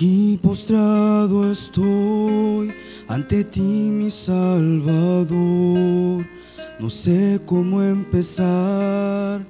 Aquí 0.00 0.40
postrado 0.42 1.52
estoy 1.52 2.72
ante 3.06 3.44
ti, 3.44 3.60
mi 3.60 4.10
Salvador. 4.10 5.36
No 6.78 6.88
sé 6.88 7.38
cómo 7.44 7.82
empezar, 7.82 9.44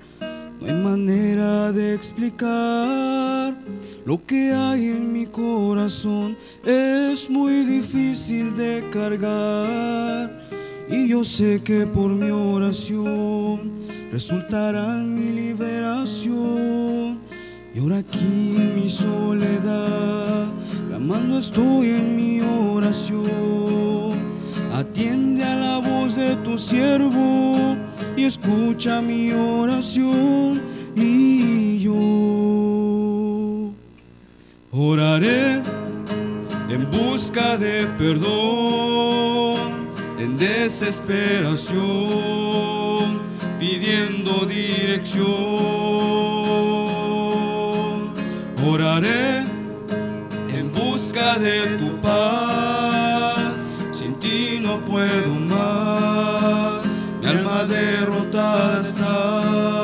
no 0.61 0.67
hay 0.67 0.75
manera 0.75 1.71
de 1.71 1.95
explicar 1.95 3.57
lo 4.05 4.27
que 4.27 4.51
hay 4.51 4.89
en 4.89 5.13
mi 5.13 5.27
corazón. 5.27 6.37
Es 6.65 7.31
muy 7.31 7.63
difícil 7.63 8.57
de 8.57 8.85
cargar 8.91 10.49
y 10.89 11.07
yo 11.07 11.23
sé 11.23 11.63
que 11.63 11.87
por 11.87 12.11
mi 12.11 12.33
oración 12.33 13.71
resultará 14.11 14.97
mi 14.97 15.31
liberación. 15.31 17.20
Y 17.73 17.79
ahora 17.79 17.99
aquí 17.99 18.57
en 18.57 18.75
mi 18.75 18.91
soledad, 18.91 20.49
clamando 20.89 21.39
estoy 21.39 21.91
en 21.91 22.17
mi 22.17 22.41
oración. 22.41 24.11
Atiende 24.75 25.45
a 25.45 25.55
la 25.55 25.79
voz 25.79 26.17
de 26.17 26.35
tu 26.37 26.59
siervo 26.59 27.77
y 28.17 28.25
escucha 28.25 29.01
mi 29.01 29.31
oración. 29.31 30.61
Y 30.97 31.79
yo 31.79 31.95
oraré 34.73 35.63
en 36.69 36.91
busca 36.91 37.57
de 37.57 37.87
perdón, 37.97 39.87
en 40.19 40.37
desesperación, 40.37 43.21
pidiendo 43.61 44.45
dirección 44.45 46.40
oraré 48.71 49.45
en 50.49 50.71
busca 50.73 51.39
de 51.39 51.77
tu 51.79 52.01
paz. 52.01 53.57
Sin 53.93 54.15
ti 54.21 54.61
no 54.63 54.85
puedo 54.85 55.35
más, 55.35 56.85
mi 57.21 57.27
alma 57.27 57.65
derrotada 57.65 58.81
está. 58.81 59.81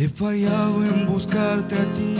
He 0.00 0.08
fallado 0.08 0.84
en 0.84 1.06
buscarte 1.08 1.74
a 1.74 1.92
ti 1.92 2.17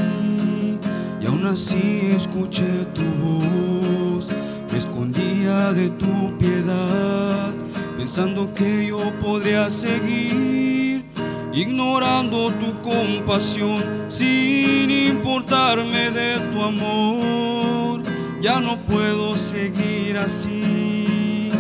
así 1.49 2.13
escuché 2.15 2.85
tu 2.95 3.03
voz. 3.23 4.29
Me 4.71 4.79
escondía 4.79 5.73
de 5.73 5.89
tu 5.91 6.37
piedad, 6.39 7.51
pensando 7.97 8.53
que 8.55 8.87
yo 8.87 9.01
podría 9.19 9.71
seguir, 9.71 11.05
ignorando 11.53 12.53
tu 12.53 12.81
compasión, 12.83 13.83
sin 14.09 14.91
importarme 14.91 16.11
de 16.11 16.39
tu 16.53 16.63
amor. 16.63 18.03
Ya 18.41 18.61
no 18.61 18.79
puedo 18.83 19.35
seguir 19.37 20.17
así, 20.19 21.51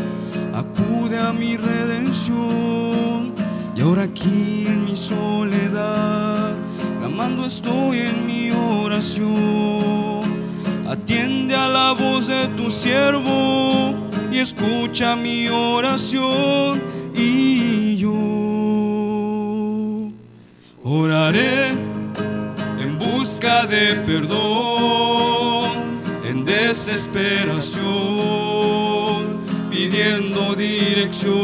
acude 0.55 1.19
a 1.19 1.33
mi 1.33 1.56
redención 1.56 3.33
y 3.75 3.80
ahora 3.80 4.05
aquí 4.05 4.67
en 4.67 4.84
mi 4.84 4.97
soledad, 4.97 6.28
clamando 7.18 7.46
estoy 7.46 7.98
en 7.98 8.27
mi 8.27 8.52
oración. 8.52 10.23
Atiende 10.89 11.56
a 11.56 11.68
la 11.68 11.92
voz 11.92 12.29
de 12.29 12.46
tu 12.56 12.70
siervo 12.70 13.92
y 14.30 14.39
escucha 14.39 15.17
mi 15.17 15.48
oración. 15.48 16.80
Y 17.17 17.96
yo 17.96 18.12
oraré 20.84 21.70
en 22.78 22.96
busca 23.01 23.67
de 23.67 23.96
perdón, 24.07 25.70
en 26.24 26.45
desesperación, 26.45 29.39
pidiendo 29.73 30.55
dirección 30.55 31.39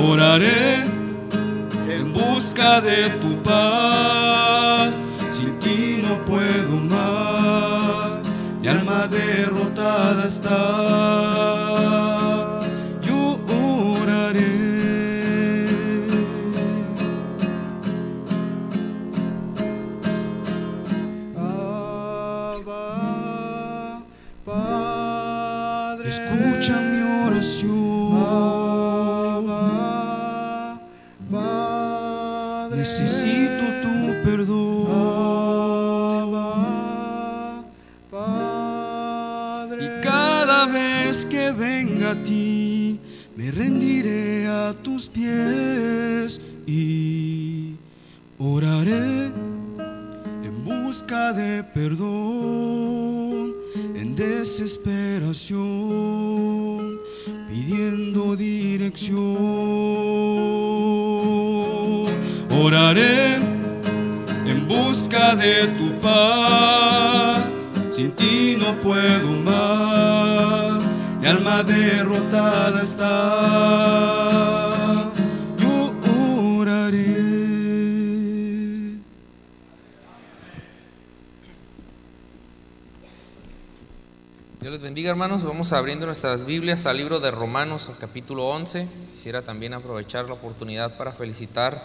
oraré 0.00 0.87
de 2.58 3.08
tu 3.20 3.40
paz. 3.42 4.98
Sin 5.30 5.58
ti 5.60 6.02
no 6.02 6.24
puedo 6.24 6.76
más, 6.90 8.18
mi 8.60 8.66
alma 8.66 9.06
derrotada 9.06 10.26
está. 10.26 11.47
Perdón, 51.88 53.54
en 53.94 54.14
desesperación, 54.14 57.00
pidiendo 57.48 58.36
dirección. 58.36 59.16
Oraré 62.50 63.36
en 64.46 64.68
busca 64.68 65.34
de 65.34 65.66
tu 65.78 65.90
paz, 66.00 67.50
sin 67.92 68.12
ti 68.12 68.58
no 68.58 68.78
puedo 68.80 69.30
más 69.46 70.84
alma 71.24 71.62
derrotada 71.62 72.82
está. 72.82 74.17
Bendiga 84.88 85.10
hermanos, 85.10 85.44
vamos 85.44 85.74
abriendo 85.74 86.06
nuestras 86.06 86.46
Biblias 86.46 86.86
al 86.86 86.96
libro 86.96 87.20
de 87.20 87.30
Romanos, 87.30 87.90
capítulo 88.00 88.48
11. 88.48 88.88
Quisiera 89.12 89.42
también 89.42 89.74
aprovechar 89.74 90.24
la 90.24 90.32
oportunidad 90.32 90.96
para 90.96 91.12
felicitar 91.12 91.84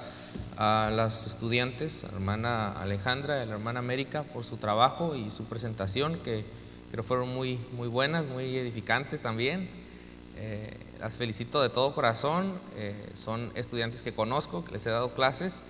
a 0.56 0.90
las 0.90 1.28
estudiantes, 1.28 2.06
a 2.06 2.08
la 2.08 2.14
hermana 2.14 2.72
Alejandra 2.72 3.40
y 3.40 3.42
a 3.42 3.46
la 3.46 3.56
hermana 3.56 3.80
América 3.80 4.24
por 4.24 4.46
su 4.46 4.56
trabajo 4.56 5.18
y 5.18 5.32
su 5.32 5.44
presentación 5.44 6.18
que 6.20 6.46
creo 6.92 7.04
fueron 7.04 7.28
muy, 7.28 7.60
muy 7.74 7.90
buenas, 7.90 8.26
muy 8.28 8.56
edificantes 8.56 9.20
también. 9.20 9.68
Eh, 10.38 10.74
las 11.02 11.18
felicito 11.18 11.62
de 11.62 11.68
todo 11.68 11.94
corazón. 11.94 12.54
Eh, 12.78 12.96
son 13.16 13.52
estudiantes 13.56 14.02
que 14.02 14.14
conozco, 14.14 14.64
les 14.72 14.86
he 14.86 14.92
dado 14.92 15.10
clases 15.10 15.64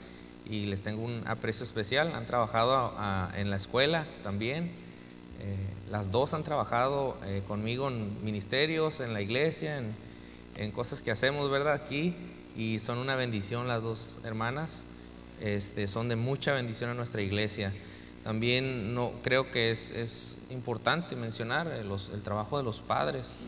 y 0.46 0.68
les 0.68 0.84
tengo 0.84 1.02
un 1.02 1.24
aprecio 1.26 1.64
especial. 1.64 2.12
Han 2.14 2.28
trabajado 2.28 2.94
en 3.34 3.50
la 3.50 3.56
escuela 3.56 4.06
también. 4.22 4.84
Eh, 5.40 5.58
las 5.94 6.10
dos 6.10 6.34
han 6.34 6.42
trabajado 6.42 7.16
conmigo 7.48 7.88
en 7.88 8.26
ministerios, 8.26 9.00
en 9.00 9.14
la 9.14 9.22
iglesia, 9.22 9.80
en, 10.56 10.72
cosas 10.72 11.04
que 11.04 11.12
hacemos, 11.12 11.52
¿verdad? 11.52 11.74
Aquí. 11.74 12.16
Y 12.58 12.80
son 12.80 12.98
una 12.98 13.16
bendición 13.16 13.68
las 13.68 13.84
dos 13.84 14.20
hermanas. 14.24 14.88
Este, 15.40 15.88
son 15.88 16.10
de 16.10 16.16
mucha 16.16 16.54
bendición 16.54 16.90
a 16.90 16.96
nuestra 16.96 17.22
iglesia. 17.22 17.72
También 18.24 18.96
no, 18.96 19.12
creo 19.22 19.52
que 19.52 19.70
es, 19.70 20.48
importante 20.50 21.16
mencionar 21.16 21.68
el, 21.68 22.24
trabajo 22.24 22.58
de 22.58 22.64
los 22.64 22.82
padres, 22.82 23.42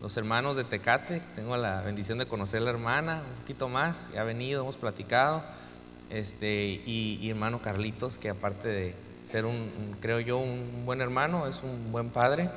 los 0.00 0.16
hermanos 0.16 0.56
de 0.56 0.64
Tecate. 0.64 1.20
Tengo 1.36 1.56
la 1.56 1.82
bendición 1.82 2.18
de 2.18 2.26
conocer 2.26 2.62
a 2.62 2.64
la 2.64 2.70
hermana 2.70 3.22
un 3.28 3.36
poquito 3.36 3.68
más, 3.68 4.10
ha 4.18 4.24
venido, 4.24 4.62
hemos 4.62 4.76
platicado. 4.76 5.44
Este, 6.10 6.82
y, 6.84 7.30
hermano 7.30 7.62
Carlitos, 7.62 8.18
que 8.18 8.30
aparte 8.30 8.68
de 8.68 8.96
ser 9.24 9.44
un, 9.44 9.96
creo 10.00 10.20
yo, 10.20 10.38
un 10.38 10.84
buen 10.84 11.00
hermano, 11.00 11.46
es 11.46 11.62
un 11.62 11.92
buen 11.92 12.10
padre. 12.10 12.50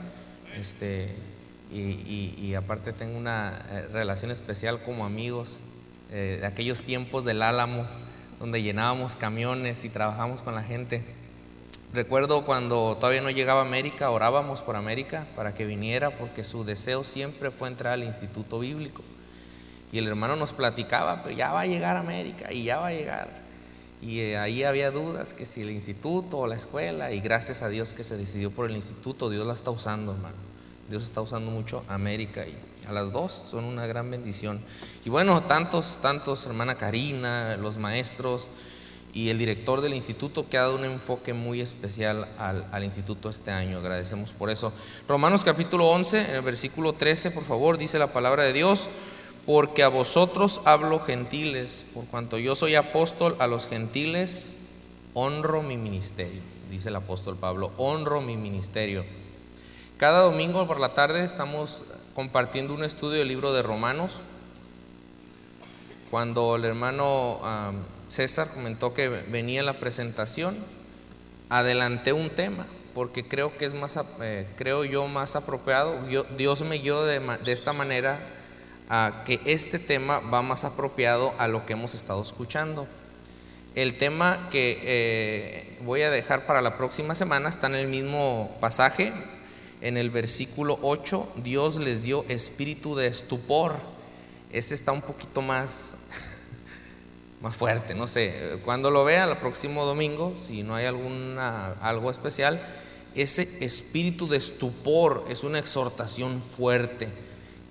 Este, 0.55 1.13
y, 1.71 2.53
aparte 2.55 2.93
tengo 2.93 3.17
una 3.17 3.65
eh, 3.69 3.87
relación 3.91 4.31
especial 4.31 4.81
como 4.81 5.05
amigos 5.05 5.59
eh, 6.11 6.37
de 6.39 6.47
aquellos 6.47 6.83
tiempos 6.83 7.25
del 7.25 7.41
Álamo, 7.41 7.85
donde 8.39 8.61
llenábamos 8.61 9.15
camiones 9.15 9.83
y 9.83 9.89
trabajamos 9.89 10.41
con 10.41 10.55
la 10.55 10.63
gente 10.63 11.03
Recuerdo 11.95 12.43
cuando 12.43 12.97
todavía 12.99 13.21
no 13.21 13.29
llegaba 13.29 13.61
a 13.61 13.65
América, 13.65 14.09
orábamos 14.09 14.61
por 14.61 14.75
América 14.75 15.27
para 15.33 15.55
que 15.55 15.65
viniera, 15.65 16.09
porque 16.09 16.43
su 16.43 16.65
deseo 16.65 17.05
siempre 17.05 17.51
fue 17.51 17.69
entrar 17.69 17.93
al 17.93 18.03
instituto 18.03 18.59
bíblico. 18.59 19.01
Y 19.93 19.99
el 19.99 20.07
hermano 20.09 20.35
nos 20.35 20.51
platicaba, 20.51 21.23
pues 21.23 21.37
ya 21.37 21.53
va 21.53 21.61
a 21.61 21.65
llegar 21.65 21.95
a 21.95 22.01
América 22.01 22.51
y 22.51 22.65
ya 22.65 22.79
va 22.79 22.87
a 22.87 22.91
llegar. 22.91 23.29
Y 24.05 24.19
eh, 24.19 24.37
ahí 24.37 24.63
había 24.63 24.91
dudas, 24.91 25.33
que 25.33 25.47
si 25.47 25.61
el 25.61 25.71
instituto 25.71 26.37
o 26.37 26.47
la 26.47 26.55
escuela, 26.55 27.11
y 27.11 27.21
gracias 27.21 27.63
a 27.63 27.69
Dios 27.69 27.93
que 27.93 28.03
se 28.03 28.17
decidió 28.17 28.51
por 28.51 28.69
el 28.69 28.75
instituto, 28.75 29.31
Dios 29.31 29.47
la 29.47 29.53
está 29.53 29.71
usando, 29.71 30.11
hermano. 30.11 30.35
Dios 30.89 31.03
está 31.03 31.21
usando 31.21 31.49
mucho 31.49 31.83
América 31.87 32.45
y 32.45 32.55
a 32.87 32.91
las 32.91 33.11
dos 33.11 33.41
son 33.49 33.63
una 33.63 33.87
gran 33.87 34.11
bendición. 34.11 34.61
Y 35.03 35.09
bueno, 35.09 35.41
tantos, 35.41 35.97
tantos, 36.03 36.45
hermana 36.45 36.75
Karina, 36.75 37.57
los 37.57 37.79
maestros, 37.79 38.51
y 39.15 39.29
el 39.29 39.37
director 39.37 39.79
del 39.79 39.93
instituto 39.93 40.47
que 40.49 40.57
ha 40.57 40.63
dado 40.63 40.75
un 40.75 40.83
enfoque 40.83 41.33
muy 41.33 41.61
especial 41.61 42.27
al, 42.37 42.83
instituto 42.83 43.29
este 43.29 43.49
año. 43.49 43.77
Agradecemos 43.77 44.33
por 44.33 44.49
eso. 44.49 44.73
Romanos 45.07 45.45
capítulo 45.45 45.87
11, 45.87 46.19
en 46.19 46.35
el 46.35 46.41
versículo 46.41 46.91
13, 46.91 47.31
por 47.31 47.45
favor, 47.45 47.77
dice 47.77 47.97
la 47.97 48.11
palabra 48.11 48.43
de 48.43 48.51
Dios, 48.51 48.89
porque 49.45 49.83
a 49.83 49.89
vosotros 49.89 50.61
hablo 50.65 50.99
gentiles, 50.99 51.85
por 51.93 52.05
cuanto 52.05 52.37
yo 52.37 52.55
soy 52.55 52.75
apóstol 52.75 53.35
a 53.39 53.47
los 53.47 53.67
gentiles, 53.67 54.59
honro 55.13 55.61
mi 55.61 55.77
ministerio, 55.77 56.41
dice 56.69 56.89
el 56.89 56.95
apóstol 56.95 57.37
Pablo, 57.37 57.71
honro 57.77 58.21
mi 58.21 58.37
ministerio. 58.37 59.05
Cada 59.97 60.21
domingo 60.21 60.65
por 60.67 60.79
la 60.79 60.93
tarde 60.93 61.23
estamos 61.23 61.85
compartiendo 62.13 62.73
un 62.73 62.83
estudio 62.83 63.19
del 63.19 63.27
libro 63.27 63.53
de 63.53 63.61
Romanos. 63.61 64.19
Cuando 66.09 66.55
el 66.55 66.65
hermano... 66.65 67.39
César 68.07 68.47
comentó 68.53 68.93
que 68.93 69.09
venía 69.09 69.63
la 69.63 69.73
presentación, 69.73 70.55
adelanté 71.49 72.13
un 72.13 72.29
tema, 72.29 72.65
porque 72.93 73.27
creo 73.27 73.57
que 73.57 73.65
es 73.65 73.73
más, 73.73 73.99
eh, 74.21 74.47
creo 74.57 74.85
yo, 74.85 75.07
más 75.07 75.35
apropiado. 75.35 75.99
Dios 76.37 76.61
me 76.61 76.77
guió 76.77 77.03
de, 77.03 77.21
esta 77.47 77.73
manera 77.73 78.19
a 78.89 79.23
que 79.25 79.39
este 79.45 79.79
tema 79.79 80.19
va 80.19 80.41
más 80.41 80.63
apropiado 80.63 81.33
a 81.37 81.47
lo 81.47 81.65
que 81.65 81.73
hemos 81.73 81.95
estado 81.95 82.21
escuchando. 82.21 82.87
El 83.73 83.97
tema 83.97 84.47
que 84.51 84.79
eh, 84.83 85.79
voy 85.83 86.01
a 86.03 86.11
dejar 86.11 86.45
para 86.45 86.61
la 86.61 86.77
próxima 86.77 87.15
semana 87.15 87.49
está 87.49 87.67
en 87.67 87.75
el 87.75 87.87
mismo 87.87 88.55
pasaje, 88.61 89.11
en 89.81 89.97
el 89.97 90.09
versículo 90.09 90.79
8, 90.81 91.33
Dios 91.43 91.77
les 91.77 92.01
dio 92.01 92.25
espíritu 92.29 92.95
de 92.95 93.07
estupor. 93.07 93.75
Ese 94.51 94.73
está 94.73 94.91
un 94.91 95.01
poquito 95.01 95.41
más 95.41 95.97
más 97.41 97.55
fuerte, 97.55 97.93
no 97.93 98.07
sé, 98.07 98.59
cuando 98.63 98.89
lo 98.89 99.03
vea 99.03 99.25
el 99.25 99.37
próximo 99.37 99.85
domingo, 99.85 100.33
si 100.37 100.63
no 100.63 100.73
hay 100.73 100.85
alguna, 100.85 101.73
algo 101.81 102.09
especial, 102.09 102.59
ese 103.13 103.43
espíritu 103.63 104.27
de 104.27 104.37
estupor 104.37 105.25
es 105.29 105.43
una 105.43 105.59
exhortación 105.59 106.41
fuerte 106.41 107.24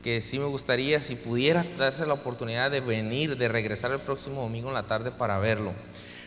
que 0.04 0.20
sí 0.20 0.38
me 0.38 0.44
gustaría, 0.44 1.00
si 1.00 1.16
pudiera 1.16 1.64
darse 1.78 2.04
la 2.04 2.12
oportunidad 2.12 2.70
de 2.70 2.80
venir, 2.80 3.38
de 3.38 3.48
regresar 3.48 3.90
el 3.90 4.00
próximo 4.00 4.42
domingo 4.42 4.68
en 4.68 4.74
la 4.74 4.82
tarde 4.82 5.10
para 5.10 5.38
verlo. 5.38 5.72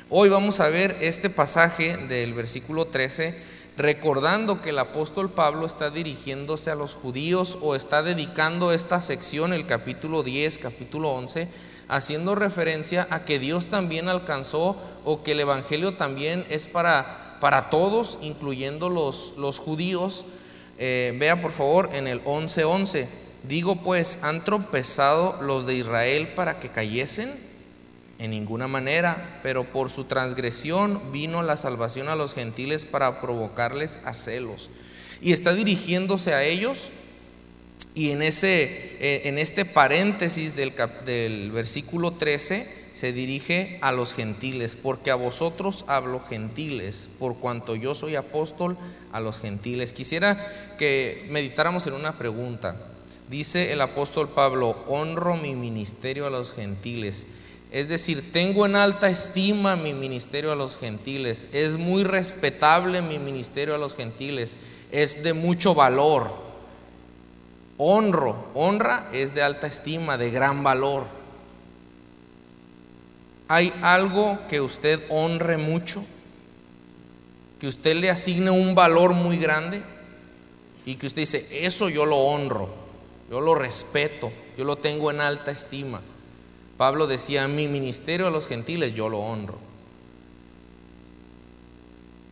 Hoy 0.09 0.29
vamos 0.29 0.59
a 0.59 0.67
ver 0.67 0.97
este 0.99 1.29
pasaje 1.29 1.95
del 1.95 2.33
versículo 2.33 2.85
13, 2.85 3.39
recordando 3.77 4.63
que 4.63 4.71
el 4.71 4.79
apóstol 4.79 5.29
Pablo 5.29 5.67
está 5.67 5.91
dirigiéndose 5.91 6.71
a 6.71 6.75
los 6.75 6.95
judíos 6.95 7.59
o 7.61 7.75
está 7.75 8.01
dedicando 8.01 8.73
esta 8.73 8.99
sección, 8.99 9.53
el 9.53 9.67
capítulo 9.67 10.23
10, 10.23 10.57
capítulo 10.57 11.11
11, 11.11 11.47
haciendo 11.87 12.33
referencia 12.33 13.05
a 13.11 13.25
que 13.25 13.37
Dios 13.37 13.67
también 13.67 14.09
alcanzó 14.09 14.75
o 15.05 15.21
que 15.21 15.33
el 15.33 15.41
Evangelio 15.41 15.95
también 15.95 16.47
es 16.49 16.65
para, 16.65 17.37
para 17.39 17.69
todos, 17.69 18.17
incluyendo 18.23 18.89
los, 18.89 19.35
los 19.37 19.59
judíos. 19.59 20.25
Eh, 20.79 21.15
vea 21.19 21.39
por 21.39 21.51
favor 21.51 21.91
en 21.93 22.07
el 22.07 22.23
11:11. 22.23 23.26
Digo 23.43 23.77
pues, 23.77 24.23
¿han 24.23 24.43
tropezado 24.43 25.41
los 25.41 25.65
de 25.65 25.75
Israel 25.75 26.29
para 26.35 26.59
que 26.59 26.69
cayesen? 26.69 27.33
En 28.19 28.31
ninguna 28.31 28.67
manera, 28.67 29.39
pero 29.43 29.63
por 29.63 29.91
su 29.91 30.05
transgresión 30.05 31.11
vino 31.11 31.43
la 31.43 31.55
salvación 31.55 32.09
a 32.09 32.15
los 32.15 32.33
gentiles 32.33 32.83
para 32.83 33.21
provocarles 33.21 33.99
a 34.05 34.13
celos. 34.13 34.69
Y 35.21 35.33
está 35.33 35.53
dirigiéndose 35.53 36.33
a 36.33 36.43
ellos 36.43 36.89
y 37.93 38.11
en, 38.11 38.21
ese, 38.21 38.63
eh, 38.99 39.21
en 39.25 39.37
este 39.37 39.65
paréntesis 39.65 40.55
del, 40.55 40.73
del 41.05 41.51
versículo 41.51 42.11
13 42.11 42.87
se 42.97 43.13
dirige 43.13 43.77
a 43.81 43.91
los 43.91 44.13
gentiles, 44.15 44.75
porque 44.75 45.11
a 45.11 45.15
vosotros 45.15 45.85
hablo 45.87 46.19
gentiles, 46.27 47.09
por 47.19 47.37
cuanto 47.37 47.75
yo 47.75 47.93
soy 47.93 48.15
apóstol 48.15 48.75
a 49.11 49.19
los 49.19 49.39
gentiles. 49.39 49.93
Quisiera 49.93 50.75
que 50.79 51.27
meditáramos 51.29 51.85
en 51.85 51.93
una 51.93 52.17
pregunta. 52.17 52.75
Dice 53.29 53.73
el 53.73 53.81
apóstol 53.81 54.29
Pablo, 54.29 54.77
honro 54.87 55.35
mi 55.35 55.55
ministerio 55.55 56.27
a 56.27 56.29
los 56.29 56.53
gentiles. 56.53 57.27
Es 57.71 57.89
decir, 57.89 58.31
tengo 58.31 58.65
en 58.65 58.75
alta 58.75 59.09
estima 59.09 59.75
mi 59.75 59.93
ministerio 59.93 60.51
a 60.51 60.55
los 60.55 60.77
gentiles. 60.77 61.49
Es 61.51 61.73
muy 61.73 62.03
respetable 62.03 63.01
mi 63.01 63.19
ministerio 63.19 63.75
a 63.75 63.77
los 63.77 63.95
gentiles. 63.95 64.57
Es 64.91 65.23
de 65.23 65.33
mucho 65.33 65.75
valor 65.75 66.47
honro. 67.77 68.49
Honra 68.53 69.09
es 69.13 69.33
de 69.33 69.41
alta 69.41 69.67
estima, 69.67 70.17
de 70.17 70.31
gran 70.31 70.63
valor. 70.63 71.05
¿Hay 73.47 73.71
algo 73.81 74.37
que 74.49 74.59
usted 74.59 75.01
honre 75.09 75.57
mucho? 75.57 76.03
Que 77.59 77.67
usted 77.67 77.95
le 77.95 78.09
asigne 78.09 78.51
un 78.51 78.75
valor 78.75 79.13
muy 79.13 79.37
grande 79.37 79.81
y 80.85 80.95
que 80.95 81.07
usted 81.07 81.21
dice, 81.21 81.65
eso 81.65 81.89
yo 81.89 82.05
lo 82.05 82.17
honro, 82.17 82.69
yo 83.29 83.41
lo 83.41 83.55
respeto, 83.55 84.31
yo 84.57 84.63
lo 84.63 84.75
tengo 84.77 85.11
en 85.11 85.21
alta 85.21 85.51
estima. 85.51 86.01
Pablo 86.77 87.07
decía, 87.07 87.47
mi 87.47 87.67
ministerio 87.67 88.27
a 88.27 88.31
los 88.31 88.47
gentiles 88.47 88.93
yo 88.93 89.09
lo 89.09 89.19
honro. 89.19 89.57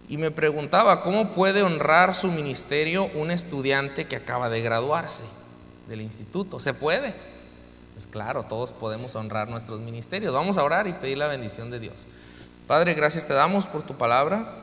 Y 0.07 0.17
me 0.17 0.29
preguntaba, 0.29 1.01
¿cómo 1.01 1.31
puede 1.31 1.63
honrar 1.63 2.13
su 2.13 2.27
ministerio 2.27 3.09
un 3.15 3.31
estudiante 3.31 4.05
que 4.05 4.15
acaba 4.15 4.49
de 4.49 4.61
graduarse 4.61 5.23
del 5.87 6.01
instituto? 6.01 6.59
¿Se 6.59 6.75
puede? 6.75 7.13
Pues 7.93 8.05
claro, 8.05 8.43
todos 8.43 8.71
podemos 8.71 9.15
honrar 9.15 9.49
nuestros 9.49 9.79
ministerios. 9.79 10.33
Vamos 10.33 10.57
a 10.57 10.63
orar 10.63 10.85
y 10.85 10.93
pedir 10.93 11.17
la 11.17 11.27
bendición 11.27 11.71
de 11.71 11.79
Dios. 11.79 12.05
Padre, 12.67 12.93
gracias 12.93 13.25
te 13.25 13.33
damos 13.33 13.65
por 13.65 13.81
tu 13.81 13.95
palabra. 13.95 14.53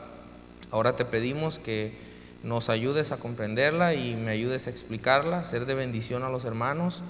Ahora 0.71 0.95
te 0.95 1.04
pedimos 1.04 1.59
que 1.59 2.12
nos 2.42 2.68
ayudes 2.68 3.12
a 3.12 3.18
comprenderla 3.18 3.94
y 3.94 4.16
me 4.16 4.30
ayudes 4.30 4.66
a 4.66 4.70
explicarla, 4.70 5.44
ser 5.44 5.66
de 5.66 5.75
bendición 5.75 6.22
a 6.22 6.28
los 6.28 6.44
hermanos, 6.44 7.02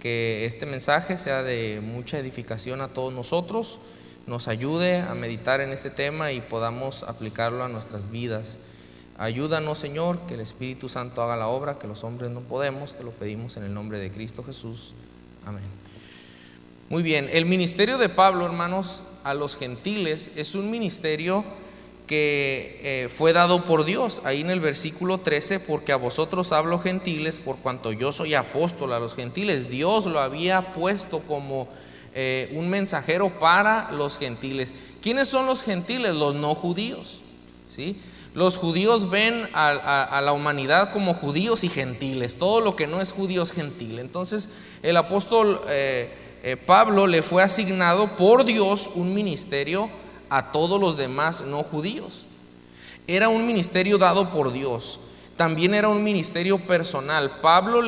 que 0.00 0.44
este 0.46 0.66
mensaje 0.66 1.16
sea 1.16 1.42
de 1.42 1.80
mucha 1.82 2.18
edificación 2.18 2.80
a 2.80 2.88
todos 2.88 3.12
nosotros 3.12 3.80
nos 4.28 4.46
ayude 4.46 5.00
a 5.00 5.14
meditar 5.14 5.62
en 5.62 5.70
este 5.70 5.88
tema 5.88 6.32
y 6.32 6.42
podamos 6.42 7.02
aplicarlo 7.02 7.64
a 7.64 7.68
nuestras 7.68 8.10
vidas. 8.10 8.58
Ayúdanos, 9.16 9.78
Señor, 9.78 10.18
que 10.28 10.34
el 10.34 10.40
Espíritu 10.40 10.90
Santo 10.90 11.22
haga 11.22 11.34
la 11.34 11.48
obra, 11.48 11.78
que 11.78 11.86
los 11.86 12.04
hombres 12.04 12.30
no 12.30 12.40
podemos. 12.40 12.96
Te 12.96 13.04
lo 13.04 13.10
pedimos 13.10 13.56
en 13.56 13.64
el 13.64 13.72
nombre 13.72 13.98
de 13.98 14.12
Cristo 14.12 14.44
Jesús. 14.44 14.92
Amén. 15.46 15.64
Muy 16.90 17.02
bien, 17.02 17.28
el 17.32 17.46
ministerio 17.46 17.96
de 17.96 18.10
Pablo, 18.10 18.44
hermanos, 18.44 19.02
a 19.24 19.32
los 19.32 19.56
gentiles 19.56 20.32
es 20.36 20.54
un 20.54 20.70
ministerio 20.70 21.42
que 22.08 22.80
eh, 22.82 23.08
fue 23.08 23.32
dado 23.32 23.62
por 23.62 23.84
Dios. 23.84 24.22
Ahí 24.24 24.40
en 24.40 24.50
el 24.50 24.58
versículo 24.58 25.18
13, 25.18 25.60
porque 25.60 25.92
a 25.92 25.96
vosotros 25.96 26.50
hablo 26.50 26.80
gentiles, 26.80 27.38
por 27.38 27.58
cuanto 27.58 27.92
yo 27.92 28.10
soy 28.10 28.34
apóstol 28.34 28.92
a 28.92 28.98
los 28.98 29.14
gentiles. 29.14 29.70
Dios 29.70 30.06
lo 30.06 30.18
había 30.18 30.72
puesto 30.72 31.20
como 31.20 31.68
eh, 32.14 32.50
un 32.56 32.68
mensajero 32.68 33.28
para 33.28 33.92
los 33.92 34.18
gentiles. 34.18 34.74
¿Quiénes 35.00 35.28
son 35.28 35.46
los 35.46 35.62
gentiles? 35.62 36.16
Los 36.16 36.34
no 36.34 36.56
judíos. 36.56 37.20
¿sí? 37.68 38.00
Los 38.34 38.56
judíos 38.56 39.10
ven 39.10 39.48
a, 39.52 40.20
la 40.24 40.32
humanidad 40.32 40.92
como 40.92 41.14
judíos 41.14 41.62
y 41.62 41.68
gentiles. 41.68 42.38
Todo 42.38 42.60
lo 42.60 42.74
que 42.74 42.86
no 42.86 43.00
es 43.00 43.12
judío 43.12 43.42
es 43.42 43.52
gentil. 43.52 43.98
Entonces 43.98 44.48
el 44.82 44.96
apóstol 44.96 45.60
eh, 45.68 46.56
Pablo 46.66 47.06
le 47.06 47.22
fue 47.22 47.42
asignado 47.42 48.16
por 48.16 48.44
Dios 48.44 48.90
un 48.94 49.12
ministerio 49.12 49.90
a 50.30 50.52
todos 50.52 50.80
los 50.80 50.96
demás 50.96 51.42
no 51.42 51.62
judíos. 51.62 52.26
Era 53.06 53.28
un 53.28 53.46
ministerio 53.46 53.98
dado 53.98 54.30
por 54.30 54.52
Dios 54.52 55.00
también 55.38 55.72
era 55.72 55.88
un 55.88 56.02
ministerio 56.02 56.58
personal. 56.58 57.38
Pablo 57.40 57.80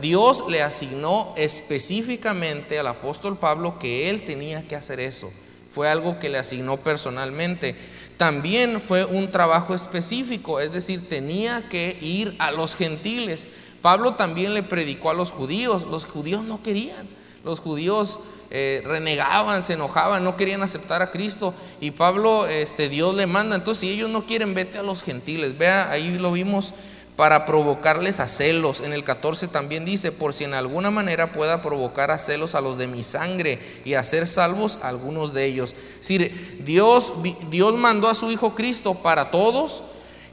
Dios 0.00 0.44
le 0.48 0.62
asignó 0.62 1.34
específicamente 1.36 2.78
al 2.78 2.86
apóstol 2.86 3.36
Pablo 3.36 3.78
que 3.78 4.08
él 4.08 4.24
tenía 4.24 4.66
que 4.66 4.74
hacer 4.74 5.00
eso. 5.00 5.30
Fue 5.70 5.90
algo 5.90 6.18
que 6.18 6.30
le 6.30 6.38
asignó 6.38 6.78
personalmente. 6.78 7.76
También 8.16 8.80
fue 8.80 9.04
un 9.04 9.30
trabajo 9.30 9.74
específico, 9.74 10.60
es 10.60 10.72
decir, 10.72 11.06
tenía 11.06 11.68
que 11.68 11.98
ir 12.00 12.34
a 12.38 12.50
los 12.52 12.74
gentiles. 12.74 13.48
Pablo 13.82 14.14
también 14.14 14.54
le 14.54 14.62
predicó 14.62 15.10
a 15.10 15.14
los 15.14 15.30
judíos. 15.30 15.82
Los 15.82 16.06
judíos 16.06 16.42
no 16.42 16.62
querían. 16.62 17.06
Los 17.44 17.60
judíos 17.60 18.18
eh, 18.50 18.82
renegaban, 18.84 19.62
se 19.62 19.74
enojaban, 19.74 20.24
no 20.24 20.36
querían 20.36 20.62
aceptar 20.62 21.02
a 21.02 21.10
Cristo. 21.10 21.54
Y 21.80 21.90
Pablo, 21.92 22.46
este, 22.46 22.88
Dios 22.88 23.14
le 23.14 23.26
manda. 23.26 23.56
Entonces, 23.56 23.80
si 23.80 23.90
ellos 23.90 24.10
no 24.10 24.26
quieren, 24.26 24.54
vete 24.54 24.78
a 24.78 24.82
los 24.82 25.02
gentiles. 25.02 25.58
Vea, 25.58 25.90
ahí 25.90 26.18
lo 26.18 26.32
vimos 26.32 26.74
para 27.16 27.46
provocarles 27.46 28.20
a 28.20 28.28
celos. 28.28 28.80
En 28.80 28.92
el 28.92 29.04
14 29.04 29.48
también 29.48 29.84
dice, 29.84 30.12
por 30.12 30.34
si 30.34 30.44
en 30.44 30.54
alguna 30.54 30.90
manera 30.90 31.32
pueda 31.32 31.62
provocar 31.62 32.10
a 32.10 32.18
celos 32.18 32.54
a 32.54 32.60
los 32.60 32.76
de 32.76 32.86
mi 32.86 33.02
sangre 33.02 33.58
y 33.84 33.94
hacer 33.94 34.26
salvos 34.26 34.78
a 34.82 34.88
algunos 34.88 35.32
de 35.32 35.44
ellos. 35.44 35.74
Es 36.00 36.64
Dios, 36.64 37.12
Dios 37.50 37.74
mandó 37.74 38.08
a 38.08 38.14
su 38.14 38.30
Hijo 38.30 38.54
Cristo 38.54 38.94
para 38.94 39.30
todos 39.30 39.82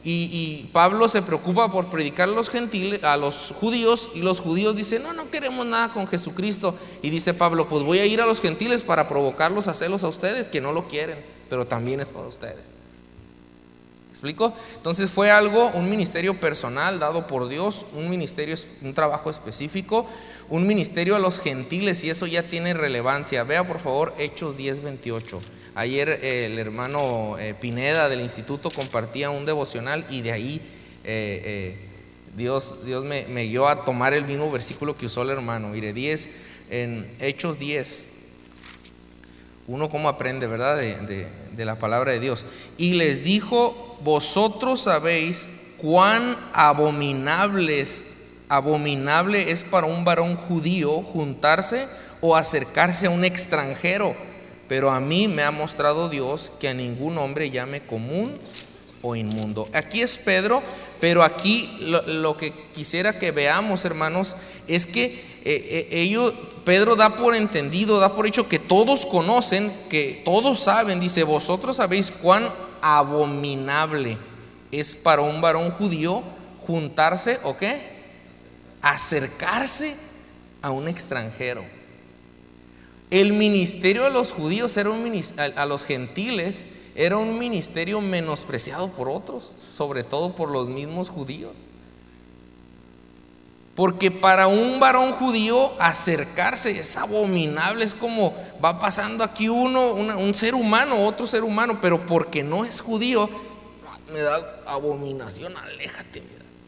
y, 0.03 0.69
Pablo 0.73 1.07
se 1.07 1.21
preocupa 1.21 1.71
por 1.71 1.87
predicar 1.87 2.29
a 2.29 2.31
los 2.31 2.49
gentiles, 2.49 3.03
a 3.03 3.17
los 3.17 3.53
judíos, 3.59 4.09
y 4.15 4.19
los 4.21 4.39
judíos 4.39 4.75
dicen, 4.75 5.03
no, 5.03 5.13
no 5.13 5.29
queremos 5.29 5.65
nada 5.65 5.93
con 5.93 6.07
Jesucristo. 6.07 6.75
Y 7.01 7.09
dice 7.09 7.33
Pablo, 7.33 7.67
pues 7.67 7.83
voy 7.83 7.99
a 7.99 8.05
ir 8.05 8.21
a 8.21 8.25
los 8.25 8.41
gentiles 8.41 8.81
para 8.81 9.07
provocarlos 9.07 9.67
a 9.67 9.73
celos 9.73 10.03
a 10.03 10.07
ustedes, 10.07 10.47
que 10.47 10.61
no 10.61 10.73
lo 10.73 10.87
quieren, 10.87 11.23
pero 11.49 11.67
también 11.67 11.99
es 11.99 12.09
para 12.09 12.27
ustedes 12.27 12.73
explico? 14.21 14.53
Entonces 14.75 15.09
fue 15.09 15.31
algo, 15.31 15.71
un 15.73 15.89
ministerio 15.89 16.39
personal 16.39 16.99
dado 16.99 17.25
por 17.25 17.47
Dios, 17.47 17.87
un 17.95 18.07
ministerio, 18.07 18.55
un 18.83 18.93
trabajo 18.93 19.31
específico, 19.31 20.05
un 20.47 20.67
ministerio 20.67 21.15
a 21.15 21.19
los 21.19 21.39
gentiles 21.39 22.03
y 22.03 22.11
eso 22.11 22.27
ya 22.27 22.43
tiene 22.43 22.75
relevancia. 22.75 23.43
Vea 23.43 23.67
por 23.67 23.79
favor 23.79 24.13
Hechos 24.19 24.57
10:28. 24.57 25.39
Ayer 25.73 26.09
eh, 26.21 26.47
el 26.47 26.59
hermano 26.59 27.37
eh, 27.39 27.53
Pineda 27.53 28.09
del 28.09 28.19
instituto 28.19 28.69
compartía 28.71 29.29
un 29.29 29.45
devocional 29.45 30.05
y 30.09 30.21
de 30.21 30.31
ahí 30.33 30.61
eh, 31.05 31.77
Dios, 32.35 32.85
Dios 32.85 33.05
me, 33.05 33.23
guió 33.45 33.69
a 33.69 33.85
tomar 33.85 34.13
el 34.13 34.25
mismo 34.25 34.51
versículo 34.51 34.97
que 34.97 35.05
usó 35.05 35.21
el 35.21 35.29
hermano. 35.29 35.69
Mire, 35.69 35.93
10, 35.93 36.43
en 36.71 37.09
Hechos 37.19 37.57
10, 37.57 38.07
uno 39.67 39.89
cómo 39.89 40.09
aprende, 40.09 40.45
¿verdad? 40.47 40.77
De, 40.77 41.27
de 41.55 41.65
la 41.65 41.79
palabra 41.79 42.11
de 42.11 42.19
Dios. 42.19 42.45
Y 42.77 42.95
les 42.95 43.23
dijo 43.23 43.97
vosotros 44.03 44.81
sabéis 44.81 45.47
cuán 45.77 46.35
abominables, 46.53 48.05
abominable 48.49 49.51
es 49.51 49.63
para 49.63 49.87
un 49.87 50.03
varón 50.03 50.35
judío 50.35 51.01
juntarse 51.01 51.87
o 52.19 52.35
acercarse 52.35 53.07
a 53.07 53.09
un 53.09 53.23
extranjero. 53.23 54.30
Pero 54.71 54.89
a 54.89 55.01
mí 55.01 55.27
me 55.27 55.43
ha 55.43 55.51
mostrado 55.51 56.07
Dios 56.07 56.49
que 56.61 56.69
a 56.69 56.73
ningún 56.73 57.17
hombre 57.17 57.51
llame 57.51 57.81
común 57.81 58.33
o 59.01 59.17
inmundo. 59.17 59.67
Aquí 59.73 60.01
es 60.01 60.15
Pedro, 60.15 60.63
pero 61.01 61.23
aquí 61.23 61.69
lo, 62.07 62.37
que 62.37 62.53
quisiera 62.73 63.19
que 63.19 63.31
veamos, 63.31 63.83
hermanos, 63.83 64.37
es 64.69 64.85
que 64.85 65.07
eh, 65.07 65.17
eh, 65.43 65.87
ellos, 65.91 66.33
Pedro 66.63 66.95
da 66.95 67.09
por 67.09 67.35
entendido, 67.35 67.99
da 67.99 68.15
por 68.15 68.25
hecho 68.25 68.47
que 68.47 68.59
todos 68.59 69.05
conocen, 69.05 69.69
que 69.89 70.21
todos 70.23 70.61
saben, 70.61 71.01
dice, 71.01 71.23
vosotros 71.23 71.75
sabéis 71.75 72.09
cuán 72.09 72.47
abominable 72.81 74.17
es 74.71 74.95
para 74.95 75.21
un 75.21 75.41
varón 75.41 75.71
judío 75.71 76.23
juntarse 76.65 77.41
o 77.43 77.57
qué? 77.57 77.81
Acercarse 78.81 79.97
a 80.61 80.71
un 80.71 80.87
extranjero. 80.87 81.80
El 83.11 83.33
ministerio 83.33 84.05
de 84.05 84.09
los 84.09 84.31
judíos 84.31 84.75
era 84.77 84.89
un 84.89 85.23
a 85.37 85.65
los 85.65 85.83
gentiles 85.85 86.81
era 86.95 87.17
un 87.17 87.39
ministerio 87.39 88.01
menospreciado 88.01 88.89
por 88.89 89.09
otros, 89.09 89.51
sobre 89.71 90.03
todo 90.03 90.35
por 90.35 90.49
los 90.51 90.67
mismos 90.67 91.09
judíos. 91.09 91.59
Porque 93.75 94.11
para 94.11 94.47
un 94.47 94.79
varón 94.79 95.13
judío 95.13 95.71
acercarse 95.79 96.71
es 96.77 96.97
abominable, 96.97 97.85
es 97.85 97.95
como 97.95 98.35
va 98.63 98.79
pasando 98.79 99.23
aquí 99.23 99.47
uno, 99.47 99.93
un 99.93 100.35
ser 100.35 100.55
humano, 100.55 101.05
otro 101.05 101.25
ser 101.25 101.43
humano, 101.43 101.79
pero 101.81 102.05
porque 102.05 102.43
no 102.43 102.65
es 102.65 102.81
judío, 102.81 103.29
me 104.11 104.19
da 104.19 104.61
abominación, 104.65 105.55
aléjate, 105.55 106.21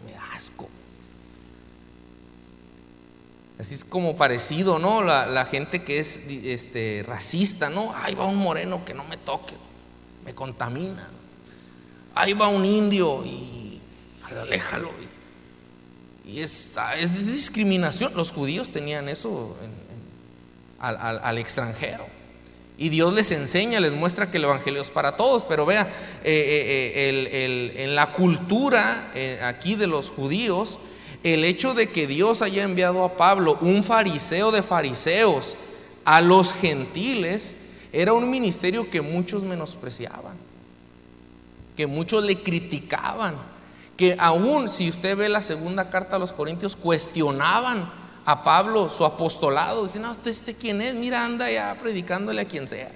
me 0.05 0.13
da, 0.13 0.23
asco. 0.33 0.69
Así 3.59 3.75
es 3.75 3.85
como 3.85 4.15
parecido, 4.15 4.79
¿no? 4.79 5.03
La, 5.03 5.45
gente 5.45 5.83
que 5.83 5.99
es 5.99 6.27
este, 6.27 7.03
racista, 7.07 7.69
¿no? 7.69 7.93
Ahí 8.03 8.15
va 8.15 8.25
un 8.25 8.37
moreno 8.37 8.83
que 8.83 8.93
no 8.93 9.03
me 9.03 9.17
toque, 9.17 9.53
me 10.25 10.33
contamina. 10.33 11.07
Ahí 12.15 12.33
va 12.33 12.47
un 12.47 12.65
indio 12.65 13.23
y 13.25 13.79
aléjalo. 14.41 14.89
Y 16.25 16.39
es, 16.39 16.77
es 16.97 17.25
discriminación. 17.25 18.13
Los 18.15 18.31
judíos 18.31 18.71
tenían 18.71 19.09
eso 19.09 19.55
al, 20.79 21.37
extranjero. 21.37 22.05
Y 22.77 22.89
Dios 22.89 23.13
les 23.13 23.31
enseña, 23.31 23.79
les 23.79 23.93
muestra 23.93 24.31
que 24.31 24.37
el 24.37 24.45
Evangelio 24.45 24.81
es 24.81 24.89
para 24.89 25.15
todos. 25.15 25.43
Pero 25.45 25.65
vea, 25.65 25.83
eh, 25.83 25.91
eh, 26.23 26.91
eh, 26.95 27.83
en 27.83 27.95
la 27.95 28.11
cultura 28.13 29.11
aquí 29.43 29.75
de 29.75 29.87
los 29.87 30.09
judíos, 30.09 30.79
el 31.23 31.45
hecho 31.45 31.73
de 31.73 31.89
que 31.89 32.07
Dios 32.07 32.41
haya 32.41 32.63
enviado 32.63 33.03
a 33.03 33.17
Pablo, 33.17 33.57
un 33.61 33.83
fariseo 33.83 34.51
de 34.51 34.61
fariseos, 34.61 35.57
a 36.05 36.21
los 36.21 36.53
gentiles, 36.53 37.55
era 37.93 38.13
un 38.13 38.29
ministerio 38.29 38.89
que 38.89 39.01
muchos 39.01 39.43
menospreciaban, 39.43 40.35
que 41.77 41.87
muchos 41.87 42.23
le 42.25 42.35
criticaban 42.35 43.35
que 43.97 44.15
aún 44.19 44.69
si 44.69 44.89
usted 44.89 45.15
ve 45.15 45.29
la 45.29 45.41
segunda 45.41 45.89
carta 45.89 46.15
a 46.15 46.19
los 46.19 46.31
Corintios, 46.31 46.75
cuestionaban 46.75 47.91
a 48.25 48.43
Pablo 48.43 48.89
su 48.89 49.05
apostolado. 49.05 49.83
Dicen, 49.85 50.01
no, 50.01 50.11
usted 50.11 50.31
este 50.31 50.55
quién 50.55 50.81
es, 50.81 50.95
mira, 50.95 51.23
anda 51.23 51.51
ya 51.51 51.77
predicándole 51.79 52.41
a 52.41 52.47
quien 52.47 52.67
sea. 52.67 52.91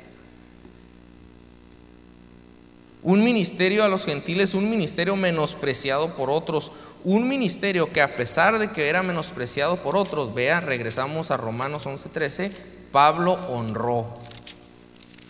Un 3.04 3.24
ministerio 3.24 3.84
a 3.84 3.88
los 3.88 4.06
gentiles, 4.06 4.54
un 4.54 4.70
ministerio 4.70 5.16
menospreciado 5.16 6.16
por 6.16 6.30
otros, 6.30 6.72
un 7.08 7.26
ministerio 7.26 7.94
que 7.94 8.02
a 8.02 8.18
pesar 8.18 8.60
de 8.60 8.70
que 8.70 8.90
era 8.90 9.02
menospreciado 9.02 9.78
por 9.78 9.96
otros, 9.96 10.34
vea, 10.34 10.60
regresamos 10.60 11.32
a 11.32 11.38
Romanos 11.38 11.86
11:13, 11.86 12.52
Pablo 12.92 13.40
honró 13.48 14.14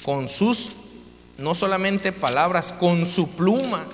con 0.01 0.27
sus, 0.27 0.71
no 1.37 1.53
solamente 1.53 2.11
palabras, 2.11 2.71
con 2.71 3.05
su 3.05 3.35
pluma 3.35 3.85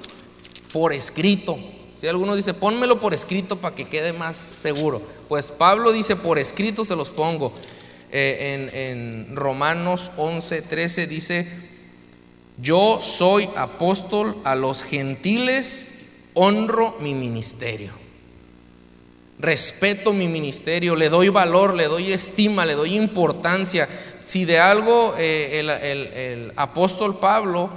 por 0.71 0.93
escrito. 0.93 1.57
Si 1.99 2.07
alguno 2.07 2.37
dice, 2.37 2.53
pónmelo 2.53 3.01
por 3.01 3.13
escrito 3.13 3.57
para 3.57 3.75
que 3.75 3.83
quede 3.83 4.13
más 4.13 4.37
seguro. 4.37 5.01
Pues 5.27 5.51
Pablo 5.51 5.91
dice, 5.91 6.15
por 6.15 6.39
escrito 6.39 6.85
se 6.85 6.95
los 6.95 7.09
pongo. 7.09 7.51
Eh, 8.13 8.71
en, 8.71 9.27
en, 9.27 9.35
Romanos 9.35 10.11
11, 10.15 10.61
13 10.61 11.07
dice, 11.07 11.51
yo 12.57 13.01
soy 13.01 13.49
apóstol 13.57 14.37
a 14.45 14.55
los 14.55 14.83
gentiles, 14.83 15.92
honro 16.33 16.97
mi 16.99 17.13
ministerio. 17.13 17.91
Respeto 19.39 20.13
mi 20.13 20.27
ministerio, 20.27 20.95
le 20.95 21.09
doy 21.09 21.29
valor, 21.29 21.73
le 21.73 21.85
doy 21.85 22.13
estima, 22.13 22.65
le 22.65 22.75
doy 22.75 22.95
importancia. 22.95 23.87
Si 24.23 24.45
de 24.45 24.59
algo 24.59 25.15
eh, 25.17 25.59
el 25.59 26.53
apóstol 26.55 27.17
Pablo 27.19 27.69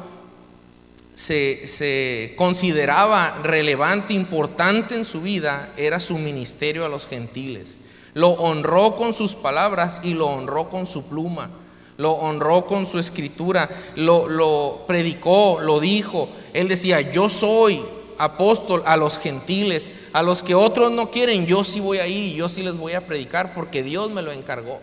se, 1.16 2.34
consideraba 2.36 3.40
relevante, 3.42 4.12
importante 4.12 4.94
en 4.94 5.04
su 5.04 5.22
vida, 5.22 5.72
era 5.76 5.98
su 5.98 6.18
ministerio 6.18 6.84
a 6.84 6.88
los 6.88 7.06
gentiles. 7.06 7.80
Lo 8.12 8.30
honró 8.30 8.96
con 8.96 9.14
sus 9.14 9.34
palabras 9.34 10.00
y 10.04 10.14
lo 10.14 10.26
honró 10.26 10.68
con 10.68 10.86
su 10.86 11.08
pluma. 11.08 11.50
Lo 11.96 12.12
honró 12.12 12.66
con 12.66 12.86
su 12.86 12.98
escritura, 12.98 13.70
lo, 13.94 14.28
lo 14.28 14.84
predicó, 14.86 15.60
lo 15.62 15.80
dijo. 15.80 16.28
Él 16.52 16.68
decía, 16.68 17.00
yo 17.00 17.30
soy 17.30 17.82
apóstol 18.18 18.82
a 18.86 18.96
los 18.96 19.18
gentiles, 19.18 19.90
a 20.12 20.22
los 20.22 20.42
que 20.42 20.54
otros 20.54 20.90
no 20.90 21.10
quieren, 21.10 21.46
yo 21.46 21.64
sí 21.64 21.80
voy 21.80 21.98
a 21.98 22.06
ir 22.06 22.32
y 22.32 22.34
yo 22.34 22.48
sí 22.48 22.62
les 22.62 22.76
voy 22.76 22.94
a 22.94 23.06
predicar 23.06 23.54
porque 23.54 23.82
Dios 23.82 24.10
me 24.10 24.22
lo 24.22 24.32
encargó. 24.32 24.80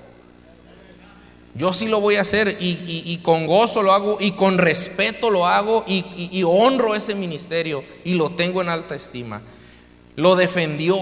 Yo 1.56 1.72
sí 1.72 1.88
lo 1.88 2.02
voy 2.02 2.16
a 2.16 2.22
hacer 2.22 2.58
y, 2.60 3.20
con 3.22 3.46
gozo 3.46 3.84
lo 3.84 3.94
hago 3.94 4.18
y 4.20 4.32
con 4.32 4.58
respeto 4.58 5.30
lo 5.30 5.46
hago 5.46 5.84
y, 5.88 6.44
honro 6.44 6.96
ese 6.96 7.13
ministerio 7.13 7.84
y 8.04 8.16
lo 8.16 8.32
tengo 8.32 8.62
en 8.62 8.70
alta 8.70 8.96
estima. 8.96 9.42
Lo 10.16 10.36
defendió, 10.36 10.96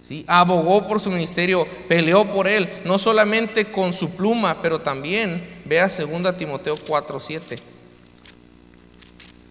¿sí? 0.00 0.24
abogó 0.26 0.86
por 0.86 1.00
su 1.00 1.10
ministerio, 1.10 1.66
peleó 1.88 2.24
por 2.26 2.48
él, 2.48 2.68
no 2.84 2.98
solamente 2.98 3.66
con 3.66 3.92
su 3.92 4.16
pluma, 4.16 4.62
pero 4.62 4.78
también, 4.78 5.62
vea 5.66 5.88
2 5.88 6.36
Timoteo 6.36 6.76
4:7. 6.76 7.75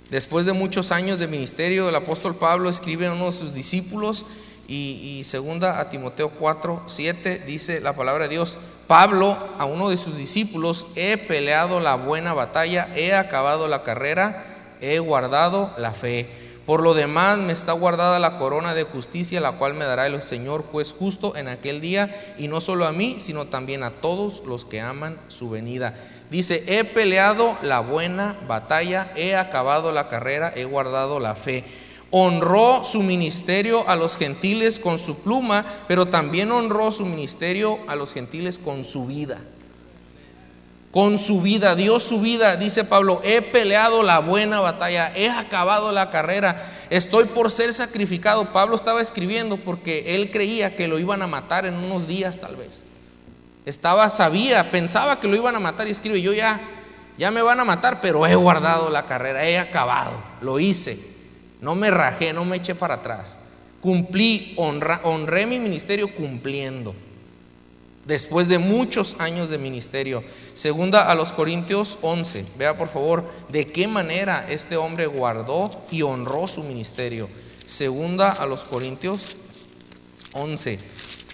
Después 0.09 0.45
de 0.45 0.53
muchos 0.53 0.91
años 0.91 1.17
de 1.17 1.27
ministerio, 1.27 1.89
el 1.89 1.95
apóstol 1.95 2.35
Pablo 2.35 2.69
escribe 2.69 3.07
a 3.07 3.13
uno 3.13 3.25
de 3.25 3.31
sus 3.31 3.55
discípulos 3.55 4.25
y, 4.67 5.21
segunda 5.25 5.79
a 5.79 5.89
Timoteo 5.89 6.29
4, 6.29 6.83
7 6.85 7.43
dice 7.47 7.81
la 7.81 7.93
palabra 7.93 8.25
de 8.25 8.35
Dios, 8.35 8.57
Pablo 8.88 9.35
a 9.57 9.65
uno 9.65 9.89
de 9.89 9.97
sus 9.97 10.15
discípulos, 10.15 10.85
he 10.95 11.17
peleado 11.17 11.79
la 11.79 11.95
buena 11.95 12.33
batalla, 12.33 12.88
he 12.95 13.15
acabado 13.15 13.67
la 13.67 13.81
carrera, 13.81 14.45
he 14.79 15.00
guardado 15.00 15.74
la 15.77 15.91
fe. 15.91 16.29
Por 16.67 16.83
lo 16.83 16.93
demás 16.93 17.39
me 17.39 17.53
está 17.53 17.74
guardada 17.74 18.19
la 18.19 18.38
corona 18.38 18.75
de 18.75 18.83
justicia, 18.83 19.41
la 19.41 19.53
cual 19.53 19.74
me 19.74 19.85
dará 19.85 20.05
el 20.05 20.21
Señor 20.21 20.63
juez 20.63 20.93
justo 20.97 21.35
en 21.35 21.47
aquel 21.47 21.81
día, 21.81 22.15
y 22.38 22.47
no 22.47 22.62
solo 22.62 22.85
a 22.85 22.91
mí, 22.91 23.17
sino 23.19 23.45
también 23.45 23.83
a 23.83 23.89
todos 23.89 24.43
los 24.45 24.65
que 24.65 24.81
aman 24.81 25.17
su 25.29 25.50
venida. 25.50 25.95
Dice, 26.29 26.63
he 26.67 26.84
peleado 26.84 27.58
la 27.62 27.82
buena 27.82 28.36
batalla, 28.48 29.12
he 29.15 29.36
acabado 29.36 29.91
la 29.91 30.08
carrera, 30.08 30.51
he 30.55 30.65
guardado 30.65 31.20
la 31.20 31.36
fe. 31.36 31.63
Honró 32.10 32.84
su 32.84 33.03
ministerio 33.03 33.88
a 33.88 33.96
los 33.96 34.17
gentiles 34.17 34.79
con 34.79 34.98
su 34.98 35.20
pluma, 35.20 35.65
pero 35.88 36.08
también 36.08 36.51
honró 36.51 36.91
su 36.91 37.05
ministerio 37.05 37.77
a 37.88 37.96
los 37.96 38.13
gentiles 38.13 38.58
con 38.58 38.86
su 38.86 39.05
vida. 39.05 39.39
Con 40.91 41.20
su 41.20 41.41
vida, 41.41 41.75
dio 41.75 42.00
su 42.00 42.22
vida, 42.22 42.55
dice 42.55 42.86
Pablo, 42.86 43.22
he 43.24 43.41
peleado 43.41 44.01
la 44.01 44.20
buena 44.20 44.62
batalla, 44.62 45.12
he 45.15 45.29
acabado 45.29 45.91
la 45.91 46.10
carrera, 46.10 46.65
estoy 46.89 47.25
por 47.25 47.51
ser 47.51 47.74
sacrificado. 47.74 48.53
Pablo 48.53 48.77
estaba 48.77 49.01
escribiendo 49.01 49.58
porque 49.58 50.15
él 50.15 50.32
creía 50.32 50.75
que 50.75 50.88
lo 50.88 50.98
iban 50.98 51.22
a 51.22 51.27
matar 51.27 51.65
en 51.65 51.75
unos 51.75 52.08
días 52.08 52.39
tal 52.39 52.55
vez. 52.55 52.86
Estaba, 53.65 54.10
sabía, 54.10 54.69
pensaba 54.69 55.19
que 55.19 55.27
lo 55.27 55.36
iban 55.36 55.55
a 55.55 55.60
matar 55.60 55.88
y 55.88 55.91
escribe, 55.91 56.22
yo 56.22 56.34
ya, 56.34 56.60
ya 57.17 57.31
me 57.31 57.41
van 57.41 57.60
a 57.60 57.65
matar, 57.65 58.00
pero 58.00 58.27
he 58.27 58.36
guardado 58.36 58.89
la 58.89 59.05
carrera, 59.05 59.48
he 59.48 59.57
acabado, 59.57 60.13
lo 60.41 60.60
hice. 60.60 60.98
No 61.62 61.74
me 61.74 61.89
rajé, 61.89 62.31
no 62.31 62.45
me 62.45 62.57
eché 62.57 62.75
para 62.75 62.95
atrás. 62.95 63.39
Cumplí, 63.81 64.53
honré 64.57 65.48
mi 65.48 65.60
ministerio 65.60 66.13
cumpliendo. 66.13 66.95
Después 68.05 68.48
de 68.48 68.60
muchos 68.60 69.15
años 69.19 69.50
de 69.50 69.57
ministerio. 69.57 70.24
Segunda 70.53 71.10
a 71.10 71.15
los 71.15 71.31
Corintios 71.31 71.98
11. 72.03 72.45
Vea 72.57 72.77
por 72.77 72.88
favor 72.88 73.24
de 73.50 73.65
qué 73.65 73.88
manera 73.88 74.45
este 74.48 74.77
hombre 74.77 75.07
guardó 75.07 75.72
y 75.91 76.03
honró 76.03 76.48
su 76.48 76.62
ministerio. 76.62 77.27
Segunda 77.65 78.31
a 78.31 78.45
los 78.45 78.63
Corintios 78.63 79.36
11. 80.34 80.79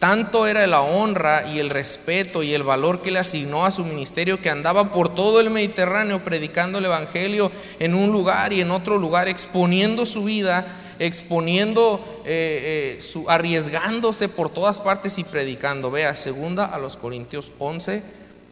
Tanto 0.02 0.48
era 0.48 0.66
la 0.66 0.82
honra 0.82 1.46
y 1.54 1.60
el 1.60 1.70
respeto 1.70 2.42
y 2.42 2.56
el 2.56 2.64
valor 2.64 3.04
que 3.04 3.12
le 3.12 3.20
asignó 3.20 3.68
a 3.68 3.72
su 3.72 3.86
ministerio 3.86 4.42
que 4.42 4.50
andaba 4.50 4.92
por 4.92 5.14
todo 5.14 5.40
el 5.40 5.52
Mediterráneo 5.52 6.24
predicando 6.24 6.80
el 6.80 6.86
Evangelio 6.86 7.52
en 7.78 7.94
un 7.94 8.12
lugar 8.12 8.52
y 8.52 8.62
en 8.62 8.72
otro 8.72 8.98
lugar, 8.98 9.30
exponiendo 9.30 10.08
su 10.08 10.24
vida, 10.24 10.66
exponiendo, 10.98 12.04
eh, 12.26 12.98
eh, 12.98 13.00
su, 13.00 13.30
arriesgándose 13.30 14.28
por 14.28 14.50
todas 14.50 14.80
partes 14.80 15.20
y 15.20 15.24
predicando. 15.24 15.92
Vea, 15.92 16.16
segunda 16.16 16.66
a 16.66 16.80
los 16.80 16.98
Corintios 16.98 17.52
11, 17.60 18.02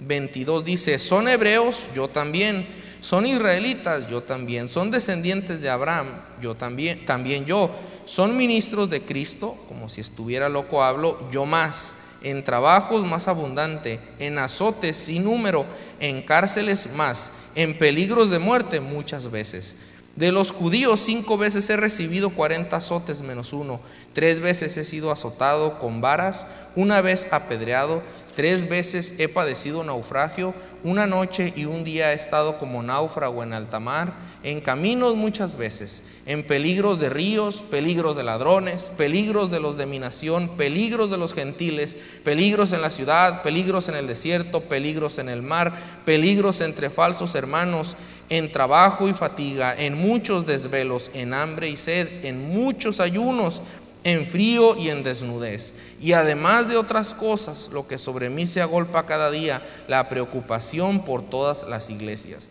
22 0.01 0.63
dice, 0.63 0.99
son 0.99 1.27
hebreos, 1.27 1.89
yo 1.95 2.09
también, 2.09 2.63
son 3.01 3.25
israelitas, 3.25 4.07
yo 4.07 4.21
también, 4.21 4.69
son 4.69 4.91
descendientes 4.91 5.61
de 5.61 5.71
Abraham, 5.71 6.09
yo 6.43 6.53
también, 6.53 7.03
también 7.07 7.47
yo 7.47 7.71
son 8.09 8.35
ministros 8.35 8.89
de 8.89 9.03
Cristo, 9.03 9.55
como 9.67 9.87
si 9.87 10.01
estuviera 10.01 10.49
loco 10.49 10.81
hablo, 10.81 11.19
yo 11.31 11.45
más, 11.45 11.93
en 12.23 12.43
trabajos 12.43 13.05
más 13.05 13.27
abundante, 13.27 13.99
en 14.17 14.39
azotes 14.39 14.97
sin 14.97 15.25
número, 15.25 15.63
en 15.99 16.23
cárceles 16.23 16.95
más, 16.95 17.31
en 17.53 17.77
peligros 17.77 18.31
de 18.31 18.39
muerte 18.39 18.79
muchas 18.79 19.29
veces. 19.29 19.75
De 20.15 20.31
los 20.31 20.49
judíos 20.49 21.01
cinco 21.01 21.37
veces 21.37 21.69
he 21.69 21.77
recibido 21.77 22.31
cuarenta 22.31 22.77
azotes 22.77 23.21
menos 23.21 23.53
uno, 23.53 23.79
tres 24.13 24.39
veces 24.39 24.75
he 24.77 24.85
sido 24.85 25.11
azotado 25.11 25.77
con 25.77 26.01
varas, 26.01 26.47
una 26.75 27.01
vez 27.01 27.27
apedreado, 27.29 28.01
tres 28.35 28.67
veces 28.67 29.19
he 29.19 29.27
padecido 29.27 29.83
naufragio, 29.83 30.55
una 30.83 31.05
noche 31.05 31.53
y 31.55 31.65
un 31.65 31.83
día 31.83 32.11
he 32.11 32.15
estado 32.15 32.57
como 32.57 32.81
náufrago 32.81 33.43
en 33.43 33.53
alta 33.53 33.79
mar 33.79 34.28
en 34.41 34.61
caminos 34.61 35.15
muchas 35.15 35.57
veces, 35.57 36.03
en 36.25 36.43
peligros 36.43 36.99
de 36.99 37.09
ríos, 37.09 37.61
peligros 37.61 38.15
de 38.15 38.23
ladrones, 38.23 38.89
peligros 38.95 39.51
de 39.51 39.59
los 39.59 39.75
de 39.75 39.85
mi 39.85 39.99
nación, 39.99 40.49
peligros 40.55 41.11
de 41.11 41.17
los 41.17 41.33
gentiles, 41.33 41.97
peligros 42.23 42.71
en 42.71 42.81
la 42.81 42.89
ciudad, 42.89 43.43
peligros 43.43 43.89
en 43.89 43.95
el 43.95 44.07
desierto, 44.07 44.61
peligros 44.61 45.19
en 45.19 45.27
el 45.27 45.41
mar, 45.41 45.73
peligros 46.05 46.61
entre 46.61 46.89
falsos 46.89 47.35
hermanos, 47.35 47.97
en 48.29 48.49
trabajo 48.51 49.09
y 49.09 49.13
fatiga, 49.13 49.75
en 49.75 49.95
muchos 49.95 50.45
desvelos, 50.45 51.11
en 51.13 51.33
hambre 51.33 51.69
y 51.69 51.75
sed, 51.75 52.07
en 52.23 52.49
muchos 52.49 53.01
ayunos, 53.01 53.61
en 54.05 54.25
frío 54.25 54.77
y 54.77 54.89
en 54.89 55.03
desnudez. 55.03 55.73
Y 55.99 56.13
además 56.13 56.69
de 56.69 56.77
otras 56.77 57.13
cosas, 57.13 57.71
lo 57.73 57.87
que 57.87 57.97
sobre 57.97 58.29
mí 58.29 58.47
se 58.47 58.61
agolpa 58.61 59.05
cada 59.05 59.31
día, 59.31 59.61
la 59.89 60.07
preocupación 60.07 61.03
por 61.03 61.23
todas 61.23 61.63
las 61.67 61.89
iglesias. 61.89 62.49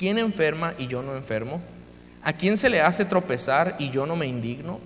¿Quién 0.00 0.16
enferma 0.16 0.72
y 0.78 0.86
yo 0.86 1.02
no 1.02 1.14
enfermo? 1.14 1.60
¿A 2.22 2.32
quién 2.32 2.56
se 2.56 2.70
le 2.70 2.80
hace 2.80 3.04
tropezar 3.04 3.76
y 3.78 3.90
yo 3.90 4.06
no 4.06 4.16
me 4.16 4.26
indigno? 4.26 4.80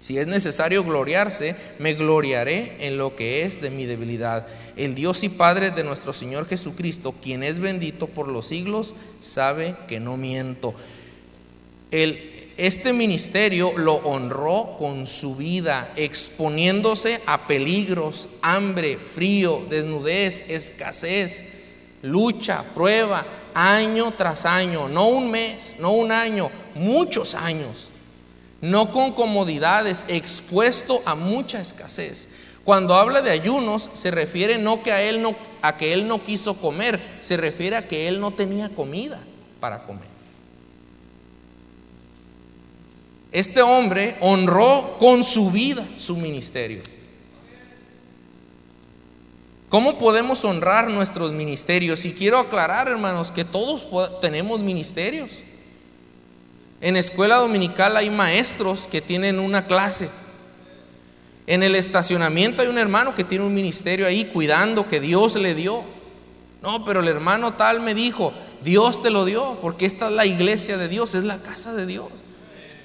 Si 0.00 0.18
es 0.18 0.26
necesario 0.26 0.82
gloriarse, 0.82 1.54
me 1.78 1.94
gloriaré 1.94 2.76
en 2.80 2.98
lo 2.98 3.14
que 3.14 3.44
es 3.44 3.62
de 3.62 3.70
mi 3.70 3.86
debilidad. 3.86 4.44
El 4.74 4.96
Dios 4.96 5.22
y 5.22 5.28
Padre 5.28 5.70
de 5.70 5.84
nuestro 5.84 6.12
Señor 6.12 6.48
Jesucristo, 6.48 7.14
quien 7.22 7.44
es 7.44 7.60
bendito 7.60 8.08
por 8.08 8.26
los 8.26 8.48
siglos, 8.48 8.96
sabe 9.20 9.76
que 9.86 10.00
no 10.00 10.16
miento. 10.16 10.74
Este 11.92 12.92
ministerio 12.92 13.72
lo 13.78 13.94
honró 13.98 14.74
con 14.80 15.06
su 15.06 15.36
vida, 15.36 15.92
exponiéndose 15.94 17.20
a 17.26 17.46
peligros, 17.46 18.30
hambre, 18.42 18.96
frío, 18.96 19.62
desnudez, 19.70 20.50
escasez, 20.50 21.52
lucha, 22.02 22.64
prueba 22.74 23.24
año 23.54 24.12
tras 24.16 24.44
año, 24.46 24.88
no 24.88 25.06
un 25.06 25.30
mes, 25.30 25.76
no 25.78 25.92
un 25.92 26.12
año, 26.12 26.50
muchos 26.74 27.34
años, 27.34 27.88
no 28.60 28.92
con 28.92 29.12
comodidades, 29.12 30.06
expuesto 30.08 31.02
a 31.06 31.14
mucha 31.14 31.60
escasez. 31.60 32.40
Cuando 32.64 32.94
habla 32.94 33.22
de 33.22 33.30
ayunos, 33.30 33.90
se 33.94 34.10
refiere 34.10 34.58
no 34.58 34.82
que 34.82 34.92
a 34.92 35.02
él 35.02 35.20
no 35.22 35.34
a 35.60 35.78
que 35.78 35.94
él 35.94 36.06
no 36.06 36.22
quiso 36.22 36.54
comer, 36.60 37.00
se 37.20 37.38
refiere 37.38 37.76
a 37.76 37.88
que 37.88 38.06
él 38.06 38.20
no 38.20 38.32
tenía 38.32 38.68
comida 38.68 39.18
para 39.60 39.82
comer. 39.84 40.14
Este 43.32 43.62
hombre 43.62 44.16
honró 44.20 44.96
con 44.98 45.24
su 45.24 45.50
vida 45.50 45.82
su 45.96 46.16
ministerio. 46.16 46.82
¿Cómo 49.74 49.98
podemos 49.98 50.44
honrar 50.44 50.88
nuestros 50.88 51.32
ministerios? 51.32 52.04
Y 52.04 52.12
quiero 52.12 52.38
aclarar, 52.38 52.86
hermanos, 52.86 53.32
que 53.32 53.44
todos 53.44 53.88
tenemos 54.20 54.60
ministerios. 54.60 55.40
En 56.80 56.96
escuela 56.96 57.38
dominical 57.38 57.96
hay 57.96 58.08
maestros 58.08 58.86
que 58.86 59.00
tienen 59.00 59.40
una 59.40 59.66
clase. 59.66 60.08
En 61.48 61.64
el 61.64 61.74
estacionamiento 61.74 62.62
hay 62.62 62.68
un 62.68 62.78
hermano 62.78 63.16
que 63.16 63.24
tiene 63.24 63.44
un 63.44 63.52
ministerio 63.52 64.06
ahí 64.06 64.26
cuidando 64.26 64.86
que 64.88 65.00
Dios 65.00 65.34
le 65.34 65.56
dio. 65.56 65.82
No, 66.62 66.84
pero 66.84 67.00
el 67.00 67.08
hermano 67.08 67.54
tal 67.54 67.80
me 67.80 67.96
dijo, 67.96 68.32
Dios 68.62 69.02
te 69.02 69.10
lo 69.10 69.24
dio, 69.24 69.58
porque 69.60 69.86
esta 69.86 70.06
es 70.06 70.12
la 70.12 70.24
iglesia 70.24 70.76
de 70.76 70.86
Dios, 70.86 71.16
es 71.16 71.24
la 71.24 71.38
casa 71.38 71.74
de 71.74 71.84
Dios. 71.84 72.12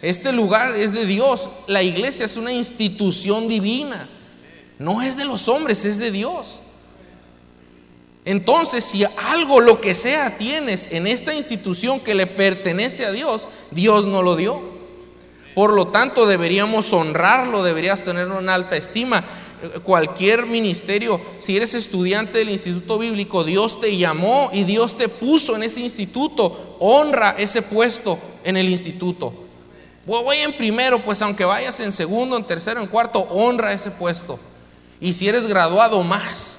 Este 0.02 0.32
lugar 0.32 0.76
es 0.76 0.94
de 0.94 1.06
Dios. 1.06 1.52
La 1.68 1.84
iglesia 1.84 2.26
es 2.26 2.36
una 2.36 2.52
institución 2.52 3.48
divina. 3.48 4.10
No 4.80 5.04
es 5.04 5.18
de 5.18 5.26
los 5.26 5.48
hombres, 5.50 5.86
es 5.86 6.00
de 6.00 6.10
Dios. 6.10 6.62
Entonces, 8.30 8.86
si 8.86 9.04
algo, 9.32 9.60
lo 9.60 9.82
que 9.82 9.96
sea, 9.96 10.38
tienes 10.38 10.90
en 10.92 11.08
esta 11.08 11.34
institución 11.34 12.00
que 12.00 12.14
le 12.14 12.28
pertenece 12.28 13.04
a 13.04 13.12
Dios, 13.12 13.48
Dios 13.72 14.06
no 14.06 14.22
lo 14.22 14.36
dio. 14.36 14.62
Por 15.56 15.74
lo 15.74 15.88
tanto, 15.88 16.28
deberíamos 16.28 16.94
honrarlo, 16.94 17.64
deberías 17.64 18.04
tenerlo 18.04 18.38
en 18.38 18.50
alta 18.50 18.78
estima. 18.78 19.26
Cualquier 19.82 20.46
ministerio, 20.46 21.20
si 21.40 21.58
eres 21.58 21.74
estudiante 21.74 22.38
del 22.38 22.52
instituto 22.52 23.00
bíblico, 23.00 23.44
Dios 23.44 23.82
te 23.82 23.98
llamó 23.98 24.52
y 24.54 24.64
Dios 24.64 24.96
te 24.96 25.10
puso 25.10 25.56
en 25.56 25.64
ese 25.64 25.80
instituto. 25.80 26.78
Honra 26.78 27.34
ese 27.36 27.64
puesto 27.64 28.20
en 28.44 28.58
el 28.58 28.70
instituto. 28.70 29.34
Voy 30.06 30.38
en 30.38 30.54
primero, 30.54 31.00
pues 31.00 31.20
aunque 31.24 31.46
vayas 31.46 31.80
en 31.80 31.92
segundo, 31.92 32.38
en 32.38 32.44
tercero, 32.44 32.80
en 32.80 32.86
cuarto, 32.86 33.22
honra 33.32 33.74
ese 33.74 33.90
puesto. 33.90 34.40
Y 35.02 35.14
si 35.14 35.28
eres 35.28 35.48
graduado, 35.48 36.04
más. 36.04 36.59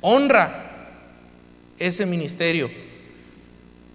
Honra 0.00 0.70
ese 1.78 2.06
ministerio. 2.06 2.70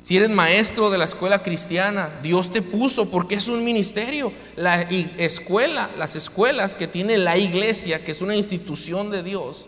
Si 0.05 0.17
eres 0.17 0.29
maestro 0.29 0.91
de 0.91 0.99
la 0.99 1.05
escuela 1.05 1.41
cristiana, 1.41 2.09
Dios 2.21 2.53
te 2.53 2.61
puso 2.61 3.09
porque 3.09 3.35
es 3.35 3.47
un 3.47 3.63
ministerio. 3.63 4.31
La 4.55 4.81
escuela, 4.83 5.89
las 5.97 6.15
escuelas 6.15 6.75
que 6.75 6.87
tiene 6.87 7.17
la 7.17 7.37
iglesia, 7.37 8.03
que 8.03 8.11
es 8.11 8.21
una 8.21 8.35
institución 8.35 9.09
de 9.09 9.23
Dios, 9.23 9.65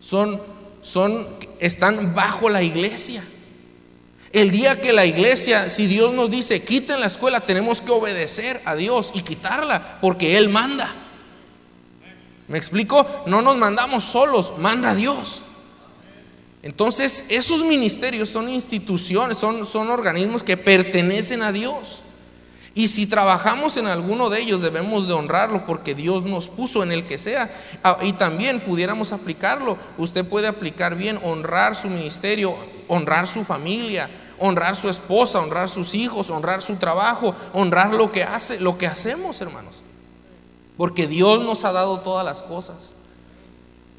son, 0.00 0.40
son, 0.80 1.28
están 1.60 2.14
bajo 2.14 2.48
la 2.48 2.62
iglesia. 2.62 3.22
El 4.32 4.50
día 4.50 4.80
que 4.80 4.94
la 4.94 5.04
iglesia, 5.04 5.68
si 5.68 5.86
Dios 5.86 6.14
nos 6.14 6.30
dice, 6.30 6.62
quiten 6.62 7.00
la 7.00 7.06
escuela, 7.06 7.40
tenemos 7.40 7.82
que 7.82 7.92
obedecer 7.92 8.60
a 8.64 8.74
Dios 8.74 9.12
y 9.14 9.20
quitarla 9.20 9.98
porque 10.00 10.38
Él 10.38 10.48
manda. 10.48 10.94
¿Me 12.48 12.58
explico? 12.58 13.06
No 13.26 13.42
nos 13.42 13.56
mandamos 13.56 14.04
solos, 14.04 14.54
manda 14.58 14.94
Dios. 14.94 15.42
Entonces, 16.62 17.26
esos 17.30 17.64
ministerios 17.64 18.28
son 18.28 18.48
instituciones, 18.48 19.36
son, 19.36 19.66
son 19.66 19.90
organismos 19.90 20.42
que 20.42 20.56
pertenecen 20.56 21.42
a 21.42 21.52
Dios. 21.52 22.02
Y 22.74 22.88
si 22.88 23.06
trabajamos 23.06 23.78
en 23.78 23.86
alguno 23.86 24.28
de 24.28 24.40
ellos, 24.40 24.60
debemos 24.60 25.08
de 25.08 25.14
honrarlo 25.14 25.64
porque 25.64 25.94
Dios 25.94 26.24
nos 26.24 26.48
puso 26.48 26.82
en 26.82 26.92
el 26.92 27.04
que 27.04 27.16
sea. 27.16 27.50
Ah, 27.82 27.96
y 28.02 28.12
también 28.12 28.60
pudiéramos 28.60 29.12
aplicarlo. 29.12 29.78
Usted 29.96 30.26
puede 30.26 30.46
aplicar 30.46 30.94
bien, 30.94 31.18
honrar 31.22 31.74
su 31.74 31.88
ministerio, 31.88 32.54
honrar 32.86 33.26
su 33.28 33.44
familia, 33.44 34.10
honrar 34.38 34.76
su 34.76 34.90
esposa, 34.90 35.40
honrar 35.40 35.70
sus 35.70 35.94
hijos, 35.94 36.28
honrar 36.28 36.60
su 36.60 36.76
trabajo, 36.76 37.34
honrar 37.54 37.94
lo 37.94 38.12
que 38.12 38.24
hace, 38.24 38.60
lo 38.60 38.76
que 38.76 38.86
hacemos, 38.86 39.40
hermanos. 39.40 39.75
Porque 40.76 41.06
Dios 41.06 41.42
nos 41.42 41.64
ha 41.64 41.72
dado 41.72 42.00
todas 42.00 42.24
las 42.24 42.42
cosas. 42.42 42.92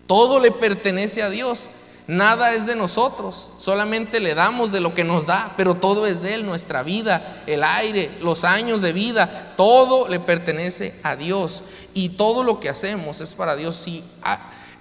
Todo 0.05 0.39
le 0.39 0.51
pertenece 0.51 1.21
a 1.21 1.29
Dios. 1.29 1.69
Nada 2.07 2.53
es 2.53 2.65
de 2.65 2.77
nosotros, 2.77 3.49
solamente 3.57 4.21
le 4.21 4.33
damos 4.33 4.71
de 4.71 4.79
lo 4.79 4.95
que 4.95 5.03
nos 5.03 5.25
da, 5.25 5.53
pero 5.57 5.75
todo 5.75 6.07
es 6.07 6.21
de 6.21 6.35
Él, 6.35 6.45
nuestra 6.45 6.81
vida, 6.81 7.43
el 7.47 7.65
aire, 7.65 8.09
los 8.21 8.45
años 8.45 8.79
de 8.79 8.93
vida, 8.93 9.53
todo 9.57 10.07
le 10.07 10.21
pertenece 10.21 10.97
a 11.03 11.17
Dios 11.17 11.63
y 11.93 12.09
todo 12.09 12.43
lo 12.43 12.61
que 12.61 12.69
hacemos 12.69 13.19
es 13.19 13.33
para 13.33 13.57
Dios. 13.57 13.75
Si 13.75 14.05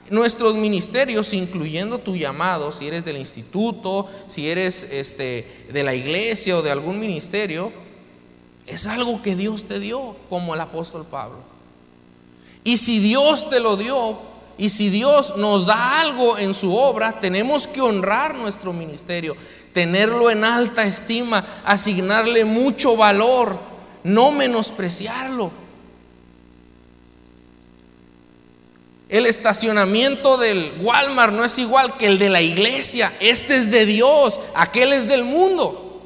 nuestros 0.09 0.55
ministerios, 0.55 1.33
incluyendo 1.33 1.99
tu 1.99 2.15
llamado, 2.15 2.71
si 2.71 2.87
eres 2.87 3.05
del 3.05 3.17
instituto, 3.17 4.09
si 4.29 4.49
eres 4.49 4.85
este, 4.93 5.67
de 5.73 5.83
la 5.83 5.97
iglesia 5.97 6.57
o 6.57 6.63
de 6.63 6.71
algún 6.71 7.01
ministerio, 7.01 7.73
es 8.67 8.87
algo 8.87 9.21
que 9.21 9.35
Dios 9.35 9.65
te 9.65 9.81
dio, 9.81 10.15
como 10.29 10.55
el 10.55 10.61
apóstol 10.61 11.05
Pablo. 11.05 11.56
Y 12.67 12.79
si 12.79 12.99
Dios 12.99 13.49
te 13.49 13.61
lo 13.61 13.77
dio, 13.77 14.19
y 14.59 14.71
si 14.71 14.91
Dios 14.91 15.37
nos 15.37 15.67
da 15.67 16.01
algo 16.01 16.37
en 16.37 16.53
su 16.53 16.77
obra, 16.77 17.21
tenemos 17.21 17.69
que 17.69 17.81
honrar 17.81 18.35
nuestro 18.35 18.73
ministerio, 18.73 19.37
tenerlo 19.73 20.33
en 20.33 20.43
alta 20.43 20.83
estima, 20.83 21.47
asignarle 21.65 22.45
mucho 22.45 22.97
valor, 22.97 23.57
no 24.03 24.33
menospreciarlo. 24.33 25.53
El 29.09 29.27
estacionamiento 29.27 30.37
del 30.37 30.73
Walmart 30.81 31.35
no 31.35 31.45
es 31.45 31.57
igual 31.59 31.97
que 31.97 32.07
el 32.07 32.19
de 32.19 32.31
la 32.31 32.43
iglesia. 32.43 33.13
Este 33.21 33.55
es 33.55 33.71
de 33.71 33.87
Dios, 33.87 34.41
aquel 34.57 34.93
es 34.93 35.07
del 35.07 35.23
mundo. 35.23 36.03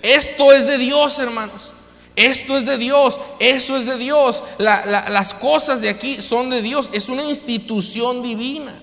Esto 0.00 0.52
es 0.52 0.64
de 0.68 0.78
Dios, 0.78 1.18
hermanos. 1.18 1.72
Esto 2.18 2.56
es 2.56 2.66
de 2.66 2.78
Dios, 2.78 3.20
eso 3.38 3.76
es 3.76 3.86
de 3.86 3.96
Dios. 3.96 4.42
las 4.58 5.34
cosas 5.34 5.80
de 5.80 5.88
aquí 5.88 6.20
son 6.20 6.50
de 6.50 6.62
Dios. 6.62 6.90
Es 6.92 7.08
una 7.08 7.22
institución 7.22 8.24
divina. 8.24 8.74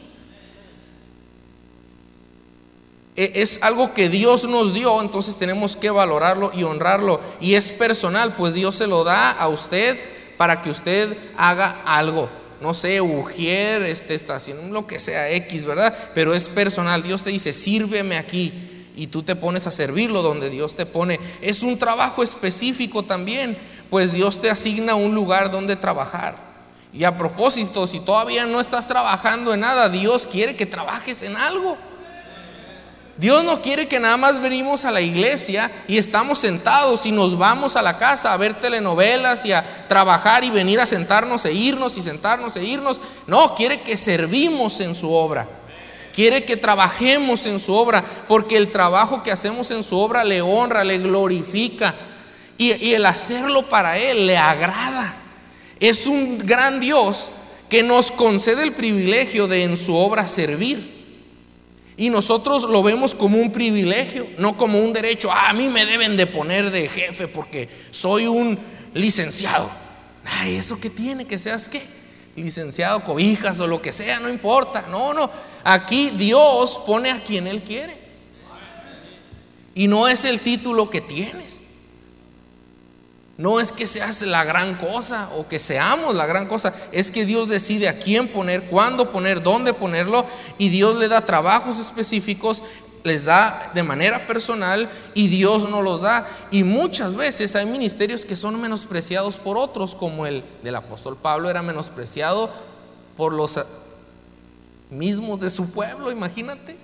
E, 3.17 3.33
es 3.35 3.61
algo 3.61 3.93
que 3.93 4.07
Dios 4.07 4.45
nos 4.45 4.73
dio, 4.73 5.01
entonces 5.01 5.35
tenemos 5.35 5.75
que 5.75 5.89
valorarlo 5.89 6.49
y 6.55 6.63
honrarlo. 6.63 7.19
Y 7.41 7.55
es 7.55 7.71
personal, 7.71 8.35
pues 8.37 8.53
Dios 8.53 8.75
se 8.75 8.87
lo 8.87 9.03
da 9.03 9.31
a 9.31 9.49
usted 9.49 9.99
para 10.37 10.61
que 10.61 10.69
usted 10.69 11.17
haga 11.35 11.81
algo. 11.85 12.29
No 12.61 12.73
sé, 12.73 13.01
ujier, 13.01 13.81
este, 13.83 14.15
estación, 14.15 14.71
lo 14.71 14.87
que 14.87 14.97
sea, 14.97 15.29
X, 15.31 15.65
¿verdad? 15.65 15.93
Pero 16.13 16.33
es 16.33 16.47
personal. 16.47 17.03
Dios 17.03 17.21
te 17.21 17.31
dice, 17.31 17.51
sírveme 17.51 18.15
aquí 18.15 18.64
y 18.95 19.07
tú 19.07 19.23
te 19.23 19.35
pones 19.35 19.67
a 19.67 19.71
servirlo 19.71 20.21
donde 20.21 20.49
Dios 20.49 20.75
te 20.75 20.85
pone. 20.85 21.19
Es 21.41 21.63
un 21.63 21.77
trabajo 21.77 22.23
específico 22.23 23.03
también, 23.03 23.57
pues 23.89 24.11
Dios 24.11 24.41
te 24.41 24.49
asigna 24.49 24.95
un 24.95 25.13
lugar 25.13 25.51
donde 25.51 25.75
trabajar. 25.75 26.35
Y 26.93 27.03
a 27.03 27.17
propósito, 27.17 27.87
si 27.87 27.99
todavía 27.99 28.45
no 28.45 28.59
estás 28.59 28.87
trabajando 28.87 29.53
en 29.53 29.59
nada, 29.59 29.89
Dios 29.89 30.25
quiere 30.25 30.55
que 30.55 30.65
trabajes 30.65 31.23
en 31.23 31.35
algo. 31.35 31.77
Dios 33.17 33.45
no 33.45 33.61
quiere 33.61 33.87
que 33.87 33.99
nada 33.99 34.17
más 34.17 34.41
venimos 34.41 34.83
a 34.83 34.91
la 34.91 34.99
iglesia 34.99 35.71
y 35.87 35.97
estamos 35.97 36.39
sentados 36.39 37.05
y 37.05 37.13
nos 37.13 37.37
vamos 37.37 37.77
a 37.77 37.81
la 37.81 37.97
casa 37.97 38.33
a 38.33 38.37
ver 38.37 38.53
telenovelas 38.53 39.45
y 39.45 39.53
a 39.53 39.63
trabajar 39.87 40.43
y 40.43 40.49
venir 40.49 40.81
a 40.81 40.85
sentarnos 40.85 41.45
e 41.45 41.53
irnos 41.53 41.95
y 41.97 42.01
sentarnos 42.01 42.57
e 42.57 42.63
irnos. 42.63 42.99
No, 43.25 43.55
quiere 43.55 43.79
que 43.79 43.95
servimos 43.95 44.81
en 44.81 44.95
su 44.95 45.13
obra. 45.13 45.47
Quiere 46.15 46.45
que 46.45 46.55
trabajemos 46.55 47.45
en 47.45 47.59
su 47.59 47.73
obra, 47.73 48.01
porque 48.29 48.55
el 48.55 48.69
trabajo 48.69 49.21
que 49.21 49.33
hacemos 49.33 49.69
en 49.71 49.83
su 49.83 49.97
obra 49.97 50.23
le 50.23 50.41
honra, 50.41 50.85
le 50.85 50.97
glorifica. 50.97 51.93
Y, 52.57 52.93
el 52.93 53.05
hacerlo 53.05 53.63
para 53.63 53.97
Él 53.97 54.25
le 54.25 54.37
agrada. 54.37 55.13
Es 55.81 56.07
un 56.07 56.37
gran 56.37 56.79
Dios 56.79 57.31
que 57.69 57.83
nos 57.83 58.11
concede 58.11 58.63
el 58.63 58.71
privilegio 58.71 59.49
de 59.49 59.63
en 59.63 59.77
su 59.77 59.93
obra 59.93 60.25
servir. 60.25 60.95
Y 61.97 62.09
nosotros 62.09 62.63
lo 62.63 62.81
vemos 62.81 63.13
como 63.13 63.37
un 63.37 63.51
privilegio, 63.51 64.25
no 64.37 64.55
como 64.55 64.79
un 64.79 64.93
derecho. 64.93 65.29
Ah, 65.33 65.49
a 65.49 65.53
mí 65.53 65.67
me 65.67 65.85
deben 65.85 66.15
de 66.15 66.27
poner 66.27 66.71
de 66.71 66.87
jefe 66.87 67.27
porque 67.27 67.67
soy 67.91 68.25
un 68.25 68.57
licenciado. 68.93 69.69
Ay, 70.23 70.55
¿eso 70.55 70.79
que 70.79 70.89
tiene? 70.89 71.25
Que 71.25 71.37
seas 71.37 71.67
qué? 71.67 71.81
Licenciado, 72.35 73.03
cobijas 73.03 73.59
o 73.59 73.67
lo 73.67 73.81
que 73.81 73.91
sea, 73.91 74.19
no 74.19 74.29
importa. 74.29 74.85
No, 74.89 75.13
no. 75.13 75.29
Aquí 75.63 76.11
Dios 76.11 76.79
pone 76.85 77.11
a 77.11 77.19
quien 77.23 77.47
Él 77.47 77.61
quiere. 77.61 77.97
Y 79.73 79.87
no 79.87 80.07
es 80.07 80.25
el 80.25 80.39
título 80.39 80.89
que 80.89 81.01
tienes. 81.01 81.61
No 83.37 83.59
es 83.59 83.73
que 83.73 83.85
seas 83.85 84.21
la 84.21 84.45
gran 84.45 84.75
cosa 84.75 85.29
o 85.35 85.45
que 85.47 85.59
seamos 85.59 86.15
la 86.15 86.25
gran 86.25 86.47
cosa. 86.47 86.73
Es 86.93 87.11
que 87.11 87.25
Dios 87.25 87.49
decide 87.49 87.89
a 87.89 87.99
quién 87.99 88.29
poner, 88.29 88.63
cuándo 88.63 89.11
poner, 89.11 89.43
dónde 89.43 89.73
ponerlo. 89.73 90.25
Y 90.57 90.69
Dios 90.69 90.95
le 90.95 91.09
da 91.09 91.25
trabajos 91.25 91.79
específicos, 91.79 92.63
les 93.05 93.23
da 93.23 93.71
de 93.75 93.83
manera 93.83 94.19
personal 94.25 94.89
y 95.13 95.27
Dios 95.27 95.69
no 95.69 95.83
los 95.83 96.01
da. 96.01 96.27
Y 96.51 96.63
muchas 96.63 97.15
veces 97.15 97.55
hay 97.55 97.67
ministerios 97.67 98.25
que 98.25 98.35
son 98.35 98.59
menospreciados 98.59 99.37
por 99.37 99.57
otros, 99.57 99.93
como 99.93 100.25
el 100.25 100.43
del 100.63 100.75
apóstol 100.75 101.15
Pablo 101.15 101.49
era 101.49 101.61
menospreciado 101.61 102.49
por 103.15 103.31
los 103.31 103.63
mismos 104.89 105.39
de 105.39 105.51
su 105.51 105.71
pueblo, 105.71 106.11
imagínate. 106.11 106.75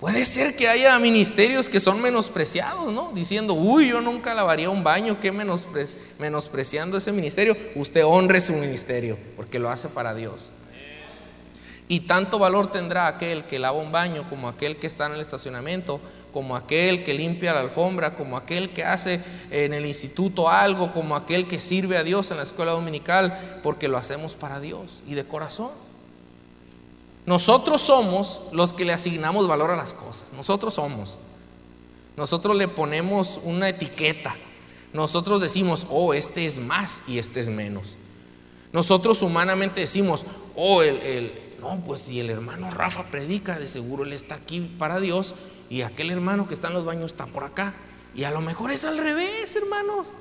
Puede 0.00 0.24
ser 0.24 0.56
que 0.56 0.68
haya 0.68 0.98
ministerios 0.98 1.68
que 1.68 1.80
son 1.80 2.00
menospreciados, 2.02 2.92
¿no? 2.92 3.12
Diciendo, 3.14 3.54
uy, 3.54 3.88
yo 3.88 4.00
nunca 4.00 4.34
lavaría 4.34 4.70
un 4.70 4.84
baño, 4.84 5.18
que 5.20 5.32
menospreciando 5.32 6.98
ese 6.98 7.12
ministerio. 7.12 7.56
Usted 7.76 8.04
honre 8.04 8.40
su 8.40 8.52
ministerio, 8.52 9.16
porque 9.36 9.58
lo 9.58 9.68
hace 9.70 9.88
para 9.88 10.14
Dios. 10.14 10.50
Y 11.88 12.00
tanto 12.00 12.38
valor 12.38 12.70
tendrá 12.70 13.06
aquel 13.06 13.46
que 13.46 13.58
lava 13.58 13.78
un 13.78 13.90
baño, 13.90 14.28
como 14.28 14.48
aquel 14.48 14.76
que 14.76 14.86
está 14.86 15.06
en 15.06 15.14
el 15.14 15.20
estacionamiento, 15.20 16.00
como 16.32 16.54
aquel 16.54 17.02
que 17.02 17.14
limpia 17.14 17.54
la 17.54 17.60
alfombra, 17.60 18.14
como 18.14 18.36
aquel 18.36 18.68
que 18.68 18.84
hace 18.84 19.22
en 19.50 19.72
el 19.72 19.86
instituto 19.86 20.50
algo, 20.50 20.92
como 20.92 21.16
aquel 21.16 21.46
que 21.46 21.58
sirve 21.58 21.96
a 21.96 22.04
Dios 22.04 22.30
en 22.30 22.36
la 22.36 22.42
escuela 22.42 22.72
dominical, 22.72 23.60
porque 23.62 23.88
lo 23.88 23.96
hacemos 23.96 24.34
para 24.34 24.60
Dios 24.60 24.98
y 25.06 25.14
de 25.14 25.24
corazón. 25.24 25.70
Nosotros 27.24 27.80
somos 27.80 28.42
los 28.52 28.72
que 28.72 28.84
le 28.84 28.92
asignamos 28.92 29.48
valor 29.48 29.70
a 29.70 29.76
las 29.76 29.92
cosas. 29.92 30.32
Nosotros 30.34 30.74
somos. 30.74 31.18
Nosotros 32.16 32.56
le 32.56 32.68
ponemos 32.68 33.40
una 33.44 33.68
etiqueta. 33.68 34.36
Nosotros 34.92 35.40
decimos, 35.40 35.86
oh, 35.90 36.14
este 36.14 36.46
es 36.46 36.58
más 36.58 37.04
y 37.06 37.18
este 37.18 37.40
es 37.40 37.48
menos. 37.48 37.96
Nosotros 38.72 39.22
humanamente 39.22 39.82
decimos, 39.82 40.24
oh, 40.56 40.82
el, 40.82 41.32
no, 41.68 41.82
pues 41.84 42.00
si 42.00 42.20
el 42.20 42.30
hermano 42.30 42.70
Rafa 42.70 43.04
predica, 43.04 43.58
de 43.58 43.66
seguro 43.66 44.04
él 44.04 44.12
está 44.14 44.36
aquí 44.36 44.60
para 44.78 45.00
Dios 45.00 45.34
y 45.68 45.82
aquel 45.82 46.10
hermano 46.10 46.48
que 46.48 46.54
está 46.54 46.68
en 46.68 46.74
los 46.74 46.84
baños 46.84 47.12
está 47.12 47.26
por 47.26 47.44
acá. 47.44 47.74
Y 48.14 48.24
a 48.24 48.30
lo 48.30 48.40
mejor 48.40 48.70
es 48.70 48.84
al 48.84 48.96
revés, 48.96 49.54
hermanos. 49.54 50.14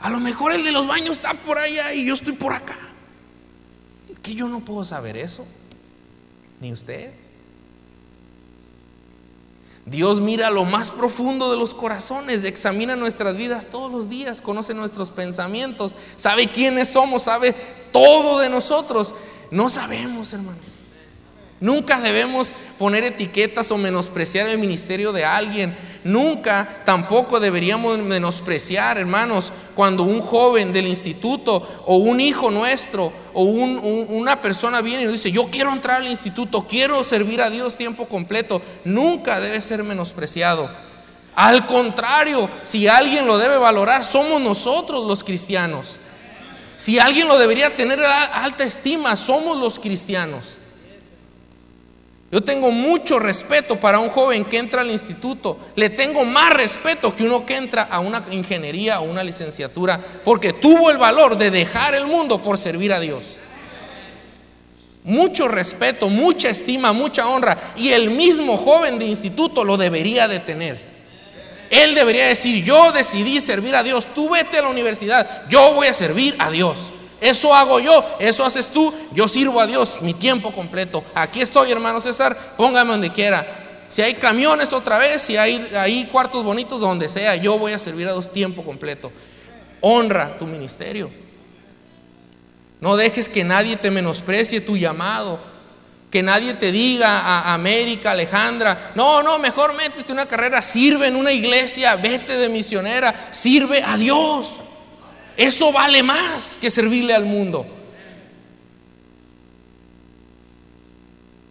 A 0.00 0.08
lo 0.08 0.18
mejor 0.18 0.52
el 0.52 0.64
de 0.64 0.72
los 0.72 0.86
baños 0.86 1.16
está 1.16 1.34
por 1.34 1.58
allá 1.58 1.92
y 1.94 2.06
yo 2.06 2.14
estoy 2.14 2.32
por 2.32 2.54
acá. 2.54 2.78
Que 4.22 4.34
yo 4.34 4.48
no 4.48 4.60
puedo 4.60 4.82
saber 4.84 5.16
eso 5.16 5.46
ni 6.60 6.72
usted. 6.72 7.12
Dios 9.84 10.20
mira 10.20 10.50
lo 10.50 10.64
más 10.64 10.90
profundo 10.90 11.50
de 11.50 11.56
los 11.56 11.72
corazones, 11.72 12.44
examina 12.44 12.94
nuestras 12.94 13.36
vidas 13.36 13.66
todos 13.66 13.90
los 13.90 14.10
días, 14.10 14.42
conoce 14.42 14.74
nuestros 14.74 15.10
pensamientos, 15.10 15.94
sabe 16.16 16.46
quiénes 16.46 16.88
somos, 16.88 17.22
sabe 17.22 17.54
todo 17.90 18.40
de 18.40 18.50
nosotros. 18.50 19.14
No 19.50 19.68
sabemos, 19.68 20.32
hermanos. 20.32 20.78
Nunca 21.60 22.00
debemos 22.00 22.52
poner 22.78 23.02
etiquetas 23.02 23.70
o 23.72 23.78
menospreciar 23.78 24.48
el 24.48 24.58
ministerio 24.58 25.12
de 25.12 25.24
alguien. 25.24 25.74
Nunca 26.04 26.82
tampoco 26.84 27.40
deberíamos 27.40 27.98
menospreciar, 27.98 28.98
hermanos, 28.98 29.52
cuando 29.74 30.04
un 30.04 30.20
joven 30.20 30.72
del 30.72 30.86
instituto 30.86 31.82
o 31.84 31.96
un 31.96 32.20
hijo 32.20 32.52
nuestro 32.52 33.12
o 33.34 33.42
una 33.42 34.40
persona 34.40 34.80
viene 34.80 35.02
y 35.02 35.04
nos 35.06 35.14
dice, 35.14 35.32
yo 35.32 35.48
quiero 35.50 35.72
entrar 35.72 35.96
al 35.96 36.08
instituto, 36.08 36.64
quiero 36.68 37.02
servir 37.02 37.42
a 37.42 37.50
Dios 37.50 37.76
tiempo 37.76 38.06
completo. 38.06 38.62
Nunca 38.84 39.40
debe 39.40 39.60
ser 39.60 39.82
menospreciado. 39.82 40.70
Al 41.34 41.66
contrario, 41.66 42.48
si 42.62 42.86
alguien 42.86 43.26
lo 43.26 43.36
debe 43.36 43.58
valorar, 43.58 44.04
somos 44.04 44.40
nosotros 44.40 45.06
los 45.06 45.24
cristianos. 45.24 45.96
Si 46.78 46.98
alguien 47.00 47.26
lo 47.26 47.36
debería 47.36 47.70
tener 47.70 48.00
alta 48.00 48.62
estima, 48.62 49.16
somos 49.16 49.58
los 49.58 49.80
cristianos. 49.80 50.56
Yo 52.30 52.40
tengo 52.40 52.70
mucho 52.70 53.18
respeto 53.18 53.76
para 53.76 53.98
un 53.98 54.10
joven 54.10 54.44
que 54.44 54.58
entra 54.58 54.82
al 54.82 54.90
instituto. 54.90 55.58
Le 55.74 55.90
tengo 55.90 56.24
más 56.24 56.52
respeto 56.52 57.16
que 57.16 57.24
uno 57.24 57.44
que 57.44 57.56
entra 57.56 57.82
a 57.82 57.98
una 57.98 58.24
ingeniería 58.30 59.00
o 59.00 59.04
una 59.04 59.24
licenciatura 59.24 59.98
porque 60.24 60.52
tuvo 60.52 60.90
el 60.90 60.98
valor 60.98 61.36
de 61.36 61.50
dejar 61.50 61.96
el 61.96 62.06
mundo 62.06 62.40
por 62.40 62.56
servir 62.56 62.92
a 62.92 63.00
Dios. 63.00 63.24
Mucho 65.02 65.48
respeto, 65.48 66.08
mucha 66.08 66.48
estima, 66.48 66.92
mucha 66.92 67.26
honra. 67.26 67.58
Y 67.76 67.88
el 67.88 68.10
mismo 68.10 68.56
joven 68.56 69.00
de 69.00 69.06
instituto 69.06 69.64
lo 69.64 69.76
debería 69.76 70.28
de 70.28 70.38
tener. 70.38 70.87
Él 71.70 71.94
debería 71.94 72.26
decir, 72.26 72.64
yo 72.64 72.92
decidí 72.92 73.40
servir 73.40 73.74
a 73.74 73.82
Dios. 73.82 74.06
Tú 74.14 74.30
vete 74.30 74.58
a 74.58 74.62
la 74.62 74.68
universidad, 74.68 75.48
yo 75.48 75.74
voy 75.74 75.86
a 75.86 75.94
servir 75.94 76.34
a 76.38 76.50
Dios. 76.50 76.92
Eso 77.20 77.52
hago 77.52 77.80
yo, 77.80 78.04
eso 78.20 78.44
haces 78.44 78.68
tú, 78.70 78.94
yo 79.12 79.26
sirvo 79.26 79.60
a 79.60 79.66
Dios 79.66 80.00
mi 80.02 80.14
tiempo 80.14 80.52
completo. 80.52 81.04
Aquí 81.14 81.40
estoy, 81.40 81.70
hermano 81.72 82.00
César, 82.00 82.36
póngame 82.56 82.92
donde 82.92 83.10
quiera. 83.10 83.44
Si 83.88 84.02
hay 84.02 84.14
camiones 84.14 84.72
otra 84.72 84.98
vez, 84.98 85.22
si 85.22 85.36
hay, 85.36 85.66
hay 85.76 86.04
cuartos 86.06 86.44
bonitos, 86.44 86.80
donde 86.80 87.08
sea, 87.08 87.34
yo 87.36 87.58
voy 87.58 87.72
a 87.72 87.78
servir 87.78 88.06
a 88.06 88.12
Dios 88.12 88.32
tiempo 88.32 88.62
completo. 88.62 89.10
Honra 89.80 90.38
tu 90.38 90.46
ministerio. 90.46 91.10
No 92.80 92.96
dejes 92.96 93.28
que 93.28 93.44
nadie 93.44 93.76
te 93.76 93.90
menosprecie 93.90 94.60
tu 94.60 94.76
llamado. 94.76 95.40
Que 96.10 96.22
nadie 96.22 96.54
te 96.54 96.72
diga 96.72 97.18
a 97.18 97.52
América, 97.52 98.12
Alejandra, 98.12 98.92
no, 98.94 99.22
no, 99.22 99.38
mejor 99.38 99.74
métete 99.74 100.10
una 100.10 100.26
carrera, 100.26 100.62
sirve 100.62 101.08
en 101.08 101.16
una 101.16 101.32
iglesia, 101.32 101.96
vete 101.96 102.36
de 102.38 102.48
misionera, 102.48 103.14
sirve 103.30 103.82
a 103.82 103.96
Dios. 103.96 104.60
Eso 105.36 105.72
vale 105.72 106.02
más 106.02 106.58
que 106.60 106.70
servirle 106.70 107.14
al 107.14 107.26
mundo. 107.26 107.66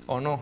¿O 0.08 0.20
no? 0.20 0.42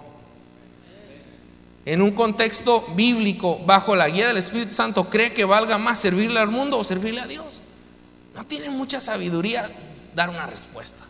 En 1.86 2.02
un 2.02 2.12
contexto 2.12 2.82
bíblico, 2.96 3.60
bajo 3.66 3.96
la 3.96 4.10
guía 4.10 4.28
del 4.28 4.38
Espíritu 4.38 4.74
Santo, 4.74 5.10
¿cree 5.10 5.34
que 5.34 5.46
valga 5.46 5.78
más 5.78 6.00
servirle 6.00 6.40
al 6.40 6.50
mundo 6.50 6.80
o 6.80 6.84
servirle 6.84 7.22
a 7.22 7.28
Dios? 7.28 7.62
No 8.34 8.46
tiene 8.46 8.70
mucha 8.70 9.00
sabiduría 9.00 9.70
dar 10.16 10.30
una 10.30 10.48
respuesta. 10.48 11.04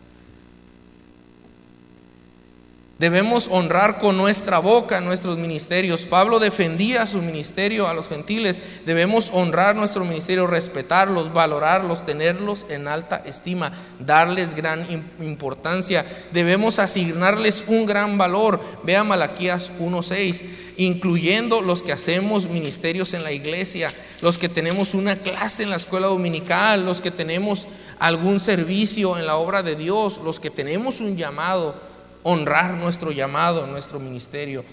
Debemos 2.98 3.48
honrar 3.50 3.98
con 3.98 4.16
nuestra 4.16 4.58
boca 4.58 5.02
nuestros 5.02 5.36
ministerios. 5.36 6.06
Pablo 6.06 6.38
defendía 6.38 7.06
su 7.06 7.20
ministerio 7.20 7.88
a 7.88 7.92
los 7.92 8.08
gentiles. 8.08 8.58
Debemos 8.86 9.28
honrar 9.34 9.76
nuestro 9.76 10.02
ministerio, 10.06 10.46
respetarlos, 10.46 11.30
valorarlos, 11.30 12.06
tenerlos 12.06 12.64
en 12.70 12.88
alta 12.88 13.22
estima, 13.26 13.70
darles 13.98 14.56
gran 14.56 14.86
importancia. 15.20 16.06
Debemos 16.32 16.78
asignarles 16.78 17.64
un 17.66 17.84
gran 17.84 18.16
valor. 18.16 18.60
Vea 18.82 19.04
Malaquías 19.04 19.72
1.6, 19.78 20.44
incluyendo 20.78 21.60
los 21.60 21.82
que 21.82 21.92
hacemos 21.92 22.48
ministerios 22.48 23.12
en 23.12 23.24
la 23.24 23.32
iglesia, 23.32 23.92
los 24.22 24.38
que 24.38 24.48
tenemos 24.48 24.94
una 24.94 25.16
clase 25.16 25.64
en 25.64 25.68
la 25.68 25.76
escuela 25.76 26.06
dominical, 26.06 26.86
los 26.86 27.02
que 27.02 27.10
tenemos 27.10 27.68
algún 27.98 28.40
servicio 28.40 29.18
en 29.18 29.26
la 29.26 29.36
obra 29.36 29.62
de 29.62 29.76
Dios, 29.76 30.18
los 30.24 30.40
que 30.40 30.48
tenemos 30.48 31.00
un 31.00 31.18
llamado 31.18 31.85
honrar 32.28 32.74
nuestro 32.74 33.12
llamado, 33.12 33.68
nuestro 33.68 34.00
ministerio. 34.00 34.64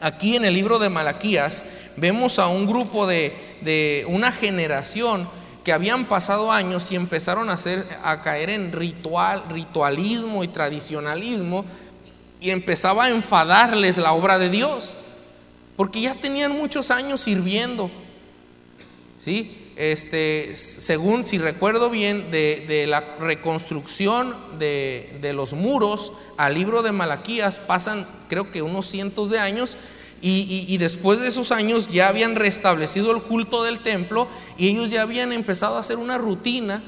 Aquí 0.00 0.34
en 0.34 0.44
el 0.44 0.52
libro 0.52 0.80
de 0.80 0.90
Malaquías 0.90 1.64
vemos 1.96 2.40
a 2.40 2.48
un 2.48 2.66
grupo 2.66 3.06
de, 3.06 4.04
una 4.08 4.32
generación 4.32 5.28
que 5.62 5.72
habían 5.72 6.06
pasado 6.06 6.50
años 6.50 6.90
y 6.90 6.96
empezaron 6.96 7.50
a, 7.50 7.52
hacer, 7.52 7.86
a 8.02 8.20
caer 8.20 8.50
en 8.50 8.72
ritual, 8.72 9.44
ritualismo 9.48 10.42
y 10.42 10.48
tradicionalismo 10.48 11.64
y 12.40 12.50
empezaba 12.50 13.04
a 13.04 13.10
enfadarles 13.10 13.96
la 13.98 14.12
obra 14.12 14.36
de 14.36 14.50
Dios, 14.50 14.94
porque 15.76 16.00
ya 16.00 16.14
tenían 16.14 16.50
muchos 16.50 16.90
años 16.90 17.20
sirviendo. 17.20 17.88
¿Sí? 19.16 19.65
Este, 19.76 20.54
según, 20.54 21.26
si 21.26 21.36
recuerdo 21.36 21.90
bien, 21.90 22.30
de, 22.30 22.86
la 22.88 23.16
reconstrucción 23.20 24.34
de, 24.58 25.32
los 25.34 25.52
muros 25.52 26.12
al 26.38 26.54
libro 26.54 26.82
de 26.82 26.92
Malaquías, 26.92 27.58
pasan 27.58 28.06
creo 28.28 28.50
que 28.50 28.62
unos 28.62 28.86
cientos 28.86 29.30
de 29.30 29.38
años, 29.38 29.76
y, 30.22 30.76
después 30.78 31.20
de 31.20 31.28
esos 31.28 31.52
años 31.52 31.88
ya 31.88 32.08
habían 32.08 32.36
restablecido 32.36 33.14
el 33.14 33.22
culto 33.22 33.62
del 33.62 33.78
templo 33.78 34.26
y 34.56 34.68
ellos 34.68 34.90
ya 34.90 35.02
habían 35.02 35.32
empezado 35.32 35.76
a 35.76 35.80
hacer 35.80 35.98
una 35.98 36.18
rutina 36.18 36.82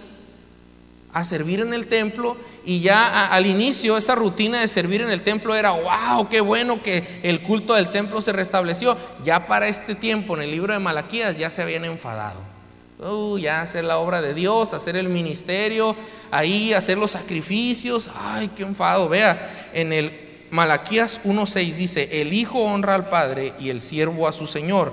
a 1.13 1.23
servir 1.25 1.61
en 1.61 1.73
el 1.73 1.87
templo 1.87 2.37
y 2.65 2.81
ya 2.81 3.27
al 3.27 3.47
inicio 3.47 3.97
esa 3.97 4.15
rutina 4.15 4.61
de 4.61 4.67
servir 4.67 5.03
en 5.03 5.11
el 5.11 5.23
templo 5.23 5.55
era, 5.55 5.73
wow, 5.73 6.29
qué 6.29 6.41
bueno 6.41 6.83
que 6.83 7.21
el 7.23 7.41
culto 7.43 7.75
del 7.75 7.93
templo 7.93 8.21
se 8.21 8.33
restableció. 8.33 8.97
Ya 9.25 9.47
para 9.47 9.69
este 9.69 9.95
tiempo 9.95 10.35
en 10.35 10.43
el 10.43 10.51
libro 10.51 10.73
de 10.73 10.81
Malaquías 10.81 11.39
ya 11.39 11.49
se 11.51 11.63
habían 11.63 11.85
enfadado. 11.85 12.58
Uh, 13.01 13.39
ya 13.39 13.61
hacer 13.61 13.85
la 13.85 13.99
obra 13.99 14.21
de 14.21 14.35
Dios, 14.35 14.75
hacer 14.75 14.97
el 14.97 15.09
ministerio, 15.09 15.95
ahí 16.33 16.73
hacer 16.73 16.99
los 16.99 17.13
sacrificios. 17.13 18.11
Ay, 18.17 18.49
qué 18.49 18.65
enfado. 18.65 19.09
Vea, 19.09 19.71
en 19.73 19.93
el 19.93 20.11
Malaquías 20.51 21.21
1.6 21.25 21.75
dice, 21.75 22.21
el 22.21 22.33
Hijo 22.33 22.59
honra 22.59 22.97
al 22.97 23.09
Padre 23.09 23.55
y 23.61 23.69
el 23.69 23.81
siervo 23.81 24.27
a 24.27 24.33
su 24.33 24.47
Señor. 24.47 24.93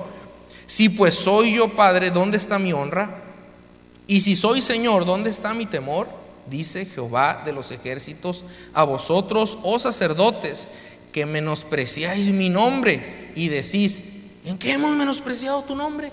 Si 0.68 0.90
pues 0.90 1.16
soy 1.16 1.56
yo 1.56 1.70
Padre, 1.70 2.12
¿dónde 2.12 2.38
está 2.38 2.60
mi 2.60 2.74
honra? 2.74 3.24
Y 4.06 4.22
si 4.22 4.36
soy 4.36 4.62
Señor, 4.62 5.06
¿dónde 5.06 5.32
está 5.32 5.56
mi 5.56 5.66
temor? 5.66 6.08
Dice 6.48 6.86
Jehová 6.86 7.42
de 7.44 7.54
los 7.54 7.72
ejércitos, 7.72 8.44
a 8.76 8.84
vosotros, 8.84 9.58
oh 9.64 9.80
sacerdotes, 9.80 10.70
que 11.12 11.26
menospreciáis 11.26 12.28
mi 12.28 12.50
nombre 12.50 13.32
y 13.36 13.50
decís, 13.50 14.26
¿en 14.46 14.60
qué 14.60 14.74
hemos 14.74 14.96
menospreciado 14.96 15.64
tu 15.64 15.76
nombre? 15.76 16.12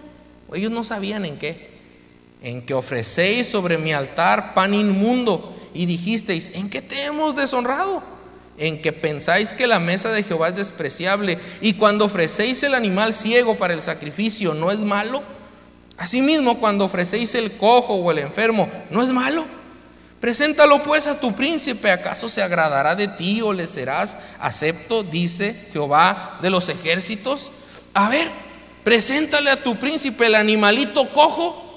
Ellos 0.55 0.70
no 0.70 0.85
sabían 0.85 1.26
en 1.26 1.38
qué 1.38 1.71
en 2.42 2.62
que 2.62 2.74
ofrecéis 2.74 3.46
sobre 3.46 3.78
mi 3.78 3.92
altar 3.92 4.55
pan 4.55 4.74
inmundo 4.74 5.55
y 5.74 5.87
dijisteis, 5.87 6.52
¿en 6.55 6.68
qué 6.68 6.83
te 6.83 7.05
hemos 7.05 7.37
deshonrado? 7.37 8.02
En 8.59 8.83
que 8.83 8.92
pensáis 8.92 9.52
que 9.52 9.66
la 9.66 9.81
mesa 9.81 10.11
de 10.11 10.22
Jehová 10.22 10.48
es 10.48 10.57
despreciable 10.57 11.38
y 11.61 11.74
cuando 11.74 12.05
ofrecéis 12.05 12.62
el 12.62 12.74
animal 12.74 13.14
ciego 13.14 13.57
para 13.57 13.74
el 13.74 13.83
sacrificio, 13.83 14.55
¿no 14.55 14.70
es 14.70 14.81
malo? 14.81 15.22
Asimismo, 15.96 16.59
cuando 16.59 16.85
ofrecéis 16.85 17.35
el 17.35 17.52
cojo 17.52 17.94
o 17.94 18.11
el 18.11 18.18
enfermo, 18.18 18.68
¿no 18.90 19.02
es 19.02 19.11
malo? 19.11 19.44
Preséntalo 20.20 20.83
pues 20.83 21.07
a 21.07 21.18
tu 21.18 21.35
príncipe, 21.35 21.90
¿acaso 21.90 22.28
se 22.28 22.42
agradará 22.42 22.94
de 22.94 23.09
ti 23.09 23.40
o 23.42 23.52
le 23.52 23.66
serás 23.66 24.16
acepto? 24.38 25.02
Dice 25.02 25.68
Jehová 25.72 26.38
de 26.42 26.50
los 26.50 26.68
ejércitos. 26.68 27.50
A 27.94 28.09
ver, 28.09 28.31
preséntale 28.85 29.50
a 29.50 29.62
tu 29.62 29.76
príncipe 29.76 30.26
el 30.26 30.35
animalito 30.35 31.09
cojo 31.09 31.71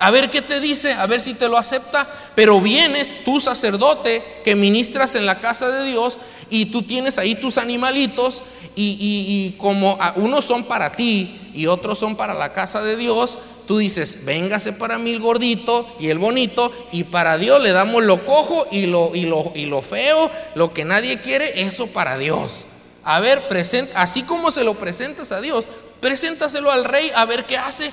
a 0.00 0.10
ver 0.10 0.30
qué 0.30 0.40
te 0.40 0.60
dice, 0.60 0.94
a 0.94 1.06
ver 1.06 1.20
si 1.20 1.34
te 1.34 1.48
lo 1.48 1.58
acepta. 1.58 2.08
Pero 2.34 2.60
vienes 2.60 3.18
tú 3.24 3.38
sacerdote 3.38 4.22
que 4.44 4.56
ministras 4.56 5.14
en 5.14 5.26
la 5.26 5.38
casa 5.40 5.70
de 5.70 5.84
Dios 5.84 6.18
y 6.48 6.66
tú 6.66 6.82
tienes 6.82 7.18
ahí 7.18 7.34
tus 7.34 7.58
animalitos 7.58 8.42
y, 8.74 9.54
como 9.58 9.98
unos 10.16 10.46
son 10.46 10.64
para 10.64 10.92
ti 10.92 11.38
y 11.54 11.66
otros 11.66 11.98
son 11.98 12.16
para 12.16 12.32
la 12.32 12.54
casa 12.54 12.82
de 12.82 12.96
Dios, 12.96 13.38
tú 13.66 13.76
dices, 13.76 14.24
véngase 14.24 14.72
para 14.72 14.98
mí 14.98 15.12
el 15.12 15.20
gordito 15.20 15.86
y 16.00 16.08
el 16.08 16.18
bonito 16.18 16.72
y 16.92 17.04
para 17.04 17.36
Dios 17.36 17.62
le 17.62 17.72
damos 17.72 18.02
lo 18.02 18.24
cojo 18.24 18.66
y 18.70 18.86
lo, 18.86 19.14
y 19.14 19.26
lo, 19.26 19.52
y 19.54 19.66
lo 19.66 19.82
feo, 19.82 20.30
lo 20.54 20.72
que 20.72 20.86
nadie 20.86 21.18
quiere, 21.18 21.62
eso 21.62 21.88
para 21.88 22.16
Dios. 22.16 22.64
A 23.04 23.20
ver, 23.20 23.46
presenta, 23.48 24.00
así 24.00 24.22
como 24.22 24.50
se 24.50 24.64
lo 24.64 24.74
presentas 24.74 25.30
a 25.30 25.42
Dios, 25.42 25.66
preséntaselo 26.00 26.70
al 26.70 26.86
rey 26.86 27.12
a 27.14 27.26
ver 27.26 27.44
qué 27.44 27.58
hace. 27.58 27.90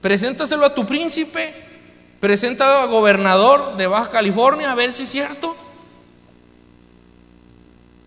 Preséntaselo 0.00 0.64
a 0.64 0.74
tu 0.74 0.86
príncipe, 0.86 1.54
preséntalo 2.20 2.82
al 2.82 2.88
gobernador 2.88 3.76
de 3.76 3.86
Baja 3.86 4.10
California 4.10 4.72
a 4.72 4.74
ver 4.74 4.92
si 4.92 5.02
es 5.02 5.10
cierto. 5.10 5.54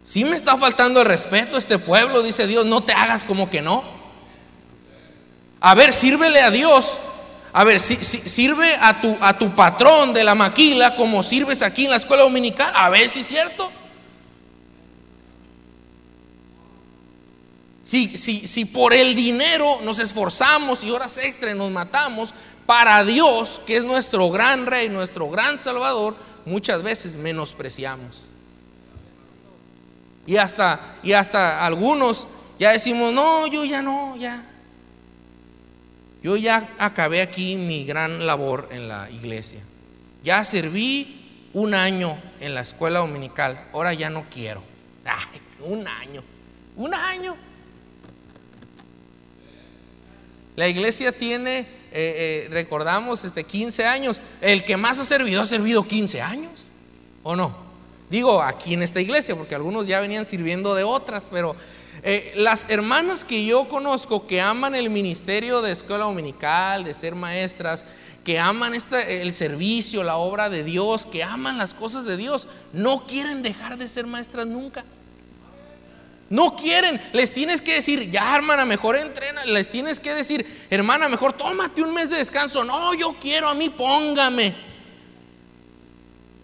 Si 0.01 0.25
me 0.25 0.35
está 0.35 0.57
faltando 0.57 1.01
el 1.01 1.07
respeto 1.07 1.55
a 1.55 1.59
este 1.59 1.79
pueblo, 1.79 2.23
dice 2.23 2.47
Dios, 2.47 2.65
no 2.65 2.81
te 2.81 2.93
hagas 2.93 3.23
como 3.23 3.49
que 3.49 3.61
no. 3.61 3.83
A 5.61 5.75
ver, 5.75 5.93
sírvele 5.93 6.41
a 6.41 6.51
Dios. 6.51 6.97
A 7.53 7.63
ver, 7.63 7.79
si, 7.79 7.95
sirve 7.95 8.75
a 8.81 8.99
tu, 8.99 9.15
a 9.21 9.37
tu 9.37 9.55
patrón 9.55 10.13
de 10.13 10.23
la 10.23 10.35
maquila 10.35 10.95
como 10.95 11.23
sirves 11.23 11.61
aquí 11.61 11.85
en 11.85 11.91
la 11.91 11.97
escuela 11.97 12.23
dominical. 12.23 12.69
A 12.75 12.89
ver 12.89 13.07
si 13.07 13.21
es 13.21 13.27
cierto. 13.27 13.71
Si, 17.83 18.07
si, 18.17 18.63
por 18.63 18.93
el 18.93 19.13
dinero 19.13 19.81
nos 19.83 19.99
esforzamos 19.99 20.85
y 20.85 20.89
horas 20.89 21.17
extra 21.17 21.53
nos 21.53 21.69
matamos, 21.69 22.33
para 22.65 23.03
Dios, 23.03 23.61
que 23.67 23.75
es 23.75 23.83
nuestro 23.83 24.31
gran 24.31 24.65
rey, 24.65 24.87
nuestro 24.87 25.29
gran 25.29 25.59
salvador, 25.59 26.15
muchas 26.45 26.81
veces 26.81 27.15
menospreciamos. 27.15 28.27
Y 30.25 30.37
hasta, 30.37 30.97
y 31.03 31.11
hasta 31.11 31.65
algunos 31.65 32.29
ya 32.57 32.71
decimos, 32.71 33.11
no, 33.11 33.47
yo 33.47 33.65
ya 33.65 33.81
no, 33.81 34.15
ya. 34.15 34.45
Yo 36.21 36.37
ya 36.37 36.65
acabé 36.79 37.21
aquí 37.21 37.57
mi 37.57 37.83
gran 37.83 38.25
labor 38.25 38.69
en 38.71 38.87
la 38.87 39.09
iglesia. 39.11 39.59
Ya 40.23 40.41
serví 40.45 41.49
un 41.51 41.73
año 41.73 42.15
en 42.39 42.55
la 42.55 42.61
escuela 42.61 42.99
dominical, 42.99 43.67
ahora 43.73 43.93
ya 43.93 44.09
no 44.09 44.25
quiero. 44.29 44.63
un 45.59 45.85
año, 45.85 46.23
un 46.77 46.93
año. 46.93 47.35
La 50.55 50.67
iglesia 50.67 51.11
tiene, 51.11 51.59
eh, 51.59 51.65
eh, 51.91 52.47
recordamos, 52.51 53.25
este, 53.25 53.43
15 53.43 53.85
años. 53.85 54.21
El 54.41 54.63
que 54.63 54.77
más 54.77 54.99
ha 54.99 55.05
servido 55.05 55.41
ha 55.41 55.45
servido 55.45 55.87
15 55.87 56.21
años, 56.21 56.51
¿o 57.23 57.35
no? 57.35 57.55
Digo, 58.09 58.41
aquí 58.41 58.75
en 58.75 58.83
esta 58.83 59.01
iglesia, 59.01 59.35
porque 59.35 59.55
algunos 59.55 59.87
ya 59.87 59.99
venían 59.99 60.27
sirviendo 60.27 60.75
de 60.75 60.83
otras, 60.83 61.27
pero 61.31 61.55
eh, 62.03 62.33
las 62.35 62.69
hermanas 62.69 63.23
que 63.23 63.45
yo 63.45 63.67
conozco 63.67 64.27
que 64.27 64.41
aman 64.41 64.75
el 64.75 64.89
ministerio 64.89 65.61
de 65.61 65.71
escuela 65.71 66.05
dominical, 66.05 66.83
de 66.83 66.93
ser 66.93 67.15
maestras, 67.15 67.85
que 68.23 68.39
aman 68.39 68.73
el 68.73 69.33
servicio, 69.33 70.03
la 70.03 70.17
obra 70.17 70.49
de 70.49 70.63
Dios, 70.63 71.05
que 71.05 71.23
aman 71.23 71.57
las 71.57 71.73
cosas 71.73 72.05
de 72.05 72.15
Dios, 72.15 72.47
no 72.71 73.05
quieren 73.05 73.41
dejar 73.41 73.77
de 73.77 73.87
ser 73.87 74.05
maestras 74.05 74.45
nunca. 74.45 74.85
No 76.29 76.55
quieren, 76.55 76.99
les 77.11 77.33
tienes 77.33 77.61
que 77.61 77.75
decir, 77.75 78.09
ya 78.09 78.35
hermana, 78.35 78.65
mejor 78.65 78.95
entrena, 78.95 79.45
les 79.45 79.69
tienes 79.69 79.99
que 79.99 80.13
decir, 80.13 80.65
hermana, 80.69 81.09
mejor 81.09 81.33
tómate 81.33 81.83
un 81.83 81.93
mes 81.93 82.09
de 82.09 82.17
descanso. 82.17 82.63
No, 82.63 82.93
yo 82.93 83.15
quiero 83.21 83.49
a 83.49 83.53
mí, 83.53 83.69
póngame. 83.69 84.53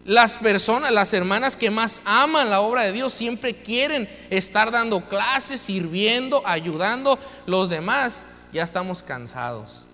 Las 0.05 0.37
personas, 0.37 0.91
las 0.91 1.13
hermanas 1.13 1.55
que 1.55 1.71
más 1.71 2.01
aman 2.05 2.49
la 2.49 2.61
obra 2.61 2.83
de 2.83 2.91
Dios 2.91 3.13
siempre 3.13 3.53
quieren 3.53 4.09
estar 4.29 4.71
dando 4.71 5.07
clases, 5.07 5.61
sirviendo, 5.61 6.41
ayudando 6.45 7.17
los 7.45 7.69
demás. 7.69 8.25
Ya 8.51 8.63
estamos 8.63 9.03
cansados. 9.03 9.85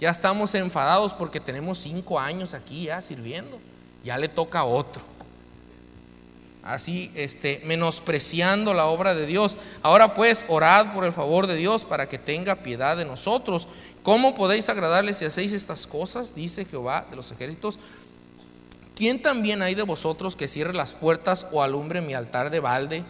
Ya 0.00 0.10
estamos 0.10 0.54
enfadados 0.54 1.12
porque 1.12 1.40
tenemos 1.40 1.78
cinco 1.78 2.18
años 2.18 2.54
aquí 2.54 2.84
ya 2.84 3.00
sirviendo. 3.02 3.60
Ya 4.04 4.18
le 4.18 4.28
toca 4.28 4.60
a 4.60 4.64
otro 4.64 5.11
así 6.62 7.10
este, 7.14 7.60
menospreciando 7.64 8.74
la 8.74 8.86
obra 8.86 9.14
de 9.14 9.26
Dios. 9.26 9.56
Ahora 9.82 10.14
pues, 10.14 10.44
orad 10.48 10.94
por 10.94 11.04
el 11.04 11.12
favor 11.12 11.46
de 11.46 11.56
Dios 11.56 11.84
para 11.84 12.08
que 12.08 12.18
tenga 12.18 12.56
piedad 12.56 12.96
de 12.96 13.04
nosotros. 13.04 13.68
¿Cómo 14.02 14.34
podéis 14.34 14.68
agradarle 14.68 15.14
si 15.14 15.24
hacéis 15.24 15.52
estas 15.52 15.86
cosas? 15.86 16.34
Dice 16.34 16.64
Jehová 16.64 17.06
de 17.10 17.16
los 17.16 17.30
ejércitos. 17.30 17.78
¿Quién 18.94 19.20
también 19.20 19.62
hay 19.62 19.74
de 19.74 19.82
vosotros 19.82 20.36
que 20.36 20.48
cierre 20.48 20.74
las 20.74 20.92
puertas 20.92 21.46
o 21.52 21.62
alumbre 21.62 22.00
mi 22.00 22.14
altar 22.14 22.50
de 22.50 22.60
balde? 22.60 23.04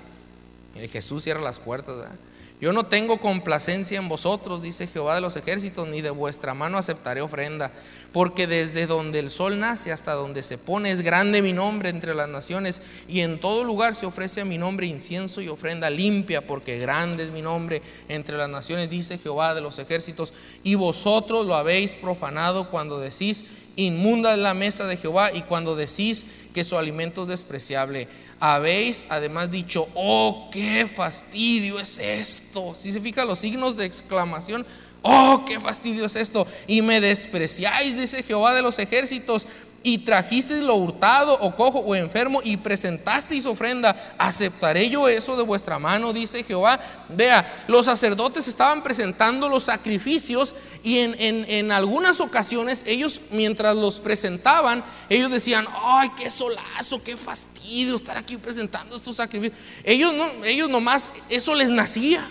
Jesús 0.91 1.25
cierra 1.25 1.41
las 1.41 1.59
puertas. 1.59 1.97
¿verdad? 1.97 2.15
Yo 2.63 2.73
no 2.73 2.87
tengo 2.87 3.19
complacencia 3.19 3.99
en 3.99 4.09
vosotros, 4.09 4.63
dice 4.63 4.87
Jehová 4.87 5.17
de 5.17 5.21
los 5.21 5.35
ejércitos, 5.35 5.89
ni 5.89 6.01
de 6.01 6.11
vuestra 6.11 6.55
mano 6.55 6.79
aceptaré 6.79 7.21
ofrenda, 7.21 7.73
porque 8.13 8.47
desde 8.47 8.87
donde 8.87 9.19
el 9.19 9.31
sol 9.31 9.59
nace 9.59 9.91
hasta 9.91 10.13
donde 10.13 10.45
se 10.45 10.59
pone 10.59 10.93
es 10.93 11.01
grande 11.01 11.43
mi 11.43 11.53
nombre 11.53 11.89
entre 11.89 12.15
las 12.15 12.29
naciones, 12.29 12.81
y 13.09 13.19
en 13.23 13.41
todo 13.41 13.65
lugar 13.65 13.97
se 13.97 14.07
ofrece 14.07 14.43
a 14.43 14.45
mi 14.45 14.59
nombre 14.59 14.87
incienso 14.87 15.41
y 15.41 15.49
ofrenda 15.49 15.91
limpia, 15.91 16.47
porque 16.47 16.79
grande 16.79 17.25
es 17.25 17.31
mi 17.33 17.43
nombre 17.43 17.83
entre 18.09 18.37
las 18.37 18.49
naciones, 18.49 18.89
dice 18.89 19.19
Jehová 19.19 19.57
de 19.57 19.61
los 19.61 19.81
ejércitos, 19.81 20.33
y 20.63 20.77
vosotros 20.77 21.45
lo 21.45 21.57
habéis 21.57 21.97
profanado 21.97 22.71
cuando 22.71 23.01
decís, 23.01 23.43
inmunda 23.75 24.35
es 24.35 24.39
la 24.39 24.55
mesa 24.55 24.87
de 24.87 24.97
Jehová, 24.97 25.33
y 25.33 25.43
cuando 25.43 25.75
decís 25.75 26.27
que 26.55 26.65
su 26.65 26.79
alimento 26.79 27.23
es 27.23 27.29
despreciable 27.29 28.07
habéis 28.45 29.05
además 29.09 29.53
dicho, 29.53 29.87
oh, 29.95 30.49
qué 30.51 30.89
fastidio 30.93 31.79
es 31.79 32.01
esto. 32.01 32.75
Si 32.77 32.91
se 32.91 33.01
fija 33.01 33.25
los 33.25 33.39
signos 33.39 33.77
de 33.77 33.85
exclamación, 33.85 34.67
oh, 35.03 35.45
qué 35.47 35.61
fastidio 35.61 36.07
es 36.07 36.17
esto. 36.17 36.45
Y 36.67 36.83
me 36.83 37.01
despreciáis, 37.01 37.97
dice 37.97 38.25
Jehová 38.25 38.53
de 38.53 38.63
los 38.63 38.81
ejércitos, 38.81 39.47
y 39.83 39.99
trajisteis 39.99 40.61
lo 40.61 40.77
hurtado 40.77 41.35
o 41.41 41.55
cojo 41.57 41.81
o 41.81 41.95
enfermo 41.95 42.41
y 42.45 42.57
presentasteis 42.57 43.47
ofrenda, 43.47 44.15
¿aceptaré 44.19 44.89
yo 44.89 45.09
eso 45.09 45.37
de 45.37 45.43
vuestra 45.43 45.79
mano? 45.79 46.13
Dice 46.13 46.43
Jehová. 46.45 46.81
Vea, 47.09 47.65
los 47.69 47.87
sacerdotes 47.87 48.49
estaban 48.49 48.83
presentando 48.83 49.49
los 49.49 49.65
sacrificios 49.65 50.55
y 50.83 50.99
en, 50.99 51.17
en, 51.19 51.73
algunas 51.73 52.21
ocasiones 52.21 52.85
ellos, 52.87 53.21
mientras 53.31 53.77
los 53.77 54.01
presentaban, 54.01 54.85
ellos 55.09 55.31
decían, 55.31 55.67
ay, 55.85 56.11
qué 56.17 56.31
solazo, 56.31 57.03
qué 57.03 57.17
fastidio 57.17 57.97
estar 57.97 58.17
aquí 58.17 58.37
presentando 58.37 58.97
estos 58.97 59.17
sacrificios. 59.17 59.59
Ellos, 59.85 60.13
no, 60.15 60.27
ellos 60.45 60.69
nomás, 60.69 61.11
eso 61.29 61.55
les 61.55 61.71
nacía. 61.71 62.29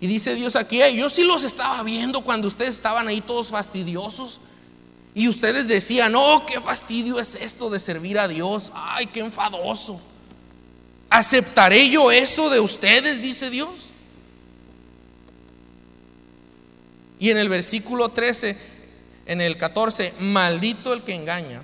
Y 0.00 0.08
dice 0.08 0.34
Dios 0.34 0.56
aquí, 0.56 0.80
yo 0.96 1.08
sí 1.08 1.22
los 1.22 1.44
estaba 1.44 1.82
viendo 1.84 2.22
cuando 2.22 2.48
ustedes 2.48 2.70
estaban 2.70 3.06
ahí 3.06 3.20
todos 3.20 3.48
fastidiosos. 3.48 4.40
Y 5.14 5.28
ustedes 5.28 5.68
decían, 5.68 6.14
oh, 6.14 6.46
qué 6.46 6.60
fastidio 6.60 7.18
es 7.18 7.34
esto 7.34 7.68
de 7.68 7.78
servir 7.78 8.18
a 8.18 8.28
Dios. 8.28 8.72
Ay, 8.74 9.06
qué 9.06 9.20
enfadoso. 9.20 10.00
¿Aceptaré 11.10 11.90
yo 11.90 12.10
eso 12.10 12.48
de 12.48 12.60
ustedes? 12.60 13.22
Dice 13.22 13.50
Dios. 13.50 13.68
Y 17.18 17.30
en 17.30 17.36
el 17.36 17.50
versículo 17.50 18.08
13, 18.08 18.58
en 19.26 19.42
el 19.42 19.58
14, 19.58 20.14
maldito 20.20 20.94
el 20.94 21.02
que 21.02 21.14
engaña. 21.14 21.62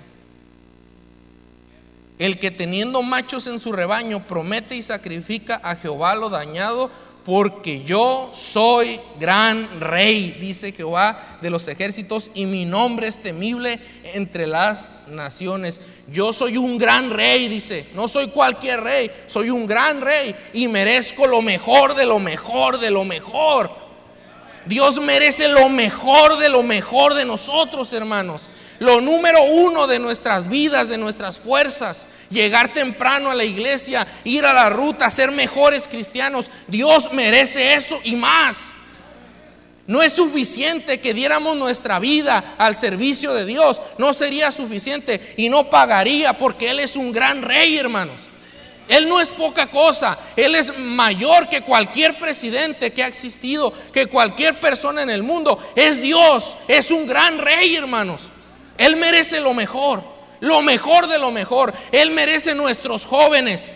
El 2.19 2.37
que 2.37 2.51
teniendo 2.51 3.01
machos 3.01 3.47
en 3.47 3.59
su 3.59 3.71
rebaño 3.71 4.23
promete 4.27 4.75
y 4.75 4.83
sacrifica 4.83 5.59
a 5.63 5.75
Jehová 5.75 6.13
lo 6.15 6.29
dañado 6.29 6.91
porque 7.25 7.83
yo 7.83 8.31
soy 8.33 8.99
gran 9.19 9.79
rey, 9.79 10.37
dice 10.39 10.71
Jehová 10.71 11.37
de 11.41 11.49
los 11.49 11.67
ejércitos, 11.67 12.31
y 12.33 12.45
mi 12.45 12.65
nombre 12.65 13.07
es 13.07 13.19
temible 13.19 13.79
entre 14.13 14.47
las 14.47 14.91
naciones. 15.07 15.79
Yo 16.11 16.33
soy 16.33 16.57
un 16.57 16.77
gran 16.77 17.11
rey, 17.11 17.47
dice, 17.47 17.85
no 17.93 18.07
soy 18.07 18.29
cualquier 18.29 18.81
rey, 18.81 19.11
soy 19.27 19.49
un 19.49 19.67
gran 19.67 20.01
rey 20.01 20.35
y 20.53 20.67
merezco 20.67 21.27
lo 21.27 21.41
mejor 21.41 21.95
de 21.95 22.05
lo 22.05 22.19
mejor 22.19 22.79
de 22.79 22.89
lo 22.89 23.05
mejor. 23.05 23.69
Dios 24.65 24.99
merece 24.99 25.47
lo 25.49 25.69
mejor 25.69 26.37
de 26.37 26.49
lo 26.49 26.63
mejor 26.63 27.13
de 27.13 27.25
nosotros, 27.25 27.91
hermanos. 27.93 28.49
Lo 28.79 29.01
número 29.01 29.43
uno 29.43 29.87
de 29.87 29.99
nuestras 29.99 30.47
vidas, 30.47 30.89
de 30.89 30.97
nuestras 30.97 31.37
fuerzas 31.37 32.07
llegar 32.29 32.73
temprano 32.73 33.29
a 33.29 33.35
la 33.35 33.43
iglesia, 33.43 34.07
ir 34.23 34.45
a 34.45 34.53
la 34.53 34.69
ruta, 34.69 35.09
ser 35.09 35.31
mejores 35.31 35.87
cristianos. 35.87 36.49
Dios 36.67 37.13
merece 37.13 37.73
eso 37.73 37.99
y 38.03 38.15
más. 38.15 38.73
No 39.87 40.03
es 40.03 40.13
suficiente 40.13 40.99
que 40.99 41.15
diéramos 41.15 41.57
nuestra 41.57 41.97
vida 41.97 42.55
al 42.59 42.75
servicio 42.75 43.33
de 43.33 43.45
Dios. 43.45 43.81
No 43.97 44.13
sería 44.13 44.51
suficiente 44.51 45.33
y 45.35 45.49
no 45.49 45.69
pagaría 45.71 46.33
porque 46.33 46.69
Él 46.69 46.79
es 46.79 46.95
un 46.95 47.11
gran 47.11 47.41
rey, 47.41 47.75
hermanos. 47.77 48.19
Él 48.87 49.09
no 49.09 49.19
es 49.19 49.29
poca 49.29 49.67
cosa. 49.67 50.17
Él 50.35 50.53
es 50.53 50.77
mayor 50.77 51.49
que 51.49 51.61
cualquier 51.61 52.15
presidente 52.19 52.91
que 52.91 53.03
ha 53.03 53.07
existido, 53.07 53.73
que 53.91 54.05
cualquier 54.05 54.53
persona 54.55 55.01
en 55.01 55.09
el 55.09 55.23
mundo. 55.23 55.59
Es 55.75 56.01
Dios. 56.01 56.57
Es 56.67 56.91
un 56.91 57.07
gran 57.07 57.39
rey, 57.39 57.75
hermanos. 57.75 58.23
Él 58.77 58.95
merece 58.95 59.41
lo 59.41 59.53
mejor 59.53 60.03
lo 60.39 60.61
mejor 60.61 61.07
de 61.07 61.19
lo 61.19 61.31
mejor. 61.31 61.73
Él 61.91 62.11
merece 62.11 62.55
nuestros 62.55 63.05
jóvenes. 63.05 63.73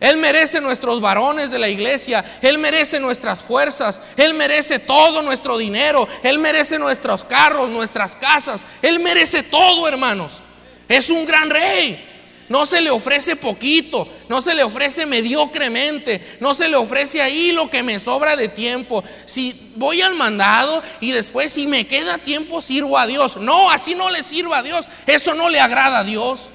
Él 0.00 0.16
merece 0.16 0.60
nuestros 0.60 1.00
varones 1.00 1.50
de 1.50 1.58
la 1.58 1.68
iglesia. 1.68 2.24
Él 2.40 2.58
merece 2.58 3.00
nuestras 3.00 3.42
fuerzas. 3.42 4.00
Él 4.16 4.34
merece 4.34 4.78
todo 4.78 5.22
nuestro 5.22 5.58
dinero. 5.58 6.08
Él 6.22 6.38
merece 6.38 6.78
nuestros 6.78 7.24
carros, 7.24 7.68
nuestras 7.68 8.16
casas. 8.16 8.64
Él 8.80 9.00
merece 9.00 9.42
todo, 9.42 9.86
hermanos. 9.86 10.42
Es 10.88 11.10
un 11.10 11.26
gran 11.26 11.50
rey. 11.50 12.09
No 12.50 12.66
se 12.66 12.80
le 12.80 12.90
ofrece 12.90 13.36
poquito, 13.36 14.08
no 14.28 14.42
se 14.42 14.56
le 14.56 14.64
ofrece 14.64 15.06
mediocremente, 15.06 16.20
no 16.40 16.52
se 16.52 16.68
le 16.68 16.74
ofrece 16.74 17.22
ahí 17.22 17.52
lo 17.52 17.70
que 17.70 17.84
me 17.84 18.00
sobra 18.00 18.34
de 18.34 18.48
tiempo. 18.48 19.04
Si 19.24 19.72
voy 19.76 20.00
al 20.00 20.16
mandado 20.16 20.82
y 20.98 21.12
después 21.12 21.52
si 21.52 21.68
me 21.68 21.86
queda 21.86 22.18
tiempo 22.18 22.60
sirvo 22.60 22.98
a 22.98 23.06
Dios. 23.06 23.36
No, 23.36 23.70
así 23.70 23.94
no 23.94 24.10
le 24.10 24.24
sirva 24.24 24.58
a 24.58 24.62
Dios. 24.64 24.84
Eso 25.06 25.32
no 25.34 25.48
le 25.48 25.60
agrada 25.60 26.00
a 26.00 26.04
Dios. 26.04 26.48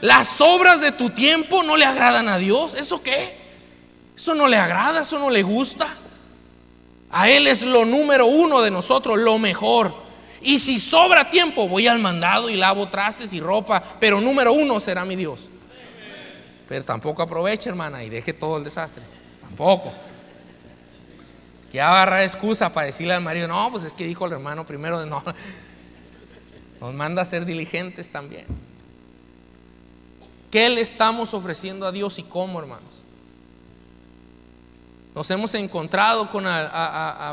Las 0.00 0.40
obras 0.40 0.80
de 0.80 0.92
tu 0.92 1.10
tiempo 1.10 1.62
no 1.64 1.76
le 1.76 1.84
agradan 1.84 2.30
a 2.30 2.38
Dios. 2.38 2.72
¿Eso 2.72 3.02
qué? 3.02 3.36
Eso 4.16 4.34
no 4.34 4.48
le 4.48 4.56
agrada, 4.56 5.02
eso 5.02 5.18
no 5.18 5.28
le 5.28 5.42
gusta. 5.42 5.86
A 7.10 7.28
Él 7.28 7.46
es 7.46 7.60
lo 7.60 7.84
número 7.84 8.24
uno 8.24 8.62
de 8.62 8.70
nosotros, 8.70 9.18
lo 9.18 9.38
mejor. 9.38 10.01
Y 10.44 10.58
si 10.58 10.80
sobra 10.80 11.30
tiempo, 11.30 11.68
voy 11.68 11.86
al 11.86 11.98
mandado 11.98 12.50
y 12.50 12.56
lavo 12.56 12.88
trastes 12.88 13.32
y 13.32 13.40
ropa. 13.40 13.82
Pero 14.00 14.20
número 14.20 14.52
uno 14.52 14.80
será 14.80 15.04
mi 15.04 15.16
Dios. 15.16 15.48
Pero 16.68 16.84
tampoco 16.84 17.22
aproveche, 17.22 17.68
hermana, 17.68 18.02
y 18.02 18.08
deje 18.08 18.32
todo 18.32 18.56
el 18.56 18.64
desastre. 18.64 19.02
Tampoco. 19.40 19.92
Que 21.70 21.80
agarrar 21.80 22.22
excusa 22.22 22.72
para 22.72 22.86
decirle 22.86 23.14
al 23.14 23.22
marido, 23.22 23.48
no, 23.48 23.70
pues 23.70 23.84
es 23.84 23.92
que 23.92 24.04
dijo 24.04 24.26
el 24.26 24.32
hermano 24.32 24.66
primero 24.66 24.98
de 24.98 25.06
no. 25.10 25.22
Nos 26.80 26.94
manda 26.94 27.22
a 27.22 27.24
ser 27.24 27.44
diligentes 27.44 28.10
también. 28.10 28.46
¿Qué 30.50 30.68
le 30.68 30.80
estamos 30.80 31.32
ofreciendo 31.32 31.86
a 31.86 31.92
Dios 31.92 32.18
y 32.18 32.24
cómo, 32.24 32.58
hermanos? 32.58 33.02
Nos 35.14 35.30
hemos 35.30 35.54
encontrado 35.54 36.28
con 36.30 36.44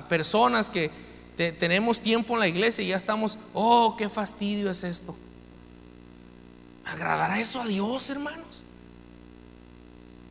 personas 0.08 0.70
que 0.70 0.92
tenemos 1.40 2.02
tiempo 2.02 2.34
en 2.34 2.42
la 2.42 2.48
iglesia 2.48 2.84
y 2.84 2.88
ya 2.88 2.98
estamos, 2.98 3.38
oh, 3.54 3.96
qué 3.98 4.10
fastidio 4.10 4.70
es 4.70 4.84
esto. 4.84 5.16
¿Agradará 6.86 7.40
eso 7.40 7.62
a 7.62 7.66
Dios, 7.68 8.10
hermanos? 8.10 8.64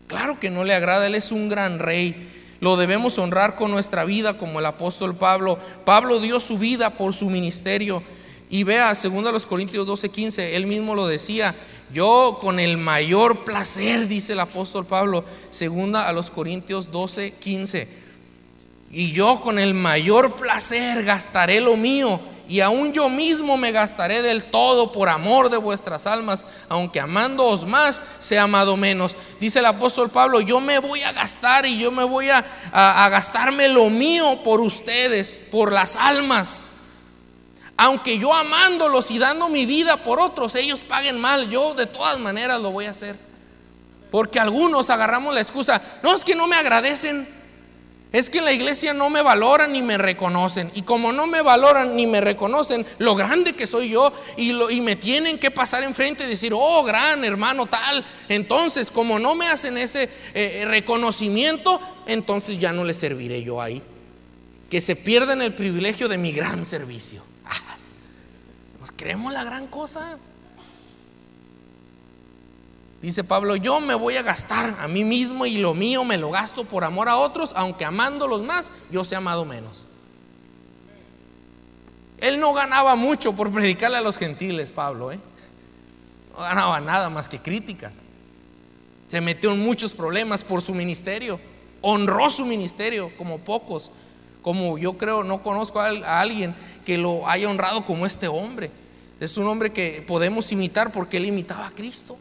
Claro 0.06 0.38
que 0.38 0.50
no 0.50 0.64
le 0.64 0.74
agrada, 0.74 1.06
Él 1.06 1.14
es 1.14 1.32
un 1.32 1.48
gran 1.48 1.78
rey. 1.78 2.30
Lo 2.60 2.76
debemos 2.76 3.18
honrar 3.18 3.54
con 3.54 3.70
nuestra 3.70 4.04
vida 4.04 4.36
como 4.36 4.58
el 4.58 4.66
apóstol 4.66 5.16
Pablo. 5.16 5.58
Pablo 5.84 6.18
dio 6.20 6.40
su 6.40 6.58
vida 6.58 6.90
por 6.90 7.14
su 7.14 7.30
ministerio. 7.30 8.02
Y 8.50 8.64
vea, 8.64 8.94
segundo 8.94 9.28
a 9.28 9.32
los 9.32 9.46
Corintios 9.46 9.86
12, 9.86 10.08
15, 10.08 10.56
él 10.56 10.66
mismo 10.66 10.94
lo 10.94 11.06
decía, 11.06 11.54
yo 11.92 12.38
con 12.40 12.58
el 12.58 12.78
mayor 12.78 13.44
placer, 13.44 14.08
dice 14.08 14.32
el 14.32 14.40
apóstol 14.40 14.86
Pablo, 14.86 15.24
segunda 15.50 16.08
a 16.08 16.12
los 16.12 16.30
Corintios 16.30 16.90
12, 16.90 17.32
15, 17.32 17.88
y 18.90 19.12
yo 19.12 19.40
con 19.40 19.58
el 19.58 19.74
mayor 19.74 20.36
placer 20.36 21.04
gastaré 21.04 21.60
lo 21.60 21.76
mío 21.76 22.18
y 22.48 22.60
aún 22.60 22.94
yo 22.94 23.10
mismo 23.10 23.58
me 23.58 23.72
gastaré 23.72 24.22
del 24.22 24.42
todo 24.42 24.90
por 24.90 25.10
amor 25.10 25.50
de 25.50 25.58
vuestras 25.58 26.06
almas, 26.06 26.46
aunque 26.70 26.98
amándoos 26.98 27.66
más, 27.66 28.00
sea 28.20 28.44
amado 28.44 28.78
menos. 28.78 29.14
Dice 29.38 29.58
el 29.58 29.66
apóstol 29.66 30.08
Pablo, 30.08 30.40
yo 30.40 30.58
me 30.58 30.78
voy 30.78 31.02
a 31.02 31.12
gastar 31.12 31.66
y 31.66 31.76
yo 31.76 31.90
me 31.90 32.04
voy 32.04 32.30
a, 32.30 32.42
a 32.72 33.08
gastarme 33.10 33.68
lo 33.68 33.90
mío 33.90 34.40
por 34.44 34.62
ustedes, 34.62 35.38
por 35.50 35.72
las 35.72 35.96
almas. 35.96 36.68
Aunque 37.76 38.18
yo 38.18 38.32
amándolos 38.32 39.10
y 39.10 39.18
dando 39.18 39.50
mi 39.50 39.66
vida 39.66 39.98
por 39.98 40.18
otros, 40.18 40.54
ellos 40.54 40.80
paguen 40.80 41.20
mal, 41.20 41.50
yo 41.50 41.74
de 41.74 41.84
todas 41.84 42.18
maneras 42.18 42.62
lo 42.62 42.70
voy 42.70 42.86
a 42.86 42.92
hacer. 42.92 43.14
Porque 44.10 44.40
algunos 44.40 44.88
agarramos 44.88 45.34
la 45.34 45.42
excusa, 45.42 45.82
no 46.02 46.14
es 46.14 46.24
que 46.24 46.34
no 46.34 46.46
me 46.46 46.56
agradecen. 46.56 47.37
Es 48.10 48.30
que 48.30 48.38
en 48.38 48.46
la 48.46 48.52
iglesia 48.52 48.94
no 48.94 49.10
me 49.10 49.20
valoran 49.20 49.72
ni 49.72 49.82
me 49.82 49.98
reconocen. 49.98 50.70
Y 50.74 50.82
como 50.82 51.12
no 51.12 51.26
me 51.26 51.42
valoran 51.42 51.94
ni 51.94 52.06
me 52.06 52.22
reconocen 52.22 52.86
lo 52.98 53.14
grande 53.14 53.52
que 53.52 53.66
soy 53.66 53.90
yo 53.90 54.12
y, 54.36 54.52
lo, 54.52 54.70
y 54.70 54.80
me 54.80 54.96
tienen 54.96 55.38
que 55.38 55.50
pasar 55.50 55.84
enfrente 55.84 56.24
y 56.24 56.26
decir, 56.28 56.52
oh, 56.54 56.84
gran 56.84 57.22
hermano 57.24 57.66
tal. 57.66 58.04
Entonces, 58.30 58.90
como 58.90 59.18
no 59.18 59.34
me 59.34 59.48
hacen 59.48 59.76
ese 59.76 60.08
eh, 60.32 60.64
reconocimiento, 60.66 61.80
entonces 62.06 62.58
ya 62.58 62.72
no 62.72 62.84
les 62.84 62.96
serviré 62.96 63.42
yo 63.42 63.60
ahí. 63.60 63.82
Que 64.70 64.80
se 64.80 64.96
pierdan 64.96 65.42
el 65.42 65.52
privilegio 65.52 66.08
de 66.08 66.16
mi 66.16 66.32
gran 66.32 66.64
servicio. 66.64 67.22
Nos 68.80 68.92
creemos 68.92 69.34
la 69.34 69.44
gran 69.44 69.66
cosa. 69.66 70.18
Dice 73.00 73.22
Pablo, 73.22 73.54
yo 73.54 73.80
me 73.80 73.94
voy 73.94 74.16
a 74.16 74.22
gastar 74.22 74.76
a 74.80 74.88
mí 74.88 75.04
mismo 75.04 75.46
y 75.46 75.58
lo 75.58 75.74
mío 75.74 76.04
me 76.04 76.16
lo 76.16 76.30
gasto 76.30 76.64
por 76.64 76.82
amor 76.82 77.08
a 77.08 77.16
otros, 77.16 77.52
aunque 77.54 77.84
amándolos 77.84 78.42
más, 78.42 78.72
yo 78.90 79.04
sea 79.04 79.18
amado 79.18 79.44
menos. 79.44 79.86
Él 82.18 82.40
no 82.40 82.52
ganaba 82.52 82.96
mucho 82.96 83.34
por 83.34 83.52
predicarle 83.52 83.98
a 83.98 84.00
los 84.00 84.18
gentiles, 84.18 84.72
Pablo. 84.72 85.12
¿eh? 85.12 85.20
No 86.32 86.40
ganaba 86.40 86.80
nada 86.80 87.08
más 87.08 87.28
que 87.28 87.38
críticas. 87.38 88.00
Se 89.06 89.20
metió 89.20 89.52
en 89.52 89.60
muchos 89.60 89.94
problemas 89.94 90.42
por 90.42 90.60
su 90.60 90.74
ministerio. 90.74 91.38
Honró 91.80 92.28
su 92.30 92.44
ministerio 92.44 93.12
como 93.16 93.38
pocos. 93.38 93.92
Como 94.42 94.76
yo 94.78 94.98
creo, 94.98 95.22
no 95.22 95.42
conozco 95.44 95.80
a 95.80 96.20
alguien 96.20 96.56
que 96.84 96.98
lo 96.98 97.28
haya 97.28 97.48
honrado 97.48 97.84
como 97.84 98.04
este 98.04 98.26
hombre. 98.26 98.72
Es 99.20 99.36
un 99.36 99.46
hombre 99.46 99.72
que 99.72 100.04
podemos 100.06 100.50
imitar 100.50 100.92
porque 100.92 101.18
él 101.18 101.26
imitaba 101.26 101.68
a 101.68 101.70
Cristo. 101.70 102.18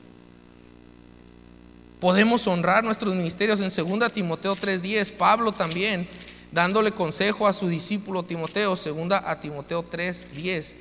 Podemos 1.99 2.45
honrar 2.47 2.83
nuestros 2.83 3.15
ministerios 3.15 3.59
en 3.59 3.69
2 3.69 4.11
Timoteo 4.11 4.55
3:10. 4.55 5.11
Pablo 5.11 5.51
también 5.51 6.07
dándole 6.51 6.91
consejo 6.91 7.47
a 7.47 7.53
su 7.53 7.67
discípulo 7.67 8.23
Timoteo, 8.23 8.75
2 8.75 9.11
a 9.25 9.39
Timoteo 9.39 9.83
3:10. 9.83 10.75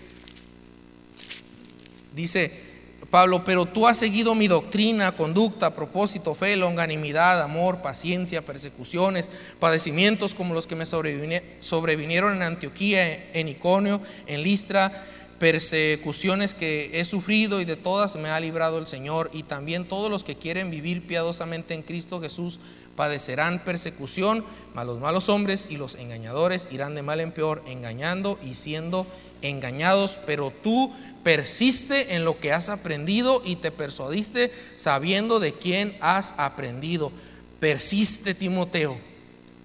Dice 2.14 2.67
Pablo, 3.11 3.45
pero 3.45 3.67
tú 3.67 3.87
has 3.87 3.97
seguido 3.99 4.35
mi 4.35 4.49
doctrina, 4.49 5.12
conducta, 5.12 5.75
propósito, 5.75 6.35
fe, 6.35 6.57
longanimidad, 6.57 7.41
amor, 7.41 7.81
paciencia, 7.81 8.43
persecuciones, 8.43 9.31
padecimientos 9.61 10.35
como 10.35 10.53
los 10.53 10.67
que 10.67 10.77
me 10.77 10.87
sobrevinieron 10.87 12.35
en 12.35 12.43
Antioquía, 12.43 13.31
en 13.33 13.49
Iconio, 13.49 14.01
en 14.27 14.43
Listra 14.43 15.05
persecuciones 15.39 16.55
que 16.55 16.91
he 16.95 17.05
sufrido 17.05 17.61
y 17.61 17.64
de 17.64 17.76
todas 17.76 18.16
me 18.16 18.28
ha 18.28 18.41
librado 18.41 18.78
el 18.78 18.87
Señor. 18.87 19.30
Y 19.32 19.43
también 19.43 19.87
todos 19.87 20.11
los 20.11 20.24
que 20.24 20.37
quieren 20.37 20.70
vivir 20.70 21.07
piadosamente 21.07 21.74
en 21.74 21.82
Cristo 21.82 22.20
Jesús 22.20 22.59
padecerán 22.97 23.62
persecución, 23.62 24.45
mas 24.74 24.87
los 24.87 25.01
malos 25.01 25.28
hombres 25.28 25.68
y 25.70 25.76
los 25.76 25.97
engañadores 25.97 26.68
irán 26.70 26.95
de 26.95 27.03
mal 27.03 27.20
en 27.20 27.32
peor, 27.32 27.62
engañando 27.66 28.39
y 28.43 28.55
siendo 28.55 29.07
engañados. 29.43 30.18
Pero 30.26 30.53
tú 30.62 30.93
persiste 31.22 32.14
en 32.14 32.24
lo 32.24 32.39
que 32.39 32.53
has 32.53 32.68
aprendido 32.68 33.43
y 33.45 33.57
te 33.57 33.70
persuadiste 33.70 34.51
sabiendo 34.76 35.41
de 35.41 35.53
quién 35.53 35.97
has 36.01 36.34
aprendido. 36.39 37.12
Persiste, 37.61 38.34
Timoteo 38.34 38.99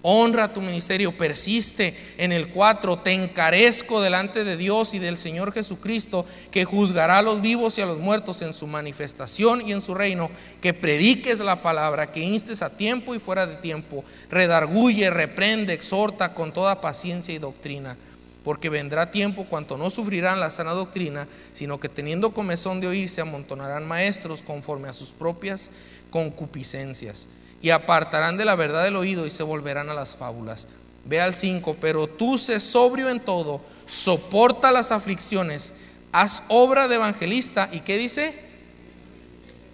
Honra 0.04 0.52
tu 0.52 0.60
ministerio, 0.60 1.12
persiste 1.12 1.94
en 2.18 2.32
el 2.32 2.48
4, 2.48 2.98
te 2.98 3.12
encarezco 3.12 4.00
delante 4.00 4.42
de 4.42 4.56
Dios 4.56 4.94
y 4.94 4.98
del 4.98 5.16
Señor 5.16 5.52
Jesucristo, 5.52 6.26
que 6.50 6.64
juzgará 6.64 7.18
a 7.18 7.22
los 7.22 7.40
vivos 7.40 7.78
y 7.78 7.82
a 7.82 7.86
los 7.86 7.98
muertos 7.98 8.42
en 8.42 8.52
su 8.52 8.66
manifestación 8.66 9.62
y 9.66 9.70
en 9.70 9.80
su 9.80 9.94
reino, 9.94 10.28
que 10.60 10.74
prediques 10.74 11.38
la 11.38 11.62
palabra, 11.62 12.10
que 12.10 12.18
instes 12.18 12.62
a 12.62 12.76
tiempo 12.76 13.14
y 13.14 13.20
fuera 13.20 13.46
de 13.46 13.54
tiempo, 13.56 14.04
redarguye, 14.28 15.08
reprende, 15.08 15.72
exhorta 15.72 16.34
con 16.34 16.52
toda 16.52 16.80
paciencia 16.80 17.32
y 17.32 17.38
doctrina, 17.38 17.96
porque 18.42 18.70
vendrá 18.70 19.12
tiempo 19.12 19.46
cuanto 19.48 19.78
no 19.78 19.88
sufrirán 19.88 20.40
la 20.40 20.50
sana 20.50 20.72
doctrina, 20.72 21.28
sino 21.52 21.78
que 21.78 21.88
teniendo 21.88 22.34
comezón 22.34 22.80
de 22.80 22.88
oír 22.88 23.08
se 23.08 23.20
amontonarán 23.20 23.86
maestros 23.86 24.42
conforme 24.42 24.88
a 24.88 24.92
sus 24.92 25.10
propias 25.10 25.70
concupiscencias 26.10 27.28
y 27.62 27.70
apartarán 27.70 28.36
de 28.36 28.44
la 28.44 28.56
verdad 28.56 28.82
del 28.82 28.96
oído 28.96 29.24
y 29.24 29.30
se 29.30 29.44
volverán 29.44 29.88
a 29.88 29.94
las 29.94 30.16
fábulas. 30.16 30.66
Ve 31.04 31.20
al 31.20 31.34
5, 31.34 31.76
pero 31.80 32.08
tú 32.08 32.36
sé 32.36 32.58
sobrio 32.60 33.08
en 33.08 33.20
todo, 33.20 33.60
soporta 33.88 34.72
las 34.72 34.90
aflicciones, 34.90 35.74
haz 36.10 36.42
obra 36.48 36.88
de 36.88 36.96
evangelista 36.96 37.68
y 37.72 37.80
¿qué 37.80 37.96
dice? 37.96 38.34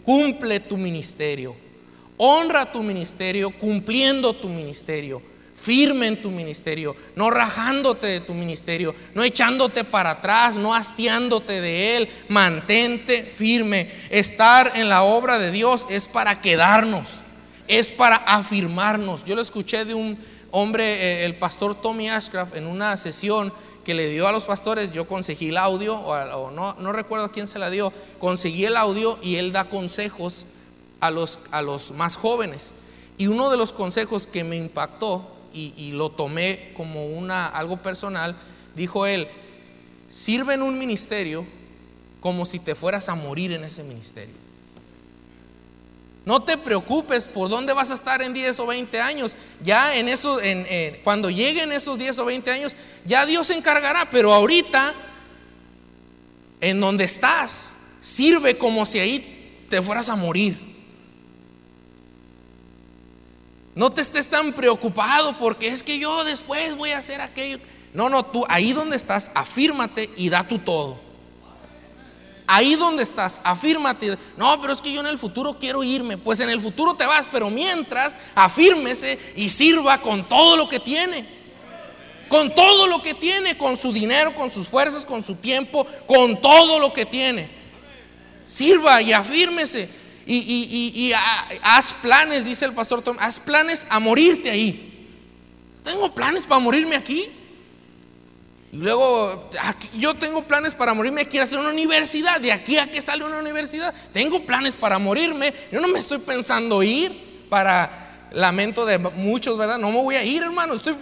Cumple 0.05 0.61
tu 0.61 0.77
ministerio, 0.77 1.57
honra 2.19 2.71
tu 2.71 2.83
ministerio 2.83 3.51
cumpliendo 3.51 4.35
tu 4.35 4.49
ministerio, 4.49 5.23
firme 5.57 6.09
en 6.09 6.21
tu 6.21 6.31
ministerio, 6.31 6.95
no 7.17 7.31
rajándote 7.31 8.07
de 8.07 8.21
tu 8.21 8.35
ministerio, 8.35 8.95
no 9.15 9.23
echándote 9.23 9.85
para 9.85 10.13
atrás, 10.13 10.57
no 10.57 10.75
hastiándote 10.75 11.61
de 11.61 11.97
él, 11.97 12.09
mantente 12.29 13.23
firme. 13.23 13.91
Estar 14.11 14.73
en 14.77 14.89
la 14.89 15.03
obra 15.03 15.39
de 15.39 15.51
Dios 15.51 15.87
es 15.91 16.07
para 16.07 16.41
quedarnos 16.41 17.21
es 17.69 17.91
para 17.91 18.17
afirmarnos. 18.17 19.25
Yo 19.25 19.37
lo 19.37 19.43
escuché 19.43 19.85
de 19.85 19.95
un 19.95 20.19
hombre, 20.51 20.85
eh, 20.85 21.25
el 21.25 21.37
pastor 21.37 21.81
Tommy 21.81 22.09
Ashcraft, 22.09 22.57
en 22.57 22.67
una 22.67 22.97
sesión 22.97 23.53
que 23.85 23.95
le 23.95 24.09
dio 24.09 24.27
a 24.27 24.33
los 24.33 24.45
pastores, 24.45 24.93
yo 24.93 25.07
conseguí 25.07 25.49
el 25.49 25.57
audio, 25.57 25.97
o, 25.97 26.51
no, 26.51 26.75
no, 26.75 26.93
recuerdo 26.93 27.27
a 27.27 27.33
quién 27.33 27.47
se 27.47 27.59
la 27.59 27.71
dio, 27.71 27.93
conseguí 28.19 28.65
el 28.65 28.77
audio 28.77 29.19
y 29.23 29.37
él 29.37 29.53
da 29.53 29.65
consejos 29.65 30.47
a 31.01 31.11
los, 31.11 31.39
a 31.53 31.63
los 31.63 31.93
más 31.93 32.17
jóvenes. 32.17 32.75
Y 33.17 33.29
uno 33.29 33.51
de 33.51 33.57
los 33.57 33.73
consejos 33.73 34.27
que 34.27 34.45
me 34.45 34.57
impactó 34.57 35.27
y, 35.55 35.73
y 35.77 35.93
lo 35.93 36.11
tomé 36.11 36.73
como 36.77 37.07
una, 37.07 37.47
algo 37.47 37.79
personal, 37.79 38.37
dijo 38.77 39.07
él, 39.07 39.27
sirve 40.09 40.55
en 40.55 40.63
un 40.63 40.79
ministerio 40.79 41.47
como 42.21 42.45
si 42.45 42.59
te 42.59 42.75
fueras 42.75 43.09
a 43.09 43.15
morir 43.15 43.53
en 43.53 43.65
ese 43.65 43.85
ministerio. 43.85 44.48
No 46.29 46.43
te 46.43 46.59
preocupes 46.59 47.27
por 47.27 47.49
dónde 47.49 47.73
vas 47.73 47.91
a 47.91 47.95
estar 47.95 48.21
en 48.21 48.35
10 48.35 48.61
o 48.61 48.67
20 48.67 49.01
años. 49.01 49.35
Ya 49.63 49.97
en 49.97 50.11
eso, 50.11 50.39
en, 50.43 51.01
cuando 51.03 51.31
lleguen 51.31 51.73
esos 51.73 51.99
10 51.99 52.19
o 52.19 52.27
20 52.27 52.51
años, 52.51 52.77
ya 53.07 53.25
Dios 53.25 53.47
se 53.47 53.55
encargará. 53.55 54.07
Pero 54.11 54.35
ahorita, 54.35 54.93
en 56.61 56.83
donde 56.83 57.05
estás, 57.05 57.77
sirve 58.03 58.59
como 58.59 58.85
si 58.85 58.99
ahí 58.99 59.65
te 59.71 59.81
fueras 59.81 60.11
a 60.11 60.17
morir. 60.17 60.55
No 63.75 63.91
te 63.91 64.03
estés 64.03 64.29
tan 64.29 64.53
preocupado 64.53 65.35
porque 65.39 65.69
es 65.69 65.83
que 65.83 65.99
yo 65.99 66.25
después 66.25 66.77
voy 66.77 66.91
a 66.91 66.99
hacer 66.99 67.23
aquello. 67.23 67.59
No, 67.95 68.11
no, 68.11 68.23
tú 68.23 68.45
ahí 68.51 68.75
donde 68.75 68.99
estás, 68.99 69.31
afírmate 69.35 70.11
y 70.15 70.29
da 70.29 70.47
tu 70.47 70.59
todo. 70.59 71.08
Ahí 72.51 72.77
donde 72.77 73.03
estás, 73.03 73.43
afírmate. 73.45 74.17
No, 74.39 74.59
pero 74.63 74.73
es 74.73 74.81
que 74.81 74.91
yo 74.91 75.01
en 75.01 75.07
el 75.07 75.19
futuro 75.19 75.59
quiero 75.61 75.85
irme. 75.85 76.17
Pues 76.17 76.41
en 76.41 76.49
el 76.49 76.63
futuro 76.63 76.95
te 76.95 77.05
vas, 77.05 77.29
pero 77.31 77.51
mientras, 77.51 78.17
afírmese 78.35 79.19
y 79.37 79.51
sirva 79.51 80.01
con 80.01 80.27
todo 80.27 80.57
lo 80.57 80.67
que 80.67 80.81
tiene. 80.81 81.29
Con 82.31 82.55
todo 82.55 82.87
lo 82.87 83.03
que 83.03 83.13
tiene, 83.13 83.59
con 83.59 83.77
su 83.77 83.93
dinero, 83.93 84.35
con 84.35 84.51
sus 84.51 84.67
fuerzas, 84.67 85.05
con 85.05 85.23
su 85.23 85.35
tiempo, 85.35 85.87
con 86.07 86.41
todo 86.41 86.81
lo 86.81 86.91
que 86.95 87.05
tiene. 87.05 87.51
Sirva 88.43 89.03
y 89.03 89.13
afírmese. 89.13 89.91
Y, 90.27 91.13
haz 91.63 91.93
planes, 92.01 92.47
dice 92.47 92.65
el 92.65 92.73
pastor 92.73 93.03
Tom, 93.03 93.19
haz 93.21 93.39
planes 93.39 93.87
a 93.91 94.01
morirte 94.01 94.49
ahí. 94.49 95.07
Tengo 95.85 96.15
planes 96.15 96.45
para 96.45 96.61
morirme 96.61 96.97
aquí. 96.97 97.29
Y 98.71 98.77
luego, 98.77 99.51
yo 99.97 100.15
tengo 100.15 100.43
planes 100.43 100.75
para 100.75 100.93
morirme, 100.93 101.27
quiero 101.27 101.45
hacer 101.45 101.59
una 101.59 101.71
universidad. 101.71 102.41
De 102.41 102.53
aquí 102.53 102.77
a 102.77 102.91
que 102.91 103.01
sale 103.01 103.25
una 103.25 103.39
universidad, 103.39 103.95
tengo 104.13 104.45
planes 104.45 104.77
para 104.77 104.99
morirme. 104.99 105.55
Yo 105.73 105.81
no 105.81 105.89
me 105.89 105.99
estoy 105.99 106.19
pensando 106.19 106.83
ir. 106.83 107.29
para 107.49 108.07
lamento 108.31 108.85
de 108.85 108.99
muchos, 108.99 109.57
¿verdad? 109.57 109.79
No 109.79 109.91
me 109.91 110.03
voy 110.03 110.15
a 110.17 110.25
ir, 110.25 110.43
hermano. 110.43 110.75
Estoy, 110.75 110.95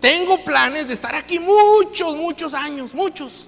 tengo 0.00 0.42
planes 0.44 0.88
de 0.88 0.94
estar 0.94 1.14
aquí 1.14 1.38
muchos, 1.38 2.16
muchos 2.16 2.54
años, 2.54 2.94
muchos. 2.94 3.46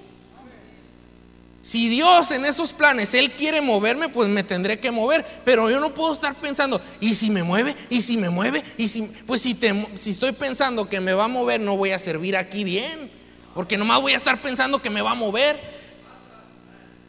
Si 1.61 1.89
Dios 1.89 2.29
en 2.29 2.45
esos 2.45 2.71
planes, 2.73 3.13
Él 3.15 3.31
quiere 3.31 3.59
moverme, 3.59 4.07
pues 4.07 4.29
me 4.29 4.43
tendré 4.43 4.79
que 4.79 4.91
mover. 4.91 5.25
Pero 5.43 5.69
yo 5.69 5.79
no 5.79 5.93
puedo 5.93 6.13
estar 6.13 6.35
pensando, 6.35 6.79
¿y 7.01 7.15
si 7.15 7.31
me 7.31 7.43
mueve? 7.43 7.75
¿Y 7.89 8.03
si 8.03 8.17
me 8.17 8.29
mueve? 8.29 8.63
¿Y 8.77 8.87
si, 8.87 9.01
pues 9.25 9.41
si, 9.41 9.57
si 9.99 10.11
estoy 10.11 10.31
pensando 10.31 10.87
que 10.87 11.01
me 11.01 11.13
va 11.13 11.25
a 11.25 11.27
mover, 11.27 11.59
no 11.59 11.75
voy 11.75 11.91
a 11.91 11.99
servir 11.99 12.37
aquí 12.37 12.63
bien. 12.63 13.14
Porque 13.55 13.75
nomás 13.75 13.99
voy 13.99 14.13
a 14.13 14.17
estar 14.17 14.39
pensando 14.39 14.79
que 14.79 14.91
me 14.91 15.01
va 15.01 15.11
a 15.11 15.15
mover. 15.15 15.59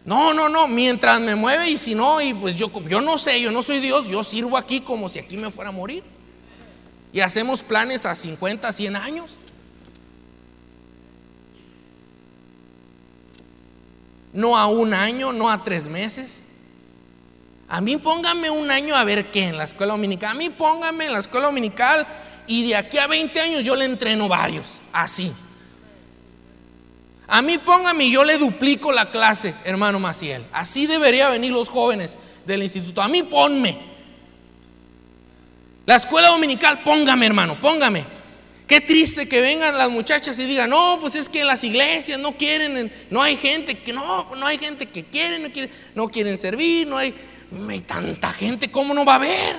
No, 0.07 0.33
no, 0.33 0.49
no, 0.49 0.67
mientras 0.67 1.21
me 1.21 1.35
mueve 1.35 1.69
y 1.69 1.77
si 1.77 1.95
no, 1.95 2.23
y 2.23 2.33
pues 2.33 2.57
yo, 2.57 2.71
yo 2.89 3.03
no 3.03 3.19
sé, 3.19 3.39
yo 3.43 3.51
no 3.51 3.63
soy 3.63 3.81
Dios, 3.81 4.09
yo 4.09 4.25
sirvo 4.25 4.57
aquí 4.57 4.81
como 4.81 5.11
si 5.11 5.19
aquí 5.19 5.37
me 5.37 5.51
fuera 5.51 5.69
a 5.69 5.73
morir. 5.73 6.03
Y 7.13 7.21
hacemos 7.21 7.61
planes 7.61 8.07
a 8.07 8.15
50, 8.15 8.73
100 8.73 8.97
años. 8.97 9.37
no 14.37 14.57
a 14.57 14.67
un 14.67 14.95
año, 14.95 15.33
no 15.33 15.51
a 15.51 15.65
tres 15.65 15.89
meses. 15.89 16.45
A 17.69 17.81
mí 17.81 17.97
póngame 17.97 18.51
un 18.51 18.71
año 18.71 18.95
a 18.95 19.03
ver 19.03 19.25
qué 19.33 19.45
en 19.45 19.59
la 19.59 19.65
escuela 19.65 19.95
dominical. 19.95 20.33
A 20.33 20.35
mí 20.39 20.51
póngame 20.51 21.07
en 21.07 21.15
la 21.15 21.19
escuela 21.19 21.47
dominical 21.47 22.07
y 22.47 22.69
de 22.69 22.77
aquí 22.77 22.99
a 22.99 23.09
20 23.09 23.41
años 23.41 23.65
yo 23.65 23.75
le 23.75 23.87
entreno 23.87 24.29
varios, 24.29 24.81
así. 24.93 25.33
A 27.29 27.43
mí 27.43 27.59
póngame 27.59 28.05
y 28.05 28.13
yo 28.13 28.25
le 28.25 28.39
duplico 28.39 28.93
la 28.93 29.11
clase, 29.11 29.55
hermano 29.65 29.99
Maciel. 29.99 30.45
Así 30.53 30.87
debería 30.87 31.29
venir 31.29 31.53
los 31.53 31.69
jóvenes 31.69 32.17
del 32.47 32.63
instituto. 32.63 33.03
A 33.03 33.09
mí 33.09 33.23
ponme. 33.23 33.77
La 35.87 35.97
escuela 35.97 36.29
dominical, 36.29 36.81
póngame, 36.83 37.27
hermano, 37.27 37.61
póngame. 37.61 38.05
Qué 38.67 38.81
triste 38.81 39.29
que 39.29 39.41
vengan 39.41 39.79
las 39.79 39.91
muchachas 39.91 40.39
y 40.41 40.45
digan, 40.45 40.71
no, 40.71 40.99
pues 41.01 41.15
es 41.15 41.29
que 41.29 41.41
en 41.41 41.47
las 41.47 41.63
iglesias 41.63 42.19
no 42.19 42.33
quieren, 42.33 42.93
no 43.11 43.23
hay 43.23 43.37
gente 43.37 43.77
que 43.77 43.93
no, 43.93 44.29
no 44.37 44.47
hay 44.47 44.59
gente 44.59 44.87
que 44.87 45.05
quiere, 45.05 45.39
no, 45.39 45.51
quiere, 45.51 45.71
no 45.95 46.09
quieren 46.09 46.37
servir, 46.37 46.89
no 46.89 46.97
hay, 46.97 47.15
no 47.53 47.69
hay 47.69 47.81
tanta 47.81 48.33
gente, 48.33 48.69
¿cómo 48.69 48.93
no 48.93 49.05
va 49.05 49.13
a 49.13 49.17
haber? 49.17 49.57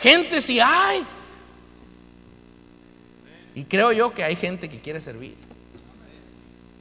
Gente 0.00 0.40
si 0.40 0.60
hay. 0.60 1.02
Y 3.54 3.64
creo 3.64 3.92
yo 3.92 4.14
que 4.14 4.24
hay 4.24 4.36
gente 4.36 4.70
que 4.70 4.80
quiere 4.80 5.00
servir. 5.00 5.47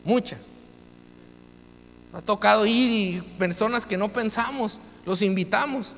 Mucha. 0.08 0.38
Ha 2.14 2.22
tocado 2.22 2.66
ir 2.66 2.90
y 2.90 3.22
personas 3.38 3.86
que 3.86 3.98
no 3.98 4.08
pensamos, 4.08 4.80
los 5.06 5.22
invitamos 5.22 5.98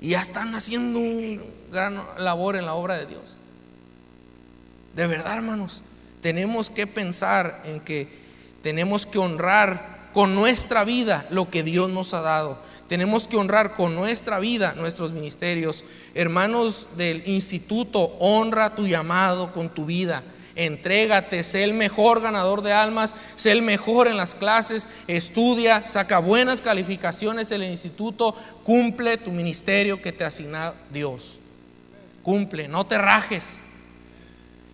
y 0.00 0.08
ya 0.10 0.20
están 0.20 0.56
haciendo 0.56 0.98
un 0.98 1.40
gran 1.70 2.02
labor 2.18 2.56
en 2.56 2.66
la 2.66 2.74
obra 2.74 2.98
de 2.98 3.06
Dios. 3.06 3.36
De 4.96 5.06
verdad, 5.06 5.34
hermanos, 5.34 5.82
tenemos 6.20 6.68
que 6.68 6.88
pensar 6.88 7.62
en 7.64 7.78
que 7.78 8.08
tenemos 8.60 9.06
que 9.06 9.20
honrar 9.20 10.10
con 10.12 10.34
nuestra 10.34 10.82
vida 10.82 11.24
lo 11.30 11.48
que 11.48 11.62
Dios 11.62 11.88
nos 11.88 12.12
ha 12.12 12.22
dado. 12.22 12.58
Tenemos 12.88 13.28
que 13.28 13.36
honrar 13.36 13.76
con 13.76 13.94
nuestra 13.94 14.40
vida 14.40 14.74
nuestros 14.76 15.12
ministerios. 15.12 15.84
Hermanos 16.14 16.88
del 16.96 17.22
instituto, 17.28 18.16
honra 18.18 18.74
tu 18.74 18.88
llamado 18.88 19.52
con 19.52 19.68
tu 19.68 19.86
vida. 19.86 20.24
Entrégate, 20.56 21.42
sé 21.42 21.64
el 21.64 21.74
mejor 21.74 22.20
ganador 22.20 22.62
de 22.62 22.72
almas, 22.72 23.16
sé 23.34 23.50
el 23.50 23.62
mejor 23.62 24.06
en 24.06 24.16
las 24.16 24.36
clases, 24.36 24.86
estudia, 25.08 25.84
saca 25.86 26.20
buenas 26.20 26.60
calificaciones 26.60 27.50
en 27.50 27.62
el 27.62 27.70
instituto, 27.70 28.36
cumple 28.62 29.16
tu 29.16 29.32
ministerio 29.32 30.00
que 30.00 30.12
te 30.12 30.24
asigna 30.24 30.72
Dios. 30.92 31.38
Cumple, 32.22 32.68
no 32.68 32.86
te 32.86 32.98
rajes. 32.98 33.58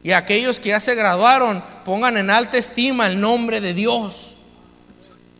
Y 0.02 0.12
aquellos 0.12 0.60
que 0.60 0.70
ya 0.70 0.80
se 0.80 0.94
graduaron, 0.94 1.62
pongan 1.84 2.16
en 2.18 2.30
alta 2.30 2.58
estima 2.58 3.06
el 3.06 3.20
nombre 3.20 3.60
de 3.60 3.72
Dios. 3.72 4.36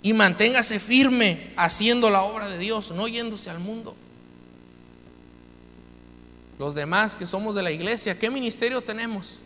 Y 0.02 0.14
manténgase 0.14 0.80
firme 0.80 1.52
haciendo 1.56 2.08
la 2.08 2.22
obra 2.22 2.48
de 2.48 2.56
Dios, 2.56 2.92
no 2.92 3.08
yéndose 3.08 3.50
al 3.50 3.60
mundo. 3.60 3.94
Los 6.58 6.74
demás 6.74 7.14
que 7.14 7.26
somos 7.26 7.54
de 7.54 7.62
la 7.62 7.70
iglesia, 7.70 8.18
¿qué 8.18 8.30
ministerio 8.30 8.80
tenemos? 8.80 9.36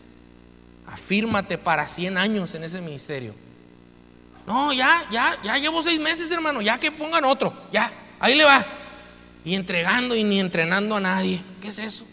Afírmate 0.87 1.57
para 1.57 1.87
100 1.87 2.17
años 2.17 2.53
en 2.53 2.63
ese 2.63 2.81
ministerio. 2.81 3.33
No, 4.45 4.71
ya, 4.73 5.03
ya, 5.11 5.35
ya 5.43 5.57
llevo 5.57 5.81
seis 5.81 5.99
meses, 5.99 6.29
hermano, 6.29 6.61
ya 6.61 6.79
que 6.79 6.91
pongan 6.91 7.25
otro, 7.25 7.53
ya, 7.71 7.91
ahí 8.19 8.35
le 8.35 8.43
va. 8.43 8.63
Y 9.43 9.55
entregando 9.55 10.15
y 10.15 10.23
ni 10.23 10.39
entrenando 10.39 10.95
a 10.95 10.99
nadie. 10.99 11.41
¿Qué 11.61 11.69
es 11.69 11.79
eso? 11.79 12.05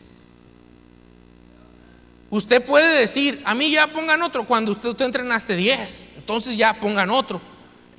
Usted 2.33 2.65
puede 2.65 3.01
decir, 3.01 3.41
a 3.45 3.55
mí 3.55 3.71
ya 3.71 3.87
pongan 3.87 4.23
otro 4.23 4.45
cuando 4.45 4.73
usted, 4.73 4.99
entrenaste 5.03 5.55
10. 5.55 6.07
Entonces 6.17 6.57
ya 6.57 6.73
pongan 6.75 7.11
otro. 7.11 7.41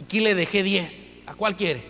Aquí 0.04 0.20
le 0.20 0.34
dejé 0.34 0.64
10. 0.64 1.10
¿A 1.28 1.36
cuál 1.36 1.56
quiere? 1.56 1.84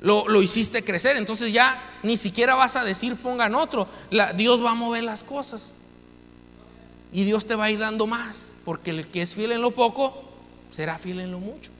Lo, 0.00 0.26
lo, 0.28 0.42
hiciste 0.42 0.84
crecer. 0.84 1.16
Entonces 1.16 1.52
ya 1.52 1.80
ni 2.02 2.16
siquiera 2.16 2.56
vas 2.56 2.74
a 2.74 2.84
decir 2.84 3.14
pongan 3.16 3.54
otro. 3.54 3.88
Dios 4.36 4.64
va 4.64 4.70
a 4.70 4.74
mover 4.74 5.04
las 5.04 5.22
cosas. 5.22 5.74
Y 7.12 7.24
Dios 7.24 7.46
te 7.46 7.54
va 7.54 7.64
a 7.64 7.70
ir 7.70 7.78
dando 7.78 8.06
más. 8.06 8.56
Porque 8.64 8.90
el 8.90 9.06
que 9.08 9.22
es 9.22 9.34
fiel 9.34 9.52
en 9.52 9.60
lo 9.60 9.70
poco, 9.70 10.12
será 10.70 10.98
fiel 10.98 11.20
en 11.20 11.30
lo 11.30 11.40
mucho. 11.40 11.70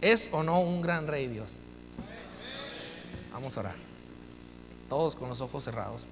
¿Es 0.00 0.30
o 0.32 0.42
no 0.42 0.60
un 0.60 0.80
gran 0.80 1.06
rey 1.06 1.26
Dios? 1.26 1.56
Vamos 3.32 3.56
a 3.56 3.60
orar. 3.60 3.76
Todos 4.88 5.16
con 5.16 5.28
los 5.28 5.40
ojos 5.40 5.64
cerrados. 5.64 6.06